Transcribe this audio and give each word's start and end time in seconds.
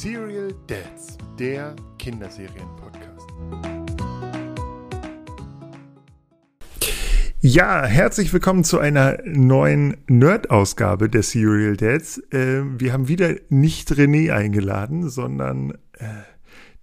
Serial 0.00 0.54
Dads, 0.66 1.18
der 1.38 1.76
Kinderserien-Podcast. 1.98 3.28
Ja, 7.42 7.84
herzlich 7.84 8.32
willkommen 8.32 8.64
zu 8.64 8.78
einer 8.78 9.18
neuen 9.26 9.98
Nerd-Ausgabe 10.06 11.10
der 11.10 11.22
Serial 11.22 11.76
Dads. 11.76 12.16
Äh, 12.32 12.62
wir 12.80 12.94
haben 12.94 13.08
wieder 13.08 13.34
nicht 13.50 13.90
René 13.90 14.32
eingeladen, 14.32 15.10
sondern 15.10 15.72
äh, 15.98 16.06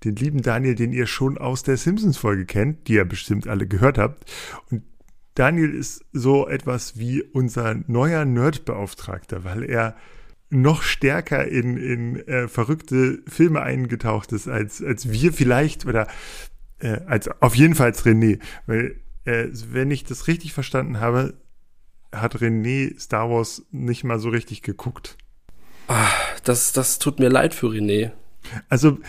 den 0.04 0.16
lieben 0.16 0.44
Daniel, 0.44 0.76
den 0.76 0.94
ihr 0.94 1.08
schon 1.08 1.40
aus 1.40 1.64
der 1.64 1.78
Simpsons-Folge 1.78 2.46
kennt, 2.46 2.88
die 2.88 2.94
ihr 2.94 3.06
bestimmt 3.06 3.48
alle 3.48 3.66
gehört 3.66 3.98
habt. 3.98 4.32
Und 4.70 4.84
Daniel 5.34 5.74
ist 5.74 6.06
so 6.14 6.48
etwas 6.48 7.00
wie 7.00 7.24
unser 7.24 7.78
neuer 7.88 8.26
Nerd-Beauftragter, 8.26 9.44
weil 9.44 9.64
er 9.64 9.96
noch 10.50 10.84
stärker 10.84 11.48
in, 11.48 11.78
in 11.78 12.28
äh, 12.28 12.48
verrückte 12.48 13.22
Filme 13.28 13.62
eingetaucht 13.62 14.32
ist, 14.32 14.48
als, 14.48 14.82
als 14.82 15.12
wir 15.12 15.34
vielleicht 15.34 15.86
oder 15.86 16.08
äh, 16.80 17.02
als 17.06 17.30
auf 17.42 17.56
jeden 17.56 17.76
Fall 17.76 17.88
als 17.88 18.06
René. 18.06 18.40
Weil, 18.66 18.96
äh, 19.26 19.48
wenn 19.70 19.92
ich 19.92 20.04
das 20.04 20.28
richtig 20.28 20.54
verstanden 20.54 21.00
habe, 21.00 21.34
hat 22.12 22.38
René 22.38 22.98
Star 23.00 23.30
Wars 23.30 23.64
nicht 23.72 24.04
mal 24.04 24.20
so 24.20 24.30
richtig 24.30 24.62
geguckt. 24.62 25.18
Ah, 25.88 26.10
das, 26.44 26.74
das 26.74 27.00
tut 27.00 27.20
mir 27.20 27.30
leid 27.30 27.54
für 27.54 27.68
René. 27.68 28.12
Also 28.70 29.00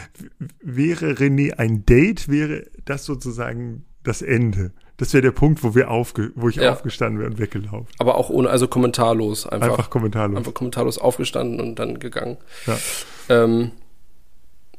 wäre 0.60 1.12
René 1.12 1.54
ein 1.54 1.86
Date, 1.86 2.28
wäre 2.28 2.66
das 2.84 3.04
sozusagen 3.04 3.84
das 4.02 4.22
Ende. 4.22 4.72
Das 4.98 5.12
wäre 5.12 5.22
der 5.22 5.30
Punkt, 5.30 5.62
wo 5.62 5.76
wir 5.76 5.90
aufge 5.90 6.32
wo 6.34 6.48
ich 6.48 6.56
ja. 6.56 6.72
aufgestanden 6.72 7.20
wäre 7.20 7.30
und 7.30 7.38
weggelaufen. 7.38 7.86
Aber 7.98 8.16
auch 8.16 8.30
ohne, 8.30 8.50
also 8.50 8.66
kommentarlos 8.66 9.46
einfach. 9.46 9.70
Einfach 9.70 9.90
kommentarlos. 9.90 10.36
Einfach 10.36 10.54
kommentarlos 10.54 10.98
aufgestanden 10.98 11.60
und 11.60 11.76
dann 11.76 12.00
gegangen. 12.00 12.36
Ja. 12.66 12.78
Ähm, 13.28 13.70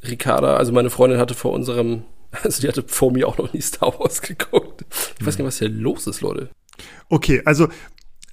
Ricarda, 0.04 0.58
also 0.58 0.74
meine 0.74 0.90
Freundin 0.90 1.20
hatte 1.20 1.34
vor 1.34 1.54
unserem, 1.54 2.04
also 2.44 2.62
die 2.62 2.68
hatte 2.68 2.84
vor 2.86 3.14
mir 3.14 3.28
auch 3.28 3.38
noch 3.38 3.54
nie 3.54 3.62
Star 3.62 3.98
Wars 3.98 4.22
geguckt. 4.22 4.86
Ich 5.20 5.26
weiß 5.26 5.38
nicht, 5.38 5.48
was 5.48 5.60
hier 5.60 5.70
los 5.70 6.06
ist, 6.06 6.20
Leute. 6.20 6.50
Okay, 7.08 7.42
also, 7.46 7.70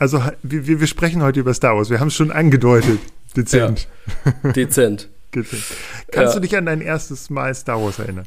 also 0.01 0.21
wir, 0.43 0.81
wir 0.81 0.87
sprechen 0.89 1.23
heute 1.23 1.39
über 1.39 1.55
Star 1.55 1.77
Wars. 1.77 1.89
Wir 1.89 2.01
haben 2.01 2.09
es 2.09 2.15
schon 2.15 2.33
angedeutet. 2.33 2.99
Dezent. 3.37 3.87
Ja. 4.25 4.53
Dezent. 4.53 5.09
Dezent. 5.35 5.63
Kannst 6.11 6.35
ja. 6.35 6.41
du 6.41 6.41
dich 6.41 6.57
an 6.57 6.67
dein 6.67 6.81
erstes 6.81 7.31
Mal 7.31 7.55
Star 7.55 7.81
Wars 7.81 8.01
erinnern? 8.01 8.27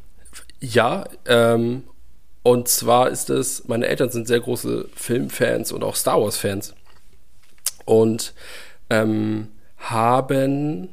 Ja, 0.61 1.05
ähm, 1.25 1.83
und 2.43 2.67
zwar 2.67 3.09
ist 3.09 3.29
es, 3.29 3.67
meine 3.67 3.87
Eltern 3.87 4.09
sind 4.09 4.27
sehr 4.27 4.39
große 4.39 4.87
Filmfans 4.95 5.71
und 5.71 5.83
auch 5.83 5.95
Star 5.95 6.21
Wars-Fans. 6.21 6.73
Und 7.85 8.33
ähm, 8.89 9.49
haben 9.77 10.89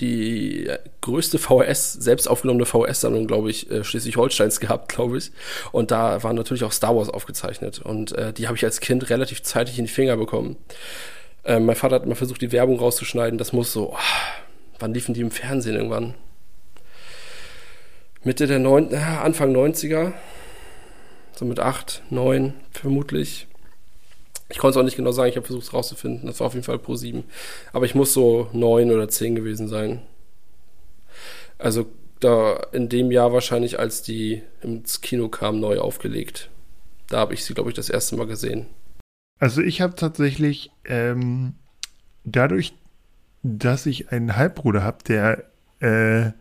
die 0.00 0.70
größte 1.00 1.38
VHS, 1.38 1.94
selbst 1.94 2.28
aufgenommene 2.28 2.66
VHS-Sammlung, 2.66 3.26
glaube 3.26 3.50
ich, 3.50 3.70
äh, 3.70 3.82
Schleswig-Holsteins 3.82 4.60
gehabt, 4.60 4.88
glaube 4.88 5.18
ich. 5.18 5.32
Und 5.72 5.90
da 5.90 6.22
war 6.22 6.32
natürlich 6.32 6.64
auch 6.64 6.72
Star 6.72 6.96
Wars 6.96 7.08
aufgezeichnet. 7.08 7.80
Und 7.80 8.12
äh, 8.12 8.32
die 8.32 8.46
habe 8.46 8.56
ich 8.56 8.64
als 8.64 8.80
Kind 8.80 9.10
relativ 9.10 9.42
zeitig 9.42 9.78
in 9.78 9.86
die 9.86 9.90
Finger 9.90 10.16
bekommen. 10.16 10.56
Äh, 11.44 11.60
mein 11.60 11.76
Vater 11.76 11.96
hat 11.96 12.06
mal 12.06 12.14
versucht, 12.14 12.42
die 12.42 12.52
Werbung 12.52 12.78
rauszuschneiden. 12.78 13.38
Das 13.38 13.52
muss 13.52 13.72
so, 13.72 13.92
oh, 13.92 13.98
wann 14.78 14.94
liefen 14.94 15.14
die 15.14 15.20
im 15.20 15.30
Fernsehen 15.30 15.76
irgendwann? 15.76 16.14
Mitte 18.22 18.46
der 18.46 18.58
neun, 18.58 18.92
äh, 18.92 18.96
Anfang 18.96 19.54
90er 19.54 20.12
so 21.38 21.44
mit 21.44 21.60
acht, 21.60 22.02
neun 22.10 22.54
vermutlich. 22.70 23.46
Ich 24.50 24.58
konnte 24.58 24.78
es 24.78 24.80
auch 24.80 24.84
nicht 24.84 24.96
genau 24.96 25.12
sagen, 25.12 25.28
ich 25.28 25.36
habe 25.36 25.46
versucht 25.46 25.64
es 25.64 25.72
rauszufinden. 25.72 26.26
Das 26.26 26.40
war 26.40 26.46
auf 26.46 26.54
jeden 26.54 26.64
Fall 26.64 26.78
Pro 26.78 26.96
7. 26.96 27.24
Aber 27.72 27.84
ich 27.84 27.94
muss 27.94 28.12
so 28.12 28.48
neun 28.52 28.90
oder 28.90 29.08
zehn 29.08 29.34
gewesen 29.34 29.68
sein. 29.68 30.02
Also 31.58 31.86
da 32.20 32.54
in 32.72 32.88
dem 32.88 33.10
Jahr 33.10 33.32
wahrscheinlich, 33.32 33.78
als 33.78 34.02
die 34.02 34.42
ins 34.62 35.00
Kino 35.00 35.28
kam, 35.28 35.60
neu 35.60 35.78
aufgelegt. 35.78 36.50
Da 37.08 37.18
habe 37.18 37.34
ich 37.34 37.44
sie, 37.44 37.54
glaube 37.54 37.70
ich, 37.70 37.76
das 37.76 37.90
erste 37.90 38.16
Mal 38.16 38.26
gesehen. 38.26 38.66
Also 39.38 39.62
ich 39.62 39.80
habe 39.80 39.94
tatsächlich 39.94 40.70
ähm, 40.84 41.54
dadurch, 42.24 42.74
dass 43.42 43.86
ich 43.86 44.10
einen 44.10 44.36
Halbbruder 44.36 44.82
habe, 44.82 45.04
der 45.04 45.44
äh, 45.80 46.32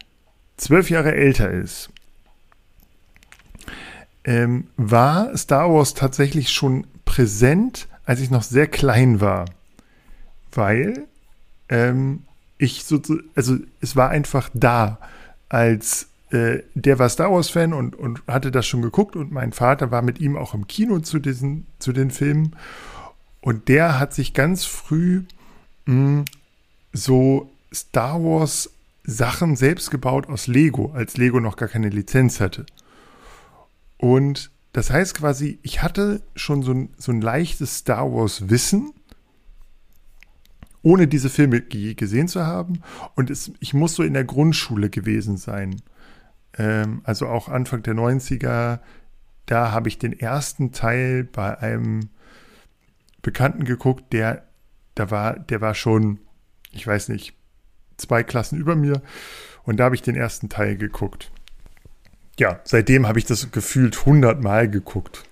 zwölf 0.58 0.90
Jahre 0.90 1.14
älter 1.14 1.52
ist, 1.52 1.90
ähm, 4.28 4.68
war 4.76 5.36
Star 5.36 5.74
Wars 5.74 5.96
tatsächlich 5.96 6.52
schon 6.52 6.86
präsent, 7.06 7.88
als 8.06 8.20
ich 8.20 8.30
noch 8.30 8.44
sehr 8.44 8.68
klein 8.68 9.22
war. 9.22 9.46
Weil 10.52 11.06
ähm, 11.70 12.24
ich 12.58 12.84
so, 12.84 13.02
also 13.36 13.58
es 13.80 13.96
war 13.96 14.10
einfach 14.10 14.50
da, 14.54 15.00
als 15.48 16.10
äh, 16.32 16.60
der 16.76 17.00
war 17.00 17.08
Star 17.08 17.32
Wars-Fan 17.32 17.72
und, 17.72 17.96
und 17.96 18.22
hatte 18.28 18.52
das 18.52 18.68
schon 18.68 18.82
geguckt 18.82 19.16
und 19.16 19.32
mein 19.32 19.54
Vater 19.54 19.92
war 19.92 20.02
mit 20.02 20.20
ihm 20.20 20.36
auch 20.36 20.54
im 20.54 20.68
Kino 20.68 21.00
zu, 21.00 21.20
diesen, 21.20 21.66
zu 21.80 21.94
den 21.94 22.12
Filmen. 22.12 22.56
Und 23.40 23.70
der 23.70 23.98
hat 23.98 24.14
sich 24.14 24.34
ganz 24.34 24.66
früh 24.66 25.24
mh, 25.86 25.94
hm, 25.94 26.26
so 26.92 27.50
Star 27.74 28.22
Wars 28.22 28.72
Sachen 29.06 29.56
selbst 29.56 29.90
gebaut 29.90 30.28
aus 30.28 30.48
Lego, 30.48 30.92
als 30.94 31.16
Lego 31.16 31.40
noch 31.40 31.56
gar 31.56 31.70
keine 31.70 31.88
Lizenz 31.88 32.42
hatte. 32.42 32.66
Und 33.98 34.52
das 34.74 34.92
heißt 34.92 35.16
quasi, 35.16 35.60
ich 35.64 35.82
hatte 35.82 36.22
schon 36.36 36.62
so 36.62 36.72
ein, 36.72 36.90
so 36.98 37.12
ein 37.12 37.22
leichtes 37.22 37.78
Star 37.78 38.12
Wars-Wissen, 38.12 38.94
ohne 40.84 41.08
diese 41.08 41.30
Filme 41.30 41.62
gesehen 41.62 42.28
zu 42.28 42.46
haben. 42.46 42.82
Und 43.16 43.30
es, 43.30 43.52
ich 43.60 43.74
muss 43.74 43.96
so 43.96 44.04
in 44.04 44.14
der 44.14 44.24
Grundschule 44.24 44.90
gewesen 44.90 45.38
sein. 45.38 45.82
Ähm, 46.58 47.02
also 47.04 47.28
auch 47.28 47.50
Anfang 47.50 47.82
der 47.84 47.96
90er. 47.96 48.80
Da 49.48 49.72
habe 49.72 49.88
ich 49.90 49.98
den 49.98 50.14
ersten 50.14 50.72
Teil 50.72 51.24
bei 51.24 51.58
einem 51.58 52.10
Bekannten 53.22 53.66
geguckt, 53.66 54.14
der, 54.14 54.48
da 54.94 55.10
war, 55.10 55.40
der 55.40 55.60
war 55.60 55.74
schon, 55.74 56.20
ich 56.72 56.86
weiß 56.86 57.10
nicht, 57.10 57.34
zwei 57.98 58.24
Klassen 58.24 58.60
über 58.60 58.76
mir. 58.76 59.02
Und 59.64 59.78
da 59.78 59.86
habe 59.86 59.96
ich 59.96 60.02
den 60.02 60.16
ersten 60.16 60.50
Teil 60.50 60.78
geguckt 60.78 61.32
ja, 62.40 62.60
seitdem 62.64 63.08
habe 63.08 63.20
ich 63.20 63.26
das 63.26 63.52
gefühlt 63.52 64.06
hundertmal 64.06 64.70
geguckt. 64.70 65.24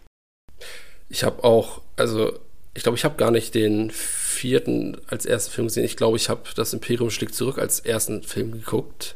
Ich 1.10 1.24
habe 1.24 1.44
auch, 1.44 1.82
also 1.96 2.40
ich 2.74 2.84
glaube, 2.84 2.98
ich 2.98 3.06
habe 3.06 3.16
gar 3.16 3.32
nicht 3.32 3.56
den 3.56 3.90
vierten 3.92 4.98
als 5.08 5.26
ersten 5.26 5.52
Film 5.52 5.68
gesehen. 5.68 5.86
Ich 5.86 5.98
glaube, 5.98 6.18
ich 6.18 6.30
habe 6.30 6.42
das 6.56 6.74
Imperium 6.74 7.10
schlägt 7.10 7.36
zurück 7.36 7.58
als 7.58 7.80
ersten 7.80 8.24
Film 8.24 8.52
geguckt, 8.52 9.16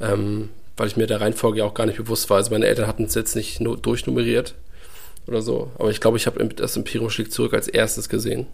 ähm, 0.00 0.50
weil 0.76 0.88
ich 0.88 0.96
mir 0.96 1.06
der 1.06 1.20
Reihenfolge 1.20 1.64
auch 1.64 1.74
gar 1.74 1.86
nicht 1.86 1.98
bewusst 1.98 2.30
war. 2.30 2.38
Also 2.38 2.50
meine 2.50 2.66
Eltern 2.66 2.86
hatten 2.86 3.04
es 3.04 3.14
jetzt 3.14 3.36
nicht 3.36 3.60
nur 3.60 3.76
durchnummeriert 3.76 4.54
oder 5.26 5.42
so, 5.42 5.70
aber 5.78 5.90
ich 5.90 6.00
glaube, 6.00 6.16
ich 6.16 6.26
habe 6.26 6.44
das 6.48 6.76
Imperium 6.76 7.10
schlägt 7.10 7.32
zurück 7.32 7.54
als 7.54 7.68
erstes 7.68 8.08
gesehen. 8.08 8.46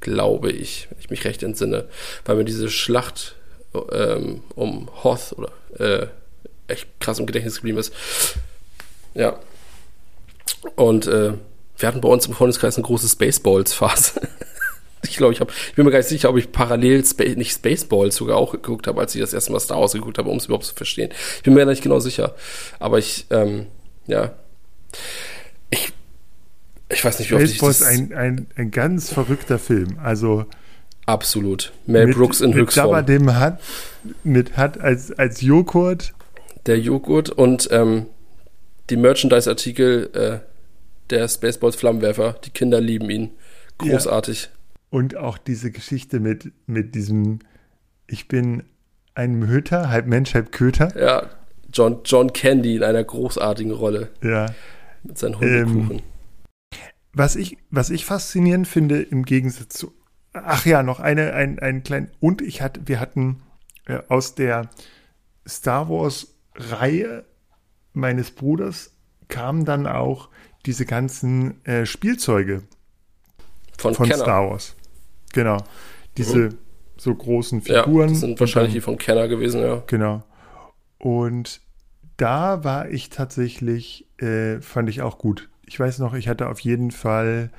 Glaube 0.00 0.50
ich, 0.50 0.88
wenn 0.90 0.98
ich 0.98 1.10
mich 1.10 1.24
recht 1.24 1.42
entsinne, 1.42 1.84
weil 2.24 2.36
mir 2.36 2.44
diese 2.44 2.70
Schlacht 2.70 3.36
ähm, 3.92 4.42
um 4.56 4.88
Hoth 5.04 5.34
oder 5.36 5.52
äh, 5.78 6.06
echt 6.70 6.88
krass 7.00 7.18
im 7.18 7.26
Gedächtnis 7.26 7.56
geblieben 7.56 7.78
ist. 7.78 7.92
Ja. 9.14 9.38
Und 10.76 11.06
äh, 11.06 11.32
wir 11.78 11.88
hatten 11.88 12.00
bei 12.00 12.08
uns 12.08 12.26
im 12.26 12.34
Freundeskreis 12.34 12.76
eine 12.76 12.84
große 12.84 13.08
Spaceballs-Phase. 13.08 14.20
ich 15.02 15.16
glaube, 15.16 15.32
ich 15.32 15.40
habe, 15.40 15.52
ich 15.68 15.74
bin 15.74 15.84
mir 15.84 15.90
gar 15.90 15.98
nicht 15.98 16.08
sicher, 16.08 16.28
ob 16.30 16.36
ich 16.36 16.52
parallel 16.52 17.04
Spa 17.04 17.24
nicht 17.24 17.52
Spaceballs 17.52 18.16
sogar 18.16 18.36
auch 18.36 18.52
geguckt 18.52 18.86
habe, 18.86 19.00
als 19.00 19.14
ich 19.14 19.20
das 19.20 19.32
erste 19.32 19.52
Mal 19.52 19.60
Star 19.60 19.80
Wars 19.80 19.92
geguckt 19.92 20.18
habe, 20.18 20.28
um 20.28 20.36
es 20.36 20.46
überhaupt 20.46 20.66
zu 20.66 20.74
verstehen. 20.74 21.10
Ich 21.36 21.42
bin 21.42 21.54
mir 21.54 21.64
nicht 21.64 21.82
genau 21.82 22.00
sicher. 22.00 22.34
Aber 22.78 22.98
ich, 22.98 23.26
ähm, 23.30 23.66
ja. 24.06 24.34
Ich, 25.70 25.92
ich 26.90 27.04
weiß 27.04 27.18
nicht, 27.18 27.30
wie 27.30 27.36
oft 27.36 27.44
ich 27.44 27.58
das... 27.58 27.80
ist 27.80 27.86
ein, 27.86 28.12
ein, 28.12 28.46
ein 28.56 28.70
ganz 28.70 29.12
verrückter 29.12 29.58
Film. 29.58 29.98
Also, 30.02 30.46
Absolut. 31.06 31.72
Mel 31.86 32.08
mit, 32.08 32.16
Brooks 32.16 32.40
in 32.40 32.54
Höchstform. 32.54 32.96
Mit 32.96 33.08
dem 33.08 33.34
hat, 33.34 33.60
mit 34.22 34.56
hat 34.56 34.78
als, 34.80 35.10
als 35.12 35.40
Joghurt 35.40 36.12
der 36.66 36.78
Joghurt 36.78 37.30
und 37.30 37.68
ähm, 37.70 38.06
die 38.90 38.96
Merchandise-Artikel 38.96 40.10
äh, 40.14 40.50
der 41.10 41.28
Spaceballs 41.28 41.76
Flammenwerfer. 41.76 42.36
Die 42.44 42.50
Kinder 42.50 42.80
lieben 42.80 43.10
ihn. 43.10 43.30
Großartig. 43.78 44.44
Ja. 44.44 44.48
Und 44.90 45.16
auch 45.16 45.38
diese 45.38 45.70
Geschichte 45.70 46.20
mit, 46.20 46.52
mit 46.66 46.94
diesem, 46.94 47.40
ich 48.06 48.28
bin 48.28 48.64
ein 49.14 49.38
Möter, 49.38 49.90
halb 49.90 50.06
Mensch, 50.06 50.34
halb 50.34 50.52
Köter. 50.52 50.96
Ja, 51.00 51.30
John, 51.72 52.00
John 52.04 52.32
Candy 52.32 52.76
in 52.76 52.82
einer 52.82 53.04
großartigen 53.04 53.72
Rolle. 53.72 54.10
Ja. 54.22 54.46
Mit 55.02 55.18
seinen 55.18 55.38
Hundekuchen. 55.38 55.98
Ähm, 55.98 56.02
was, 57.12 57.36
ich, 57.36 57.58
was 57.70 57.90
ich 57.90 58.04
faszinierend 58.04 58.68
finde, 58.68 59.00
im 59.02 59.24
Gegensatz 59.24 59.76
zu, 59.76 59.92
ach 60.32 60.66
ja, 60.66 60.82
noch 60.82 61.00
eine, 61.00 61.32
ein, 61.34 61.58
einen 61.58 61.82
kleinen, 61.82 62.10
und 62.20 62.42
ich 62.42 62.62
hatte, 62.62 62.80
wir 62.86 63.00
hatten 63.00 63.42
äh, 63.86 63.98
aus 64.08 64.34
der 64.34 64.68
Star 65.46 65.88
Wars 65.88 66.34
Reihe 66.60 67.24
meines 67.92 68.30
Bruders 68.30 68.92
kamen 69.28 69.64
dann 69.64 69.86
auch 69.86 70.28
diese 70.66 70.84
ganzen 70.84 71.64
äh, 71.64 71.86
Spielzeuge 71.86 72.62
von, 73.78 73.94
von 73.94 74.06
Star 74.06 74.50
Wars. 74.50 74.76
Genau. 75.32 75.58
Diese 76.16 76.50
mhm. 76.50 76.58
so 76.96 77.14
großen 77.14 77.62
Figuren. 77.62 78.08
Ja, 78.08 78.12
das 78.12 78.20
sind 78.20 78.40
wahrscheinlich 78.40 78.74
die 78.74 78.80
von 78.80 78.98
Kenner 78.98 79.28
gewesen, 79.28 79.62
ja. 79.62 79.82
Genau. 79.86 80.22
Und 80.98 81.60
da 82.16 82.64
war 82.64 82.90
ich 82.90 83.08
tatsächlich, 83.08 84.06
äh, 84.18 84.60
fand 84.60 84.90
ich 84.90 85.00
auch 85.00 85.16
gut. 85.18 85.48
Ich 85.64 85.80
weiß 85.80 86.00
noch, 86.00 86.14
ich 86.14 86.28
hatte 86.28 86.48
auf 86.48 86.60
jeden 86.60 86.90
Fall 86.90 87.50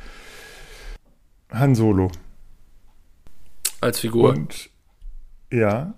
Han 1.49 1.73
Solo. 1.75 2.11
Als 3.79 3.99
Figur. 3.99 4.29
Und 4.29 4.69
ja, 5.51 5.95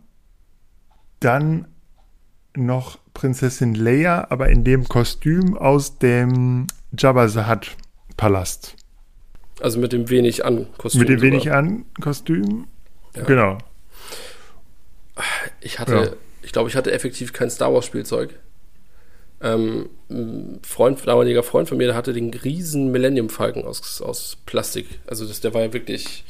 dann 1.20 1.68
noch 2.56 2.98
Prinzessin 3.14 3.76
Leia, 3.76 4.28
aber 4.30 4.50
in 4.50 4.64
dem 4.64 4.88
Kostüm 4.88 5.58
aus 5.58 5.98
dem 6.00 6.68
Jabba 6.98 7.28
the 7.28 7.46
Hutt 7.48 7.76
Palast. 8.18 8.76
Also 9.60 9.80
mit 9.80 9.94
dem 9.94 10.10
wenig 10.10 10.46
an 10.46 10.68
Kostüm. 10.78 11.02
Mit 11.02 11.10
dem 11.10 11.20
sogar. 11.20 11.32
wenig 11.32 11.52
an 11.52 11.86
Kostüm. 12.02 12.68
Ja. 13.16 13.24
Genau. 13.24 13.58
Ich 15.62 15.80
hatte, 15.80 15.94
ja. 15.94 16.10
ich 16.42 16.52
glaube, 16.52 16.70
ich 16.70 16.76
hatte 16.76 16.92
effektiv 16.92 17.34
kein 17.34 17.50
Star 17.50 17.74
Wars 17.74 17.86
Spielzeug. 17.86 18.34
Ähm, 19.42 19.90
ein 20.10 20.60
Freund, 20.64 21.06
damaliger 21.06 21.44
Freund 21.44 21.68
von 21.68 21.78
mir, 21.78 21.88
der 21.88 21.96
hatte 21.96 22.14
den 22.14 22.34
riesen 22.34 22.92
Millennium 22.92 23.30
Falken 23.30 23.66
aus, 23.66 24.02
aus 24.02 24.38
Plastik. 24.46 24.88
Also 25.06 25.28
das, 25.28 25.42
der 25.42 25.54
war 25.54 25.62
ja 25.62 25.74
wirklich, 25.74 26.24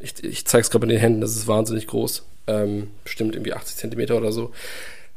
ich, 0.00 0.22
ich 0.22 0.46
zeige 0.46 0.62
es 0.62 0.70
gerade 0.70 0.86
mit 0.86 0.94
den 0.94 1.00
Händen, 1.00 1.20
das 1.20 1.36
ist 1.36 1.46
wahnsinnig 1.46 1.86
groß. 1.86 2.26
Ähm, 2.46 2.90
bestimmt 3.04 3.34
irgendwie 3.34 3.52
80 3.54 3.76
Zentimeter 3.76 4.16
oder 4.16 4.32
so. 4.32 4.52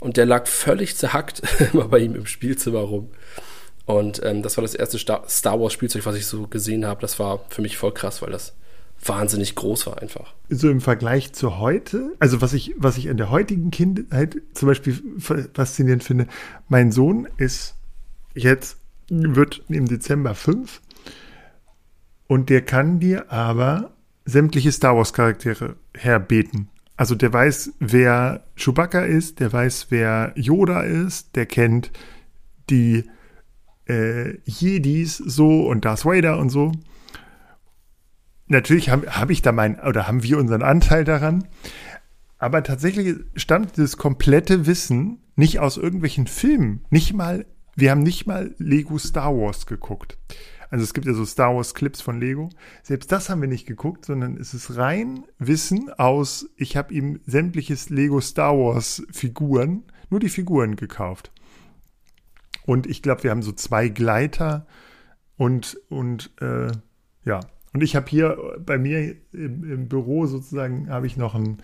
Und 0.03 0.17
der 0.17 0.25
lag 0.25 0.47
völlig 0.47 0.97
zerhackt 0.97 1.41
immer 1.73 1.88
bei 1.88 2.00
ihm 2.00 2.13
im 2.13 2.25
Spielzimmer 2.25 2.81
rum. 2.81 3.09
Und 3.85 4.21
ähm, 4.21 4.44
das 4.44 4.57
war 4.57 4.61
das 4.61 4.75
erste 4.75 4.97
Star 4.97 5.61
Wars 5.61 5.71
Spielzeug, 5.71 6.05
was 6.05 6.17
ich 6.17 6.25
so 6.25 6.45
gesehen 6.47 6.85
habe. 6.85 7.00
Das 7.00 7.19
war 7.19 7.39
für 7.47 7.61
mich 7.61 7.77
voll 7.77 7.94
krass, 7.94 8.21
weil 8.21 8.31
das 8.31 8.53
wahnsinnig 9.01 9.55
groß 9.55 9.88
war 9.88 10.01
einfach. 10.01 10.33
So 10.50 10.69
im 10.69 10.81
Vergleich 10.81 11.31
zu 11.31 11.57
heute, 11.57 12.15
also 12.19 12.41
was 12.41 12.51
ich, 12.51 12.73
was 12.77 12.97
ich 12.97 13.05
in 13.05 13.15
der 13.15 13.29
heutigen 13.29 13.71
Kindheit 13.71 14.41
zum 14.53 14.67
Beispiel 14.67 15.01
faszinierend 15.53 16.03
finde, 16.03 16.27
mein 16.67 16.91
Sohn 16.91 17.29
ist 17.38 17.75
jetzt, 18.33 18.77
wird 19.07 19.63
im 19.69 19.85
Dezember 19.88 20.35
fünf 20.35 20.81
und 22.27 22.50
der 22.50 22.61
kann 22.61 23.00
dir 23.00 23.31
aber 23.31 23.94
sämtliche 24.25 24.71
Star 24.73 24.97
Wars 24.97 25.13
Charaktere 25.13 25.77
herbeten. 25.94 26.69
Also 26.95 27.15
der 27.15 27.33
weiß, 27.33 27.73
wer 27.79 28.43
Chewbacca 28.55 29.01
ist, 29.01 29.39
der 29.39 29.51
weiß, 29.51 29.87
wer 29.89 30.33
Yoda 30.35 30.81
ist, 30.81 31.35
der 31.35 31.45
kennt 31.45 31.91
die 32.69 33.03
äh, 33.87 34.37
Jedis 34.45 35.17
so 35.17 35.67
und 35.67 35.85
Darth 35.85 36.05
Vader 36.05 36.37
und 36.37 36.49
so. 36.49 36.71
Natürlich 38.47 38.89
habe 38.89 39.07
hab 39.07 39.29
ich 39.29 39.41
da 39.41 39.51
mein, 39.51 39.79
oder 39.79 40.07
haben 40.07 40.23
wir 40.23 40.37
unseren 40.37 40.61
Anteil 40.61 41.03
daran. 41.03 41.47
Aber 42.37 42.61
tatsächlich 42.61 43.15
stammt 43.35 43.77
das 43.77 43.97
komplette 43.97 44.65
Wissen 44.65 45.19
nicht 45.35 45.59
aus 45.59 45.77
irgendwelchen 45.77 46.27
Filmen. 46.27 46.85
Nicht 46.89 47.13
mal, 47.13 47.45
wir 47.75 47.89
haben 47.89 48.03
nicht 48.03 48.27
mal 48.27 48.53
Lego 48.57 48.97
Star 48.97 49.35
Wars 49.35 49.65
geguckt. 49.65 50.17
Also 50.73 50.85
es 50.85 50.95
gibt 50.95 51.05
ja 51.05 51.13
so 51.13 51.23
Star 51.23 51.55
Wars 51.55 51.75
Clips 51.75 52.01
von 52.01 52.19
Lego. 52.19 52.49
Selbst 52.81 53.11
das 53.11 53.29
haben 53.29 53.41
wir 53.41 53.47
nicht 53.47 53.67
geguckt, 53.67 54.05
sondern 54.05 54.37
es 54.37 54.55
ist 54.55 54.75
rein 54.75 55.23
Wissen 55.37 55.91
aus, 55.99 56.49
ich 56.55 56.75
habe 56.75 56.95
ihm 56.95 57.19
sämtliches 57.27 57.91
Lego 57.91 58.19
Star 58.19 58.57
Wars 58.57 59.05
Figuren, 59.11 59.83
nur 60.09 60.19
die 60.19 60.29
Figuren 60.29 60.75
gekauft. 60.75 61.31
Und 62.65 62.87
ich 62.87 63.03
glaube, 63.03 63.21
wir 63.21 63.29
haben 63.29 63.43
so 63.43 63.51
zwei 63.51 63.87
Gleiter 63.87 64.65
und, 65.37 65.79
und 65.89 66.31
äh, 66.41 66.71
ja. 67.23 67.41
Und 67.71 67.83
ich 67.83 67.95
habe 67.95 68.09
hier 68.09 68.35
bei 68.65 68.79
mir 68.79 69.15
im, 69.31 69.71
im 69.71 69.87
Büro 69.87 70.25
sozusagen, 70.25 70.89
habe 70.89 71.05
ich 71.05 71.17
noch 71.17 71.35
einen 71.35 71.59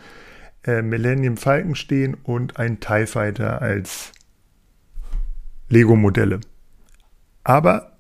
äh, 0.66 0.84
Millennium 0.84 1.38
Falcon 1.38 1.74
stehen 1.74 2.14
und 2.14 2.58
einen 2.58 2.80
TIE 2.80 3.08
Fighter 3.08 3.60
als 3.60 4.12
Lego-Modelle. 5.68 6.42
Aber 7.44 7.99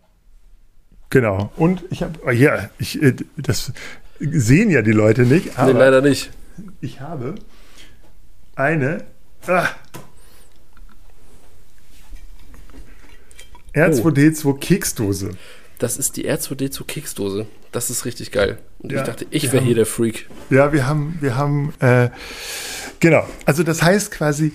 Genau. 1.09 1.51
Und 1.55 1.83
ich 1.89 2.03
habe, 2.03 2.19
oh 2.25 2.29
ja, 2.29 2.69
ich, 2.77 3.01
äh, 3.01 3.15
das 3.37 3.73
sehen 4.19 4.69
ja 4.69 4.81
die 4.81 4.91
Leute 4.91 5.23
nicht. 5.23 5.57
Aber 5.57 5.73
nee, 5.73 5.79
leider 5.79 6.01
nicht. 6.01 6.31
Ich 6.81 7.01
habe 7.01 7.35
eine 8.55 9.05
ah, 9.47 9.67
R2D2 13.73 14.45
oh. 14.45 14.53
Keksdose. 14.53 15.31
Das 15.79 15.97
ist 15.97 16.17
die 16.17 16.29
R2D2 16.29 16.85
Keksdose. 16.85 17.47
Das 17.71 17.89
ist 17.89 18.05
richtig 18.05 18.31
geil. 18.31 18.59
Und 18.79 18.91
ja, 18.91 18.99
ich 18.99 19.07
dachte, 19.07 19.25
ich 19.29 19.51
wäre 19.51 19.63
hier 19.63 19.75
der 19.75 19.85
Freak. 19.85 20.29
Ja, 20.49 20.73
wir 20.73 20.87
haben, 20.87 21.17
wir 21.21 21.37
haben, 21.37 21.73
äh, 21.79 22.09
genau. 22.99 23.25
Also 23.45 23.63
das 23.63 23.81
heißt 23.81 24.11
quasi, 24.11 24.53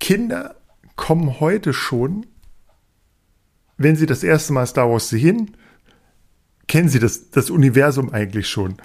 Kinder 0.00 0.56
kommen 0.96 1.40
heute 1.40 1.72
schon, 1.72 2.26
wenn 3.76 3.96
sie 3.96 4.06
das 4.06 4.22
erste 4.22 4.52
Mal 4.52 4.66
Star 4.66 4.90
Wars 4.90 5.08
sehen, 5.08 5.56
kennen 6.66 6.88
sie 6.88 6.98
das, 6.98 7.30
das 7.30 7.50
Universum 7.50 8.12
eigentlich 8.12 8.48
schon. 8.48 8.76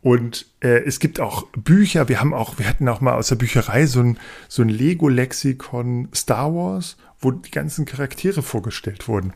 Und 0.00 0.46
äh, 0.60 0.84
es 0.84 1.00
gibt 1.00 1.18
auch 1.18 1.46
Bücher, 1.56 2.08
wir 2.08 2.20
haben 2.20 2.32
auch, 2.32 2.58
wir 2.58 2.68
hatten 2.68 2.88
auch 2.88 3.00
mal 3.00 3.14
aus 3.14 3.28
der 3.28 3.36
Bücherei 3.36 3.86
so 3.86 4.00
ein, 4.00 4.18
so 4.48 4.62
ein 4.62 4.68
Lego-Lexikon 4.68 6.08
Star 6.14 6.54
Wars, 6.54 6.96
wo 7.18 7.32
die 7.32 7.50
ganzen 7.50 7.84
Charaktere 7.84 8.42
vorgestellt 8.42 9.08
wurden. 9.08 9.32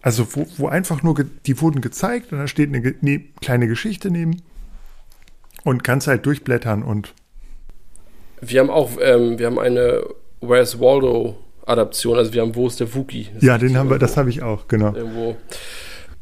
Also 0.00 0.26
wo, 0.36 0.46
wo 0.58 0.68
einfach 0.68 1.02
nur, 1.02 1.16
die 1.46 1.60
wurden 1.60 1.80
gezeigt 1.80 2.32
und 2.32 2.38
da 2.38 2.46
steht 2.46 2.68
eine 2.68 2.94
ne, 3.00 3.24
kleine 3.40 3.66
Geschichte 3.66 4.10
neben 4.10 4.42
und 5.64 5.82
kannst 5.82 6.06
halt 6.06 6.24
durchblättern 6.26 6.82
und. 6.82 7.14
Wir 8.40 8.60
haben 8.60 8.70
auch, 8.70 8.92
ähm, 9.00 9.38
wir 9.38 9.46
haben 9.46 9.58
eine 9.58 10.04
Where's 10.40 10.78
Waldo 10.78 11.38
Adaption, 11.66 12.18
also 12.18 12.32
wir 12.32 12.42
haben 12.42 12.54
Wo 12.54 12.66
ist 12.66 12.78
der 12.78 12.94
Wookie? 12.94 13.28
ja, 13.40 13.58
den 13.58 13.76
haben 13.76 13.90
wir, 13.90 13.98
das 13.98 14.16
habe 14.16 14.28
ich 14.30 14.42
auch, 14.42 14.68
genau. 14.68 14.94
Irgendwo. 14.94 15.36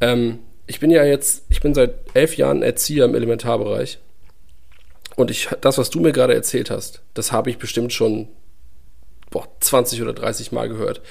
Ähm, 0.01 0.39
ich 0.73 0.81
bin 0.81 0.91
ja 0.91 1.05
jetzt, 1.05 1.45
ich 1.51 1.61
bin 1.61 1.75
seit 1.75 1.97
elf 2.15 2.39
Jahren 2.39 2.63
Erzieher 2.63 3.05
im 3.05 3.15
Elementarbereich. 3.15 3.99
Und 5.17 5.31
ich, 5.31 5.51
das, 5.61 5.77
was 5.77 5.91
du 5.91 6.01
mir 6.01 6.13
gerade 6.13 6.33
erzählt 6.33 6.71
hast, 6.71 7.03
das 7.13 7.31
habe 7.31 7.51
ich 7.51 7.59
bestimmt 7.59 7.93
schon 7.93 8.29
boah, 9.29 9.47
20 9.61 10.01
oder 10.01 10.15
30 10.15 10.51
Mal 10.51 10.71
gehört. 10.71 11.03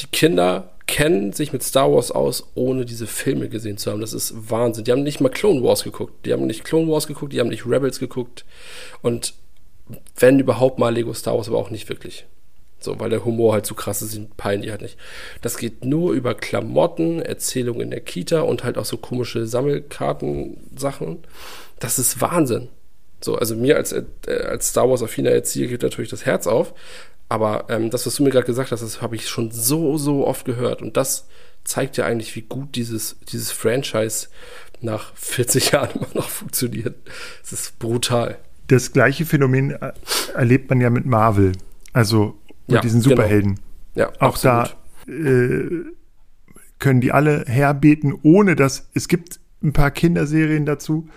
Die 0.00 0.08
Kinder 0.08 0.72
kennen 0.88 1.32
sich 1.32 1.52
mit 1.52 1.62
Star 1.62 1.92
Wars 1.92 2.10
aus, 2.10 2.48
ohne 2.56 2.84
diese 2.84 3.06
Filme 3.06 3.48
gesehen 3.48 3.78
zu 3.78 3.92
haben. 3.92 4.00
Das 4.00 4.14
ist 4.14 4.50
Wahnsinn. 4.50 4.82
Die 4.82 4.90
haben 4.90 5.04
nicht 5.04 5.20
mal 5.20 5.28
Clone 5.28 5.62
Wars 5.62 5.84
geguckt. 5.84 6.26
Die 6.26 6.32
haben 6.32 6.48
nicht 6.48 6.64
Clone 6.64 6.90
Wars 6.90 7.06
geguckt, 7.06 7.32
die 7.32 7.38
haben 7.38 7.50
nicht 7.50 7.66
Rebels 7.66 8.00
geguckt. 8.00 8.44
Und 9.00 9.34
wenn 10.16 10.40
überhaupt 10.40 10.80
mal 10.80 10.92
Lego 10.92 11.14
Star 11.14 11.36
Wars, 11.36 11.46
aber 11.46 11.58
auch 11.58 11.70
nicht 11.70 11.88
wirklich. 11.88 12.26
So, 12.84 13.00
weil 13.00 13.10
der 13.10 13.24
Humor 13.24 13.54
halt 13.54 13.66
zu 13.66 13.74
krass 13.74 14.02
ist, 14.02 14.36
peilen 14.36 14.62
die 14.62 14.70
halt 14.70 14.82
nicht. 14.82 14.98
Das 15.40 15.56
geht 15.56 15.84
nur 15.84 16.12
über 16.12 16.34
Klamotten, 16.34 17.22
Erzählungen 17.22 17.80
in 17.80 17.90
der 17.90 18.00
Kita 18.00 18.40
und 18.40 18.62
halt 18.62 18.78
auch 18.78 18.84
so 18.84 18.98
komische 18.98 19.46
Sammelkarten-Sachen. 19.46 21.18
Das 21.80 21.98
ist 21.98 22.20
Wahnsinn. 22.20 22.68
So, 23.20 23.36
also 23.36 23.56
mir 23.56 23.76
als, 23.76 23.92
äh, 23.92 24.04
als 24.26 24.68
Star 24.68 24.88
Wars-affiner 24.88 25.30
Erzieher 25.30 25.66
geht 25.66 25.82
natürlich 25.82 26.10
das 26.10 26.26
Herz 26.26 26.46
auf. 26.46 26.74
Aber 27.30 27.64
ähm, 27.70 27.88
das, 27.90 28.06
was 28.06 28.16
du 28.16 28.22
mir 28.22 28.30
gerade 28.30 28.46
gesagt 28.46 28.70
hast, 28.70 28.82
das 28.82 29.00
habe 29.00 29.16
ich 29.16 29.28
schon 29.28 29.50
so, 29.50 29.96
so 29.96 30.26
oft 30.26 30.44
gehört. 30.44 30.82
Und 30.82 30.96
das 30.96 31.26
zeigt 31.64 31.96
ja 31.96 32.04
eigentlich, 32.04 32.36
wie 32.36 32.42
gut 32.42 32.76
dieses, 32.76 33.16
dieses 33.32 33.50
Franchise 33.50 34.28
nach 34.82 35.16
40 35.16 35.70
Jahren 35.72 35.90
immer 35.94 36.08
noch 36.12 36.28
funktioniert. 36.28 36.94
Es 37.42 37.52
ist 37.52 37.78
brutal. 37.78 38.36
Das 38.68 38.92
gleiche 38.92 39.24
Phänomen 39.24 39.70
äh, 39.70 39.92
erlebt 40.34 40.68
man 40.68 40.82
ja 40.82 40.90
mit 40.90 41.06
Marvel. 41.06 41.52
Also 41.94 42.38
mit 42.66 42.76
ja, 42.76 42.80
diesen 42.80 43.00
genau. 43.00 43.16
Superhelden. 43.16 43.54
Genau. 43.54 44.06
Ja, 44.06 44.12
auch 44.20 44.34
absolut. 44.34 44.76
da 45.06 45.12
äh, 45.12 45.84
können 46.78 47.00
die 47.00 47.12
alle 47.12 47.44
herbeten, 47.46 48.14
ohne 48.22 48.56
dass 48.56 48.90
es 48.94 49.08
gibt 49.08 49.40
ein 49.62 49.72
paar 49.72 49.90
Kinderserien 49.90 50.66
dazu. 50.66 51.08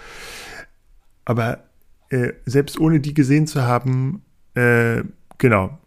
Aber 1.25 1.63
äh, 2.09 2.33
selbst 2.45 2.79
ohne 2.79 2.99
die 2.99 3.13
gesehen 3.13 3.47
zu 3.47 3.63
haben, 3.63 4.21
äh, 4.53 5.03
genau, 5.37 5.77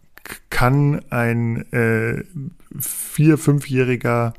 kann 0.49 1.01
ein 1.09 1.71
äh, 1.71 2.23
vier-, 2.79 3.37
fünfjähriger 3.37 4.33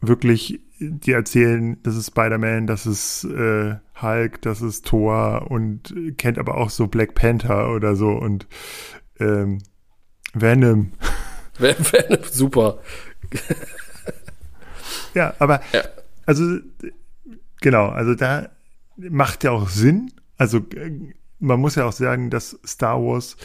wirklich 0.00 0.60
dir 0.78 1.16
erzählen, 1.16 1.82
das 1.82 1.96
ist 1.96 2.08
Spider-Man, 2.08 2.66
das 2.66 2.86
ist 2.86 3.24
äh, 3.24 3.76
Hulk, 4.00 4.42
das 4.42 4.60
ist 4.60 4.86
Thor 4.86 5.50
und 5.50 5.94
kennt 6.18 6.38
aber 6.38 6.56
auch 6.56 6.70
so 6.70 6.86
Black 6.86 7.14
Panther 7.14 7.72
oder 7.72 7.96
so 7.96 8.10
und 8.10 8.46
ähm, 9.18 9.58
Venom. 10.40 10.92
Venom, 11.58 12.22
super. 12.30 12.78
ja, 15.14 15.34
aber 15.38 15.62
ja. 15.72 15.82
also 16.26 16.58
genau, 17.60 17.88
also 17.88 18.14
da 18.14 18.50
macht 18.96 19.44
ja 19.44 19.52
auch 19.52 19.68
Sinn. 19.68 20.12
Also 20.36 20.60
man 21.38 21.60
muss 21.60 21.76
ja 21.76 21.86
auch 21.86 21.92
sagen, 21.92 22.30
dass 22.30 22.58
Star 22.66 23.02
Wars 23.02 23.36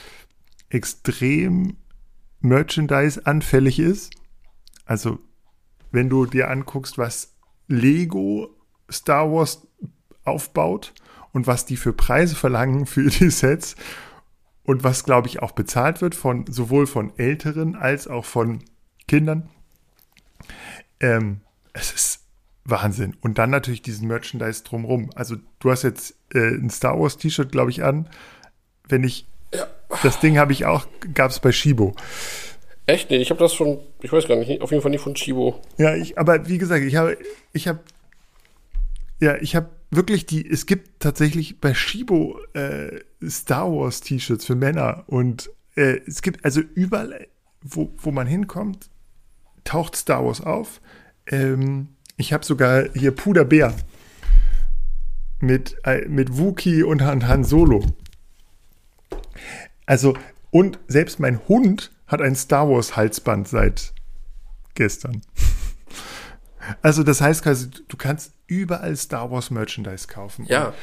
extrem 0.69 1.77
Merchandise 2.41 3.25
anfällig 3.25 3.79
ist. 3.79 4.11
Also 4.85 5.19
wenn 5.91 6.09
du 6.09 6.25
dir 6.25 6.49
anguckst, 6.49 6.97
was 6.97 7.33
Lego 7.67 8.49
Star 8.91 9.31
Wars 9.31 9.67
aufbaut 10.23 10.93
und 11.31 11.47
was 11.47 11.65
die 11.65 11.77
für 11.77 11.93
Preise 11.93 12.35
verlangen 12.35 12.85
für 12.85 13.09
die 13.09 13.29
Sets 13.29 13.75
und 14.71 14.85
was, 14.85 15.03
glaube 15.03 15.27
ich, 15.27 15.41
auch 15.41 15.51
bezahlt 15.51 16.01
wird 16.01 16.15
von 16.15 16.45
sowohl 16.47 16.87
von 16.87 17.11
Älteren 17.17 17.75
als 17.75 18.07
auch 18.07 18.23
von 18.23 18.63
Kindern. 19.05 19.49
Ähm, 21.01 21.41
es 21.73 21.91
ist 21.91 22.21
Wahnsinn. 22.63 23.17
Und 23.19 23.37
dann 23.37 23.49
natürlich 23.49 23.81
diesen 23.81 24.07
Merchandise 24.07 24.63
drumrum. 24.63 25.09
Also 25.13 25.35
du 25.59 25.71
hast 25.71 25.83
jetzt 25.83 26.15
äh, 26.33 26.55
ein 26.55 26.69
Star 26.69 26.97
Wars 26.97 27.17
T-Shirt, 27.17 27.51
glaube 27.51 27.69
ich, 27.69 27.83
an. 27.83 28.07
Wenn 28.87 29.03
ich 29.03 29.25
ja. 29.53 29.67
das 30.03 30.21
Ding 30.21 30.37
habe 30.37 30.53
ich 30.53 30.65
auch, 30.65 30.87
gab 31.13 31.31
es 31.31 31.41
bei 31.41 31.51
Shibo. 31.51 31.93
Echt? 32.85 33.09
Nee, 33.09 33.17
ich 33.17 33.29
habe 33.29 33.41
das 33.41 33.53
schon, 33.53 33.77
ich 34.01 34.13
weiß 34.13 34.25
gar 34.29 34.37
nicht, 34.37 34.61
auf 34.61 34.71
jeden 34.71 34.81
Fall 34.81 34.91
nicht 34.91 35.03
von 35.03 35.17
Shibo. 35.17 35.59
Ja, 35.79 35.95
ich, 35.95 36.17
aber 36.17 36.47
wie 36.47 36.57
gesagt, 36.57 36.85
ich 36.85 36.95
habe, 36.95 37.17
ich 37.51 37.67
habe, 37.67 37.81
ja, 39.21 39.35
ich 39.35 39.55
habe 39.55 39.69
wirklich 39.91 40.25
die, 40.25 40.49
es 40.49 40.65
gibt 40.65 40.99
tatsächlich 40.99 41.61
bei 41.61 41.73
Shibo 41.73 42.39
äh, 42.53 43.01
Star 43.23 43.71
Wars 43.71 44.01
T-Shirts 44.01 44.45
für 44.45 44.55
Männer 44.55 45.03
und 45.07 45.51
äh, 45.75 45.99
es 46.07 46.23
gibt 46.23 46.43
also 46.43 46.59
überall, 46.59 47.27
wo, 47.61 47.93
wo 47.97 48.11
man 48.11 48.25
hinkommt, 48.25 48.89
taucht 49.63 49.95
Star 49.95 50.25
Wars 50.25 50.41
auf. 50.41 50.81
Ähm, 51.27 51.89
ich 52.17 52.33
habe 52.33 52.43
sogar 52.43 52.89
hier 52.93 53.11
Puderbär 53.11 53.75
mit, 55.39 55.75
äh, 55.83 56.07
mit 56.07 56.37
Wookie 56.37 56.81
und 56.81 57.03
Han, 57.03 57.27
Han 57.27 57.43
Solo. 57.43 57.85
Also, 59.85 60.17
und 60.49 60.79
selbst 60.87 61.19
mein 61.19 61.47
Hund 61.47 61.91
hat 62.07 62.21
ein 62.21 62.35
Star 62.35 62.67
Wars 62.67 62.95
Halsband 62.95 63.47
seit 63.47 63.93
gestern. 64.73 65.21
Also, 66.81 67.03
das 67.03 67.21
heißt 67.21 67.43
quasi, 67.43 67.69
du 67.69 67.97
kannst 67.97 68.33
überall 68.51 68.97
Star 68.97 69.31
Wars 69.31 69.49
Merchandise 69.49 70.07
kaufen. 70.07 70.45
Ja. 70.49 70.73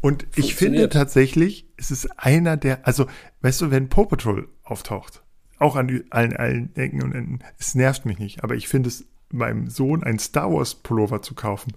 Und 0.00 0.26
ich 0.34 0.56
finde 0.56 0.88
tatsächlich, 0.88 1.66
es 1.76 1.92
ist 1.92 2.08
einer 2.18 2.56
der, 2.56 2.84
also, 2.84 3.06
weißt 3.42 3.60
du, 3.60 3.70
wenn 3.70 3.88
Paw 3.88 4.06
Patrol 4.06 4.48
auftaucht, 4.64 5.22
auch 5.58 5.76
an 5.76 6.02
allen, 6.10 6.36
allen 6.36 6.74
Ecken 6.74 7.00
und 7.00 7.14
Enden, 7.14 7.38
es 7.60 7.76
nervt 7.76 8.04
mich 8.04 8.18
nicht, 8.18 8.42
aber 8.42 8.56
ich 8.56 8.66
finde 8.66 8.88
es 8.88 9.04
meinem 9.30 9.70
Sohn 9.70 10.02
einen 10.02 10.18
Star 10.18 10.52
Wars 10.52 10.74
Pullover 10.74 11.22
zu 11.22 11.34
kaufen, 11.34 11.74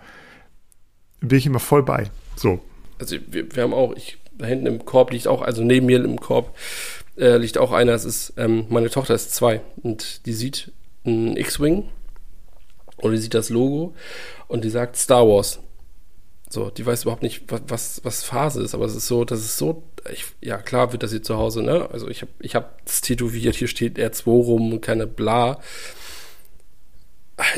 bin 1.19 1.37
ich 1.37 1.45
immer 1.45 1.59
voll 1.59 1.83
bei. 1.83 2.09
So. 2.35 2.59
Also 2.97 3.17
wir, 3.27 3.55
wir 3.55 3.61
haben 3.61 3.73
auch, 3.75 3.93
ich, 3.95 4.17
da 4.35 4.47
hinten 4.47 4.65
im 4.65 4.83
Korb 4.83 5.11
liegt 5.11 5.27
auch, 5.27 5.43
also 5.43 5.63
neben 5.63 5.85
mir 5.85 6.03
im 6.03 6.19
Korb 6.19 6.57
äh, 7.17 7.37
liegt 7.37 7.59
auch 7.59 7.71
einer. 7.71 7.93
Es 7.93 8.05
ist, 8.05 8.33
ähm, 8.37 8.65
meine 8.69 8.89
Tochter 8.89 9.13
ist 9.13 9.35
zwei 9.35 9.61
und 9.83 10.25
die 10.25 10.33
sieht 10.33 10.71
ein 11.05 11.37
X-Wing 11.37 11.85
und 12.97 13.11
die 13.11 13.17
sieht 13.17 13.33
das 13.33 13.49
Logo 13.49 13.93
und 14.47 14.63
die 14.63 14.69
sagt 14.69 14.97
Star 14.97 15.27
Wars. 15.27 15.59
So, 16.49 16.69
die 16.69 16.85
weiß 16.85 17.03
überhaupt 17.03 17.23
nicht, 17.23 17.43
was, 17.67 18.01
was, 18.03 18.23
Phase 18.23 18.61
ist, 18.61 18.75
aber 18.75 18.85
es 18.85 18.95
ist 18.95 19.07
so, 19.07 19.25
das 19.25 19.39
ist 19.39 19.57
so, 19.57 19.83
ich, 20.13 20.25
ja 20.41 20.57
klar 20.57 20.91
wird 20.91 21.03
das 21.03 21.11
hier 21.11 21.23
zu 21.23 21.37
Hause, 21.37 21.63
ne? 21.63 21.89
Also 21.91 22.07
ich 22.07 22.21
habe 22.21 22.31
ich 22.39 22.55
hab 22.55 22.85
tätowiert, 22.85 23.55
hier 23.55 23.67
steht 23.67 23.97
R2 23.97 24.25
rum 24.25 24.73
und 24.73 24.81
keine 24.81 25.07
bla 25.07 25.59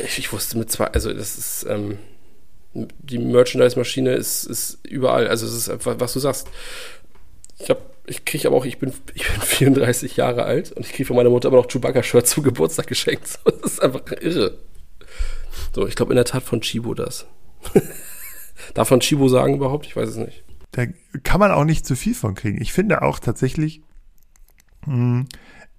ich, 0.04 0.18
ich 0.18 0.32
wusste 0.32 0.58
mit 0.58 0.70
zwei, 0.70 0.86
also 0.86 1.12
das 1.12 1.38
ist, 1.38 1.66
ähm, 1.68 1.98
die 2.74 3.18
Merchandise-Maschine 3.18 4.14
ist, 4.14 4.44
ist 4.44 4.78
überall. 4.86 5.28
Also 5.28 5.46
es 5.46 5.54
ist 5.54 5.68
einfach, 5.68 5.96
was 5.98 6.12
du 6.12 6.20
sagst. 6.20 6.48
Ich 7.58 7.70
habe, 7.70 7.80
ich 8.06 8.24
kriege 8.24 8.48
aber 8.48 8.56
auch, 8.56 8.64
ich 8.64 8.78
bin, 8.78 8.92
ich 9.14 9.26
bin 9.26 9.40
34 9.40 10.16
Jahre 10.16 10.44
alt 10.44 10.72
und 10.72 10.86
ich 10.86 10.92
kriege 10.92 11.06
von 11.06 11.16
meiner 11.16 11.30
Mutter 11.30 11.48
immer 11.48 11.58
noch 11.58 11.68
Chewbacca-Shirts 11.68 12.30
zum 12.30 12.44
Geburtstag 12.44 12.86
geschenkt. 12.86 13.38
Das 13.62 13.72
ist 13.72 13.82
einfach 13.82 14.02
irre. 14.20 14.58
So, 15.74 15.86
ich 15.86 15.96
glaube 15.96 16.12
in 16.12 16.16
der 16.16 16.24
Tat 16.24 16.42
von 16.42 16.60
Chibo 16.60 16.94
das. 16.94 17.26
Darf 18.74 18.90
man 18.90 19.00
Chibo 19.00 19.28
sagen 19.28 19.54
überhaupt? 19.54 19.86
Ich 19.86 19.96
weiß 19.96 20.08
es 20.08 20.16
nicht. 20.16 20.44
Da 20.72 20.84
kann 21.22 21.40
man 21.40 21.50
auch 21.50 21.64
nicht 21.64 21.86
zu 21.86 21.96
viel 21.96 22.14
von 22.14 22.34
kriegen. 22.34 22.60
Ich 22.60 22.72
finde 22.72 23.02
auch 23.02 23.18
tatsächlich, 23.18 23.82
mh, 24.86 24.94
hm, 24.94 25.28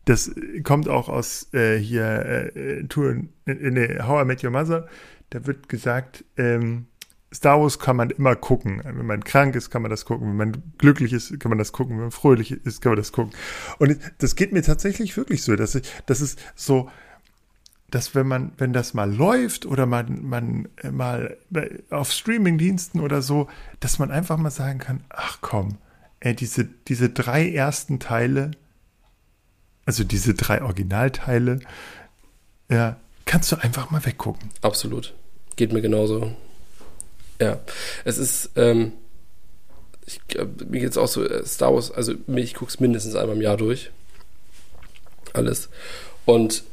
das 0.05 0.31
kommt 0.63 0.89
auch 0.89 1.07
aus 1.07 1.53
äh, 1.53 1.77
hier 1.77 2.51
äh, 2.55 2.83
Touren 2.85 3.29
in, 3.45 3.75
in 3.75 4.07
How 4.07 4.23
I 4.23 4.25
Met 4.25 4.43
Your 4.43 4.49
Mother. 4.49 4.87
Da 5.29 5.45
wird 5.45 5.69
gesagt, 5.69 6.25
ähm, 6.37 6.87
Star 7.31 7.61
Wars 7.61 7.77
kann 7.77 7.95
man 7.95 8.09
immer 8.09 8.35
gucken. 8.35 8.81
Wenn 8.83 9.05
man 9.05 9.23
krank 9.23 9.55
ist, 9.55 9.69
kann 9.69 9.83
man 9.83 9.91
das 9.91 10.05
gucken. 10.05 10.29
Wenn 10.29 10.37
man 10.37 10.63
glücklich 10.79 11.13
ist, 11.13 11.39
kann 11.39 11.49
man 11.49 11.59
das 11.59 11.71
gucken. 11.71 11.97
Wenn 11.97 12.05
man 12.05 12.11
fröhlich 12.11 12.51
ist, 12.51 12.81
kann 12.81 12.91
man 12.91 12.97
das 12.97 13.11
gucken. 13.11 13.33
Und 13.77 13.99
das 14.17 14.35
geht 14.35 14.51
mir 14.51 14.63
tatsächlich 14.63 15.15
wirklich 15.15 15.43
so, 15.43 15.55
dass 15.55 15.75
ich, 15.75 15.83
das 16.07 16.21
ist 16.21 16.39
so, 16.55 16.89
dass 17.91 18.15
wenn 18.15 18.27
man, 18.27 18.51
wenn 18.57 18.73
das 18.73 18.93
mal 18.93 19.11
läuft 19.11 19.65
oder 19.65 19.85
man, 19.85 20.23
man 20.23 20.69
äh, 20.77 20.91
mal 20.91 21.37
auf 21.89 22.11
Streamingdiensten 22.11 23.01
oder 23.01 23.21
so, 23.21 23.47
dass 23.79 23.99
man 23.99 24.11
einfach 24.11 24.37
mal 24.37 24.51
sagen 24.51 24.79
kann, 24.79 25.03
ach 25.09 25.39
komm, 25.41 25.77
ey, 26.19 26.35
diese, 26.35 26.65
diese 26.87 27.09
drei 27.09 27.49
ersten 27.51 27.99
Teile, 27.99 28.51
also 29.85 30.03
diese 30.03 30.33
drei 30.33 30.61
Originalteile, 30.61 31.59
ja, 32.69 32.97
kannst 33.25 33.51
du 33.51 33.55
einfach 33.57 33.91
mal 33.91 34.05
weggucken. 34.05 34.49
Absolut. 34.61 35.13
Geht 35.55 35.73
mir 35.73 35.81
genauso. 35.81 36.35
Ja. 37.39 37.59
Es 38.05 38.17
ist, 38.17 38.51
ähm, 38.55 38.93
ich, 40.05 40.19
mir 40.67 40.79
geht 40.79 40.91
es 40.91 40.97
auch 40.97 41.07
so, 41.07 41.23
äh, 41.27 41.45
Star 41.45 41.73
Wars, 41.73 41.91
also 41.91 42.13
ich 42.27 42.53
gucke 42.53 42.69
es 42.69 42.79
mindestens 42.79 43.15
einmal 43.15 43.35
im 43.35 43.41
Jahr 43.41 43.57
durch. 43.57 43.91
Alles. 45.33 45.69
Und 46.25 46.63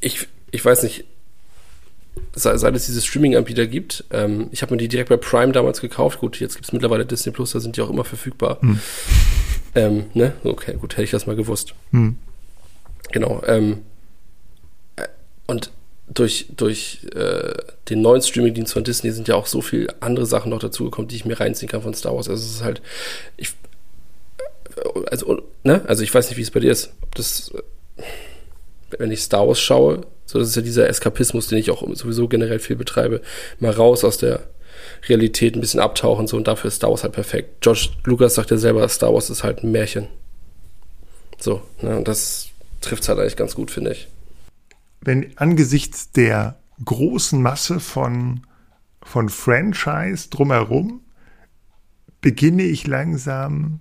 ich, 0.00 0.28
ich 0.50 0.64
weiß 0.64 0.82
nicht, 0.82 1.04
seit, 2.34 2.74
es 2.74 2.86
diese 2.86 3.00
Streaming-Anbieter 3.00 3.66
gibt, 3.66 4.04
ähm, 4.10 4.48
ich 4.52 4.62
habe 4.62 4.74
mir 4.74 4.78
die 4.78 4.88
direkt 4.88 5.08
bei 5.08 5.16
Prime 5.16 5.52
damals 5.52 5.80
gekauft. 5.80 6.20
Gut, 6.20 6.40
jetzt 6.40 6.54
gibt 6.54 6.66
es 6.66 6.72
mittlerweile 6.72 7.06
Disney 7.06 7.32
Plus, 7.32 7.52
da 7.52 7.60
sind 7.60 7.76
die 7.76 7.82
auch 7.82 7.90
immer 7.90 8.04
verfügbar. 8.04 8.58
Hm. 8.60 8.80
Ähm, 9.74 10.04
ne? 10.14 10.32
Okay, 10.44 10.74
gut, 10.74 10.94
hätte 10.94 11.04
ich 11.04 11.10
das 11.10 11.26
mal 11.26 11.36
gewusst. 11.36 11.74
Hm. 11.92 12.16
Genau. 13.12 13.42
Ähm, 13.46 13.82
äh, 14.96 15.06
und 15.46 15.70
durch, 16.12 16.46
durch 16.56 17.06
äh, 17.14 17.54
den 17.88 18.02
neuen 18.02 18.22
Streaming-Dienst 18.22 18.72
von 18.72 18.84
Disney 18.84 19.12
sind 19.12 19.28
ja 19.28 19.36
auch 19.36 19.46
so 19.46 19.60
viele 19.60 19.94
andere 20.02 20.26
Sachen 20.26 20.50
noch 20.50 20.58
dazugekommen, 20.58 21.08
die 21.08 21.16
ich 21.16 21.24
mir 21.24 21.38
reinziehen 21.38 21.70
kann 21.70 21.82
von 21.82 21.94
Star 21.94 22.14
Wars. 22.14 22.28
Also 22.28 22.42
es 22.42 22.56
ist 22.56 22.64
halt, 22.64 22.82
ich, 23.36 23.50
äh, 24.76 25.04
also, 25.10 25.42
ne? 25.62 25.82
Also 25.86 26.02
ich 26.02 26.12
weiß 26.12 26.28
nicht, 26.28 26.36
wie 26.36 26.42
es 26.42 26.50
bei 26.50 26.60
dir 26.60 26.72
ist. 26.72 26.92
Ob 27.02 27.14
das, 27.14 27.52
äh, 27.54 28.02
wenn 28.98 29.12
ich 29.12 29.22
Star 29.22 29.46
Wars 29.46 29.60
schaue, 29.60 30.02
so 30.30 30.38
das 30.38 30.48
ist 30.48 30.56
ja 30.56 30.62
dieser 30.62 30.88
Eskapismus, 30.88 31.48
den 31.48 31.58
ich 31.58 31.72
auch 31.72 31.82
sowieso 31.94 32.28
generell 32.28 32.60
viel 32.60 32.76
betreibe, 32.76 33.20
mal 33.58 33.72
raus 33.72 34.04
aus 34.04 34.16
der 34.16 34.48
Realität, 35.08 35.56
ein 35.56 35.60
bisschen 35.60 35.80
abtauchen 35.80 36.28
so 36.28 36.36
und 36.36 36.46
dafür 36.46 36.68
ist 36.68 36.76
Star 36.76 36.90
Wars 36.90 37.02
halt 37.02 37.14
perfekt. 37.14 37.62
George 37.62 37.88
Lucas 38.04 38.36
sagt 38.36 38.52
ja 38.52 38.56
selber, 38.56 38.88
Star 38.88 39.12
Wars 39.12 39.28
ist 39.28 39.42
halt 39.42 39.64
ein 39.64 39.72
Märchen. 39.72 40.06
So, 41.38 41.62
ne? 41.82 41.96
Und 41.96 42.06
das 42.06 42.50
trifft 42.80 43.02
es 43.02 43.08
halt 43.08 43.18
eigentlich 43.18 43.36
ganz 43.36 43.56
gut, 43.56 43.72
finde 43.72 43.90
ich. 43.90 44.06
Wenn 45.00 45.36
angesichts 45.36 46.12
der 46.12 46.60
großen 46.84 47.42
Masse 47.42 47.80
von, 47.80 48.46
von 49.02 49.28
Franchise 49.28 50.28
drumherum 50.30 51.00
beginne 52.20 52.62
ich 52.62 52.86
langsam 52.86 53.80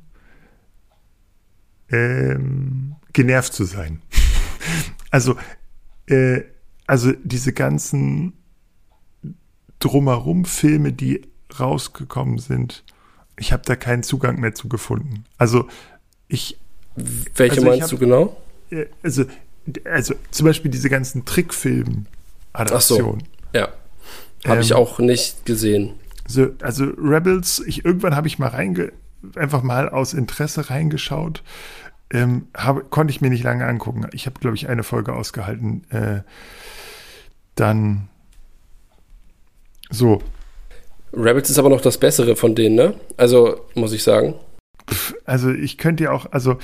ähm, 1.92 2.96
genervt 3.14 3.54
zu 3.54 3.66
sein. 3.66 4.02
also, 5.12 5.36
äh, 6.10 6.44
also 6.88 7.12
diese 7.24 7.54
ganzen 7.54 8.34
drumherum 9.80 10.46
Filme, 10.46 10.92
die 10.92 11.22
rausgekommen 11.60 12.38
sind, 12.38 12.84
ich 13.38 13.54
habe 13.54 13.64
da 13.66 13.76
keinen 13.76 14.04
Zugang 14.04 14.40
mehr 14.40 14.54
zu 14.54 14.68
gefunden. 14.68 15.24
Also 15.38 15.68
ich. 16.28 16.58
Welche 16.96 17.58
also 17.58 17.68
meinst 17.68 17.84
hab, 17.84 17.90
du 17.92 17.98
genau? 17.98 18.38
Äh, 18.70 18.88
also, 19.02 19.24
also 19.86 20.16
zum 20.32 20.46
Beispiel 20.46 20.70
diese 20.70 20.90
ganzen 20.90 21.24
Trickfilm-Adaptionen. 21.26 23.22
So, 23.22 23.58
ja. 23.58 23.70
Habe 24.46 24.56
ähm, 24.56 24.62
ich 24.62 24.74
auch 24.74 25.00
nicht 25.00 25.46
gesehen. 25.46 25.94
So, 26.28 26.50
also 26.62 26.86
Rebels, 26.86 27.64
ich, 27.66 27.86
irgendwann 27.86 28.16
habe 28.16 28.28
ich 28.28 28.40
mal 28.40 28.50
reinge 28.50 28.92
einfach 29.36 29.64
mal 29.64 29.90
aus 29.90 30.14
Interesse 30.14 30.70
reingeschaut. 30.70 31.44
Ähm, 32.12 32.48
hab, 32.56 32.90
konnte 32.90 33.12
ich 33.12 33.22
mir 33.22 33.30
nicht 33.30 33.44
lange 33.44 33.66
angucken. 33.66 34.08
Ich 34.14 34.26
habe, 34.26 34.40
glaube 34.40 34.56
ich, 34.56 34.68
eine 34.68 34.84
Folge 34.84 35.14
ausgehalten. 35.14 35.84
Äh, 35.92 36.22
dann 37.56 38.10
so. 39.90 40.22
Rebels 41.14 41.50
ist 41.50 41.60
aber 41.60 41.70
noch 41.70 41.82
das 41.82 41.98
Bessere 41.98 42.36
von 42.36 42.56
denen, 42.56 42.76
ne? 42.76 42.94
Also, 43.18 43.66
muss 43.76 43.94
ich 43.94 44.04
sagen. 44.04 44.36
Also, 45.26 45.52
ich 45.52 45.78
könnte 45.78 46.06
ja 46.06 46.12
auch, 46.12 46.32
also 46.32 46.58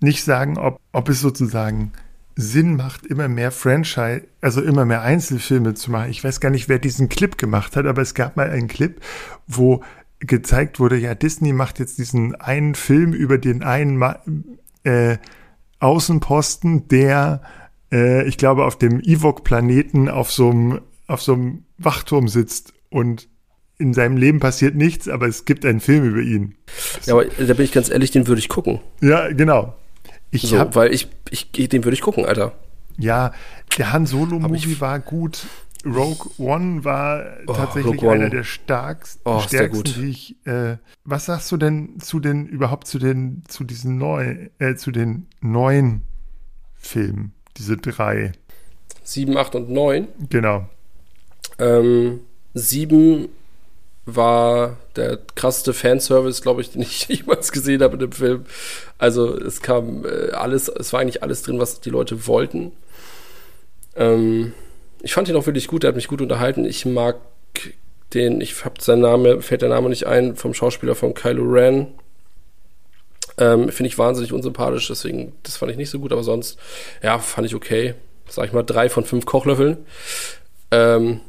nicht 0.00 0.24
sagen, 0.24 0.58
ob, 0.58 0.78
ob 0.92 1.08
es 1.08 1.20
sozusagen 1.20 1.92
Sinn 2.36 2.76
macht, 2.76 3.04
immer 3.06 3.28
mehr 3.28 3.50
Franchise, 3.50 4.26
also 4.40 4.62
immer 4.62 4.84
mehr 4.84 5.02
Einzelfilme 5.02 5.74
zu 5.74 5.90
machen. 5.90 6.10
Ich 6.10 6.24
weiß 6.24 6.40
gar 6.40 6.50
nicht, 6.50 6.68
wer 6.68 6.78
diesen 6.78 7.08
Clip 7.08 7.36
gemacht 7.36 7.76
hat, 7.76 7.86
aber 7.86 8.00
es 8.00 8.14
gab 8.14 8.36
mal 8.36 8.50
einen 8.50 8.68
Clip, 8.68 9.00
wo 9.46 9.82
gezeigt 10.20 10.78
wurde, 10.78 10.96
ja, 10.96 11.14
Disney 11.14 11.52
macht 11.52 11.78
jetzt 11.78 11.98
diesen 11.98 12.34
einen 12.34 12.74
Film 12.74 13.12
über 13.12 13.38
den 13.38 13.62
einen 13.62 14.02
äh, 14.84 15.16
Außenposten, 15.80 16.88
der, 16.88 17.42
äh, 17.90 18.26
ich 18.28 18.36
glaube, 18.36 18.64
auf 18.64 18.76
dem 18.76 19.00
Ewok-Planeten 19.00 20.08
auf 20.08 20.30
so 20.30 20.50
einem 20.50 20.80
auf 21.06 21.22
so 21.22 21.32
einem 21.32 21.64
Wachturm 21.76 22.28
sitzt 22.28 22.72
und 22.88 23.28
in 23.78 23.94
seinem 23.94 24.16
Leben 24.16 24.38
passiert 24.38 24.76
nichts, 24.76 25.08
aber 25.08 25.26
es 25.26 25.44
gibt 25.44 25.64
einen 25.64 25.80
Film 25.80 26.04
über 26.04 26.20
ihn. 26.20 26.54
Ja, 27.04 27.14
aber 27.14 27.24
da 27.24 27.54
bin 27.54 27.64
ich 27.64 27.72
ganz 27.72 27.90
ehrlich, 27.90 28.12
den 28.12 28.28
würde 28.28 28.38
ich 28.38 28.48
gucken. 28.48 28.80
Ja, 29.00 29.28
genau. 29.32 29.74
Ich 30.30 30.42
so, 30.42 30.58
hab, 30.58 30.76
weil 30.76 30.92
ich, 30.92 31.08
ich, 31.30 31.50
den 31.50 31.82
würde 31.82 31.94
ich 31.94 32.02
gucken, 32.02 32.26
Alter. 32.26 32.52
Ja, 32.96 33.32
der 33.76 33.92
Han 33.92 34.06
Solo-Movie 34.06 34.80
war 34.80 35.00
gut. 35.00 35.46
Rogue 35.84 36.30
One 36.38 36.84
war 36.84 37.24
oh, 37.46 37.54
tatsächlich 37.54 38.02
One. 38.02 38.12
einer 38.12 38.30
der 38.30 38.44
starksten, 38.44 39.22
oh, 39.24 39.40
stärksten, 39.40 39.84
die 39.84 40.10
ich. 40.10 40.46
Äh, 40.46 40.76
was 41.04 41.26
sagst 41.26 41.50
du 41.52 41.56
denn 41.56 42.00
zu 42.00 42.20
den 42.20 42.46
überhaupt 42.46 42.86
zu 42.86 42.98
den 42.98 43.42
zu 43.48 43.64
diesen 43.64 43.96
neuen, 43.96 44.50
äh, 44.58 44.74
zu 44.74 44.90
den 44.90 45.26
neuen 45.40 46.02
Filmen, 46.76 47.32
diese 47.56 47.76
drei? 47.76 48.32
Sieben, 49.02 49.36
acht 49.36 49.54
und 49.54 49.70
neun. 49.70 50.08
Genau. 50.28 50.68
Ähm, 51.58 52.20
sieben 52.54 53.28
war 54.06 54.76
der 54.96 55.18
krasseste 55.34 55.72
Fanservice, 55.72 56.42
glaube 56.42 56.60
ich, 56.60 56.70
den 56.70 56.82
ich 56.82 57.04
jemals 57.08 57.52
gesehen 57.52 57.82
habe 57.82 57.94
in 57.94 58.00
dem 58.00 58.12
Film. 58.12 58.44
Also 58.98 59.36
es 59.36 59.62
kam 59.62 60.04
äh, 60.04 60.32
alles, 60.32 60.68
es 60.68 60.92
war 60.92 61.00
eigentlich 61.00 61.22
alles 61.22 61.42
drin, 61.42 61.58
was 61.58 61.80
die 61.80 61.90
Leute 61.90 62.26
wollten. 62.26 62.72
Ähm, 63.96 64.52
ich 65.02 65.14
fand 65.14 65.28
ihn 65.28 65.36
auch 65.36 65.46
wirklich 65.46 65.68
gut, 65.68 65.84
er 65.84 65.88
hat 65.88 65.96
mich 65.96 66.08
gut 66.08 66.20
unterhalten. 66.20 66.64
Ich 66.64 66.86
mag 66.86 67.16
den, 68.14 68.40
ich 68.40 68.64
habe 68.64 68.80
sein 68.80 69.00
Name, 69.00 69.40
fällt 69.42 69.62
der 69.62 69.68
Name 69.68 69.88
nicht 69.88 70.06
ein, 70.06 70.36
vom 70.36 70.54
Schauspieler 70.54 70.94
von 70.94 71.14
Kylo 71.14 71.44
Ren. 71.44 71.88
Ähm, 73.38 73.70
Finde 73.70 73.88
ich 73.88 73.98
wahnsinnig 73.98 74.32
unsympathisch, 74.32 74.88
deswegen, 74.88 75.32
das 75.42 75.56
fand 75.56 75.72
ich 75.72 75.78
nicht 75.78 75.90
so 75.90 75.98
gut, 75.98 76.12
aber 76.12 76.22
sonst, 76.22 76.58
ja, 77.02 77.18
fand 77.18 77.46
ich 77.46 77.54
okay. 77.54 77.94
Sag 78.28 78.46
ich 78.46 78.52
mal, 78.52 78.62
drei 78.62 78.88
von 78.88 79.04
fünf 79.04 79.26
Kochlöffeln. 79.26 79.78
Ähm, 80.70 81.20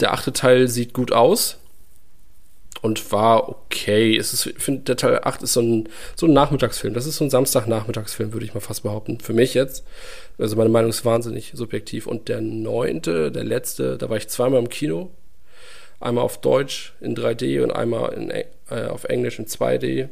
der 0.00 0.12
achte 0.12 0.32
Teil 0.32 0.66
sieht 0.68 0.92
gut 0.92 1.12
aus 1.12 1.59
und 2.82 3.12
war 3.12 3.48
okay. 3.48 4.16
Es 4.16 4.32
ist, 4.32 4.46
ich 4.46 4.58
finde, 4.58 4.82
der 4.82 4.96
Teil 4.96 5.20
8 5.22 5.42
ist 5.42 5.52
so 5.52 5.60
ein, 5.60 5.88
so 6.16 6.26
ein 6.26 6.32
Nachmittagsfilm. 6.32 6.94
Das 6.94 7.06
ist 7.06 7.16
so 7.16 7.24
ein 7.24 7.30
Samstagnachmittagsfilm, 7.30 8.32
würde 8.32 8.46
ich 8.46 8.54
mal 8.54 8.60
fast 8.60 8.82
behaupten. 8.82 9.20
Für 9.20 9.32
mich 9.32 9.54
jetzt. 9.54 9.84
Also 10.38 10.56
meine 10.56 10.70
Meinung 10.70 10.90
ist 10.90 11.04
wahnsinnig 11.04 11.52
subjektiv. 11.54 12.06
Und 12.06 12.28
der 12.28 12.40
neunte, 12.40 13.30
der 13.30 13.44
letzte, 13.44 13.98
da 13.98 14.08
war 14.08 14.16
ich 14.16 14.28
zweimal 14.28 14.60
im 14.60 14.68
Kino. 14.68 15.10
Einmal 16.00 16.24
auf 16.24 16.40
Deutsch 16.40 16.94
in 17.00 17.14
3D 17.14 17.62
und 17.62 17.72
einmal 17.72 18.14
in, 18.14 18.30
äh, 18.30 18.86
auf 18.88 19.04
Englisch 19.04 19.38
in 19.38 19.46
2D. 19.46 20.08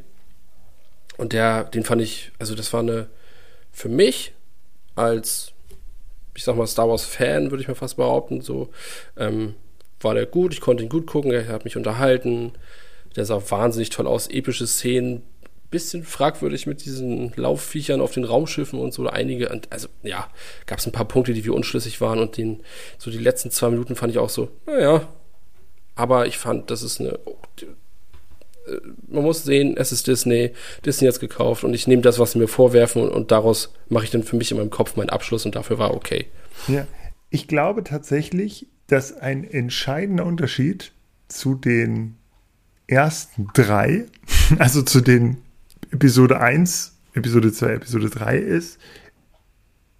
Und 1.17 1.33
der, 1.33 1.63
den 1.63 1.83
fand 1.83 2.01
ich, 2.01 2.31
also 2.37 2.53
das 2.53 2.71
war 2.71 2.81
eine, 2.81 3.07
für 3.71 3.89
mich 3.89 4.33
als, 4.95 5.51
ich 6.35 6.43
sag 6.43 6.55
mal, 6.55 6.67
Star 6.67 6.87
Wars 6.87 7.03
Fan, 7.05 7.49
würde 7.49 7.61
ich 7.61 7.67
mal 7.67 7.75
fast 7.75 7.97
behaupten, 7.97 8.41
so, 8.41 8.69
ähm, 9.17 9.55
war 10.01 10.13
der 10.13 10.25
gut, 10.25 10.53
ich 10.53 10.61
konnte 10.61 10.83
ihn 10.83 10.89
gut 10.89 11.07
gucken, 11.07 11.31
er 11.31 11.47
hat 11.47 11.65
mich 11.65 11.77
unterhalten. 11.77 12.53
Der 13.15 13.25
sah 13.25 13.41
wahnsinnig 13.49 13.89
toll 13.89 14.07
aus, 14.07 14.27
epische 14.27 14.67
Szenen, 14.67 15.23
bisschen 15.71 16.03
fragwürdig 16.03 16.65
mit 16.65 16.85
diesen 16.85 17.31
Laufviechern 17.35 18.01
auf 18.01 18.11
den 18.11 18.23
Raumschiffen 18.23 18.79
und 18.79 18.93
so. 18.93 19.07
Einige, 19.07 19.51
also 19.69 19.87
ja, 20.03 20.29
gab 20.65 20.79
es 20.79 20.85
ein 20.85 20.91
paar 20.91 21.07
Punkte, 21.07 21.33
die 21.33 21.45
wir 21.45 21.53
unschlüssig 21.53 22.01
waren 22.01 22.19
und 22.19 22.37
den, 22.37 22.61
so 22.97 23.11
die 23.11 23.17
letzten 23.17 23.51
zwei 23.51 23.69
Minuten 23.69 23.95
fand 23.95 24.11
ich 24.11 24.19
auch 24.19 24.29
so, 24.29 24.49
naja. 24.65 25.07
Aber 25.95 26.27
ich 26.27 26.37
fand, 26.37 26.71
das 26.71 26.81
ist 26.81 27.01
eine. 27.01 27.19
Äh, 28.67 28.77
man 29.07 29.23
muss 29.23 29.43
sehen, 29.43 29.75
es 29.77 29.91
ist 29.91 30.07
Disney, 30.07 30.51
Disney 30.85 31.07
hat 31.07 31.19
gekauft 31.19 31.63
und 31.63 31.73
ich 31.73 31.87
nehme 31.87 32.01
das, 32.01 32.19
was 32.19 32.31
sie 32.31 32.39
mir 32.39 32.47
vorwerfen 32.47 33.01
und, 33.01 33.09
und 33.09 33.31
daraus 33.31 33.73
mache 33.89 34.05
ich 34.05 34.11
dann 34.11 34.23
für 34.23 34.37
mich 34.37 34.51
in 34.51 34.57
meinem 34.57 34.69
Kopf 34.69 34.95
meinen 34.95 35.09
Abschluss 35.09 35.45
und 35.45 35.55
dafür 35.55 35.77
war 35.77 35.93
okay. 35.93 36.27
Ja, 36.67 36.87
ich 37.29 37.47
glaube 37.47 37.83
tatsächlich, 37.83 38.67
dass 38.89 39.15
ein 39.15 39.43
entscheidender 39.43 40.25
Unterschied 40.25 40.91
zu 41.27 41.55
den 41.55 42.15
ersten 42.87 43.47
drei, 43.53 44.05
also 44.59 44.81
zu 44.81 45.01
den 45.01 45.37
Episode 45.91 46.41
1, 46.41 46.97
Episode 47.13 47.51
2, 47.51 47.73
Episode 47.73 48.09
3 48.09 48.37
ist, 48.37 48.79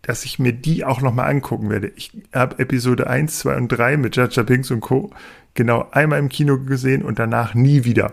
dass 0.02 0.26
ich 0.26 0.40
mir 0.40 0.54
die 0.54 0.86
auch 0.86 1.02
nochmal 1.02 1.30
angucken 1.30 1.70
werde. 1.70 1.92
Ich 1.96 2.12
habe 2.34 2.58
Episode 2.60 3.08
1, 3.08 3.40
2 3.40 3.58
und 3.58 3.68
3 3.68 3.98
mit 3.98 4.16
Jaja 4.16 4.44
Binks 4.44 4.72
und 4.72 4.82
Co. 4.82 5.12
genau 5.54 5.88
einmal 5.92 6.20
im 6.20 6.30
Kino 6.30 6.58
gesehen 6.58 7.04
und 7.04 7.20
danach 7.20 7.54
nie 7.54 7.84
wieder. 7.84 8.12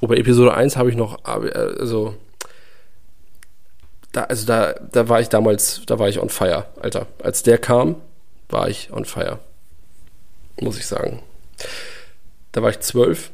Oh, 0.00 0.06
bei 0.06 0.16
Episode 0.16 0.54
1 0.54 0.76
habe 0.76 0.88
ich 0.88 0.96
noch, 0.96 1.24
also, 1.24 2.14
da, 4.12 4.24
also 4.24 4.46
da, 4.46 4.74
da 4.92 5.08
war 5.08 5.20
ich 5.20 5.28
damals, 5.28 5.82
da 5.86 5.98
war 5.98 6.08
ich 6.08 6.20
on 6.20 6.30
fire, 6.30 6.66
Alter. 6.80 7.06
Als 7.22 7.42
der 7.42 7.58
kam, 7.58 7.96
war 8.48 8.70
ich 8.70 8.92
on 8.92 9.04
fire 9.04 9.40
muss 10.60 10.78
ich 10.78 10.86
sagen. 10.86 11.22
Da 12.52 12.62
war 12.62 12.70
ich 12.70 12.80
zwölf 12.80 13.30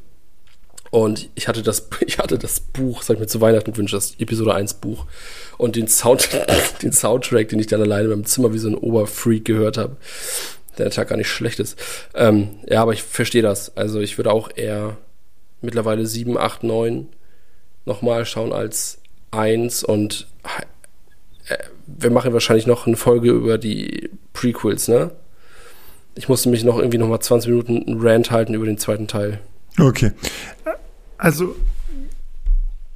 und 0.94 1.28
ich 1.34 1.48
hatte 1.48 1.62
das, 1.62 1.88
ich 2.06 2.18
hatte 2.18 2.38
das 2.38 2.60
Buch, 2.60 3.02
sag 3.02 3.14
ich 3.14 3.20
mir 3.20 3.26
zu 3.26 3.40
Weihnachten 3.40 3.72
gewünscht, 3.72 3.94
das 3.94 4.14
Episode 4.20 4.54
1 4.54 4.74
Buch. 4.74 5.06
Und 5.58 5.74
den, 5.74 5.88
Sound, 5.88 6.28
den 6.82 6.92
Soundtrack, 6.92 7.48
den 7.48 7.58
ich 7.58 7.66
dann 7.66 7.82
alleine 7.82 8.04
in 8.04 8.10
meinem 8.10 8.26
Zimmer 8.26 8.52
wie 8.52 8.58
so 8.58 8.68
ein 8.68 8.76
Oberfreak 8.76 9.44
gehört 9.44 9.76
habe, 9.76 9.96
der 10.78 10.90
Tag 10.90 11.08
gar 11.08 11.16
nicht 11.16 11.28
schlecht 11.28 11.58
ist. 11.58 11.76
Ähm, 12.14 12.60
ja, 12.68 12.80
aber 12.80 12.92
ich 12.92 13.02
verstehe 13.02 13.42
das. 13.42 13.76
Also 13.76 13.98
ich 13.98 14.18
würde 14.18 14.30
auch 14.30 14.50
eher 14.54 14.96
mittlerweile 15.62 16.06
7, 16.06 16.38
8, 16.38 16.62
9 16.62 17.08
nochmal 17.86 18.24
schauen 18.24 18.52
als 18.52 18.98
1 19.32 19.82
und 19.82 20.28
äh, 21.48 21.58
wir 21.86 22.10
machen 22.10 22.32
wahrscheinlich 22.32 22.66
noch 22.66 22.86
eine 22.86 22.96
Folge 22.96 23.30
über 23.30 23.58
die 23.58 24.10
Prequels, 24.32 24.86
ne? 24.86 25.10
Ich 26.14 26.28
musste 26.28 26.48
mich 26.48 26.64
noch 26.64 26.78
irgendwie 26.78 26.98
nochmal 26.98 27.20
20 27.20 27.50
Minuten 27.50 27.82
einen 27.86 28.00
Rant 28.00 28.30
halten 28.30 28.54
über 28.54 28.66
den 28.66 28.78
zweiten 28.78 29.08
Teil. 29.08 29.40
Okay. 29.78 30.12
Also 31.18 31.56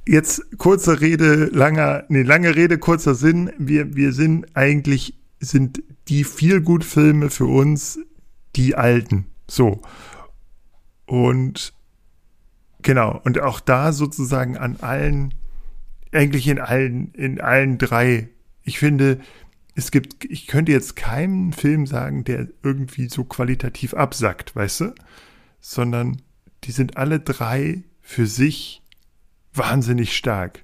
jetzt 0.07 0.57
kurze 0.57 1.01
Rede, 1.01 1.45
langer, 1.45 2.03
nee, 2.09 2.23
lange 2.23 2.55
Rede, 2.55 2.77
kurzer 2.77 3.15
Sinn. 3.15 3.51
Wir, 3.57 3.95
wir 3.95 4.13
sind 4.13 4.47
eigentlich, 4.55 5.13
sind 5.39 5.83
die 6.07 6.23
Feelgood-Filme 6.23 7.29
für 7.29 7.45
uns 7.45 7.99
die 8.55 8.75
alten. 8.75 9.25
So. 9.47 9.81
Und 11.05 11.73
genau, 12.81 13.19
und 13.23 13.39
auch 13.39 13.59
da 13.59 13.91
sozusagen 13.91 14.57
an 14.57 14.77
allen, 14.81 15.33
eigentlich 16.11 16.47
in 16.47 16.59
allen, 16.59 17.13
in 17.13 17.39
allen 17.41 17.77
drei. 17.77 18.29
Ich 18.63 18.79
finde, 18.79 19.19
es 19.79 19.91
gibt, 19.91 20.25
ich 20.25 20.47
könnte 20.47 20.71
jetzt 20.71 20.95
keinen 20.95 21.53
Film 21.53 21.87
sagen, 21.87 22.23
der 22.25 22.47
irgendwie 22.63 23.07
so 23.07 23.23
qualitativ 23.23 23.93
absackt, 23.93 24.55
weißt 24.55 24.81
du? 24.81 24.95
Sondern 25.61 26.21
die 26.65 26.71
sind 26.71 26.97
alle 26.97 27.19
drei 27.19 27.83
für 28.01 28.27
sich 28.27 28.83
wahnsinnig 29.53 30.15
stark. 30.15 30.63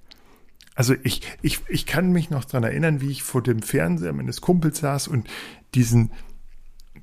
Also 0.75 0.93
ich, 1.04 1.21
ich, 1.41 1.62
ich 1.69 1.86
kann 1.86 2.12
mich 2.12 2.30
noch 2.30 2.43
dran 2.43 2.63
erinnern, 2.63 2.99
wie 2.99 3.10
ich 3.10 3.23
vor 3.23 3.41
dem 3.41 3.62
Fernseher 3.62 4.12
meines 4.12 4.41
Kumpels 4.41 4.80
saß 4.80 5.08
und 5.08 5.28
diesen, 5.73 6.12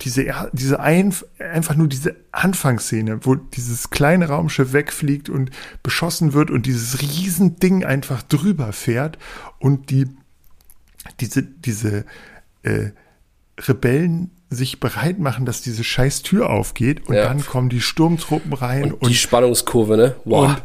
diese, 0.02 0.26
diese 0.52 0.80
ein, 0.80 1.14
einfach 1.38 1.74
nur 1.74 1.88
diese 1.88 2.16
Anfangsszene, 2.32 3.24
wo 3.24 3.34
dieses 3.34 3.88
kleine 3.88 4.28
Raumschiff 4.28 4.74
wegfliegt 4.74 5.30
und 5.30 5.50
beschossen 5.82 6.34
wird 6.34 6.50
und 6.50 6.66
dieses 6.66 7.00
Riesending 7.00 7.84
einfach 7.84 8.22
drüber 8.22 8.74
fährt 8.74 9.18
und 9.58 9.90
die 9.90 10.06
diese, 11.20 11.42
diese 11.42 12.04
äh, 12.62 12.90
Rebellen 13.58 14.30
sich 14.50 14.80
bereit 14.80 15.18
machen, 15.18 15.46
dass 15.46 15.62
diese 15.62 15.84
scheiß 15.84 16.22
Tür 16.22 16.50
aufgeht 16.50 17.08
und 17.08 17.14
ja. 17.14 17.24
dann 17.24 17.44
kommen 17.44 17.68
die 17.68 17.80
Sturmtruppen 17.80 18.52
rein. 18.52 18.84
Und, 18.84 19.02
und 19.02 19.08
die 19.08 19.14
Spannungskurve, 19.14 19.96
ne? 19.96 20.16
Wow. 20.24 20.56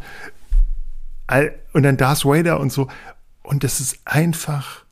Und, 1.29 1.51
und 1.73 1.83
dann 1.83 1.97
Darth 1.97 2.25
Vader 2.25 2.59
und 2.59 2.71
so. 2.71 2.87
Und 3.43 3.63
das 3.63 3.79
ist 3.79 3.99
einfach 4.05 4.85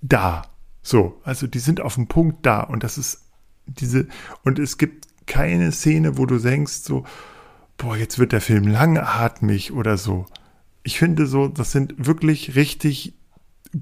da. 0.00 0.42
So, 0.82 1.20
also 1.24 1.46
die 1.46 1.58
sind 1.58 1.80
auf 1.80 1.94
dem 1.94 2.08
Punkt 2.08 2.46
da 2.46 2.60
und 2.60 2.82
das 2.82 2.98
ist 2.98 3.22
diese, 3.66 4.06
und 4.42 4.58
es 4.58 4.78
gibt 4.78 5.06
keine 5.26 5.70
Szene, 5.72 6.16
wo 6.16 6.26
du 6.26 6.38
denkst, 6.38 6.80
so, 6.82 7.04
boah, 7.76 7.96
jetzt 7.96 8.18
wird 8.18 8.32
der 8.32 8.40
Film 8.40 8.66
langatmig 8.66 9.72
oder 9.72 9.98
so. 9.98 10.26
Ich 10.82 10.98
finde 10.98 11.26
so, 11.26 11.48
das 11.48 11.72
sind 11.72 11.94
wirklich 11.98 12.56
richtig 12.56 13.17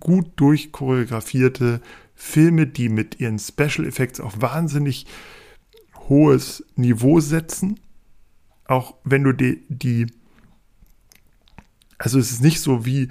gut 0.00 0.32
durchchoreografierte 0.36 1.80
Filme, 2.14 2.66
die 2.66 2.88
mit 2.88 3.20
ihren 3.20 3.38
Special 3.38 3.86
Effects 3.86 4.20
auf 4.20 4.40
wahnsinnig 4.40 5.06
hohes 6.08 6.64
Niveau 6.76 7.20
setzen. 7.20 7.80
Auch 8.66 8.94
wenn 9.04 9.22
du 9.24 9.32
die, 9.32 9.64
die 9.68 10.06
also 11.98 12.18
es 12.18 12.30
ist 12.30 12.42
nicht 12.42 12.60
so 12.60 12.84
wie 12.84 13.08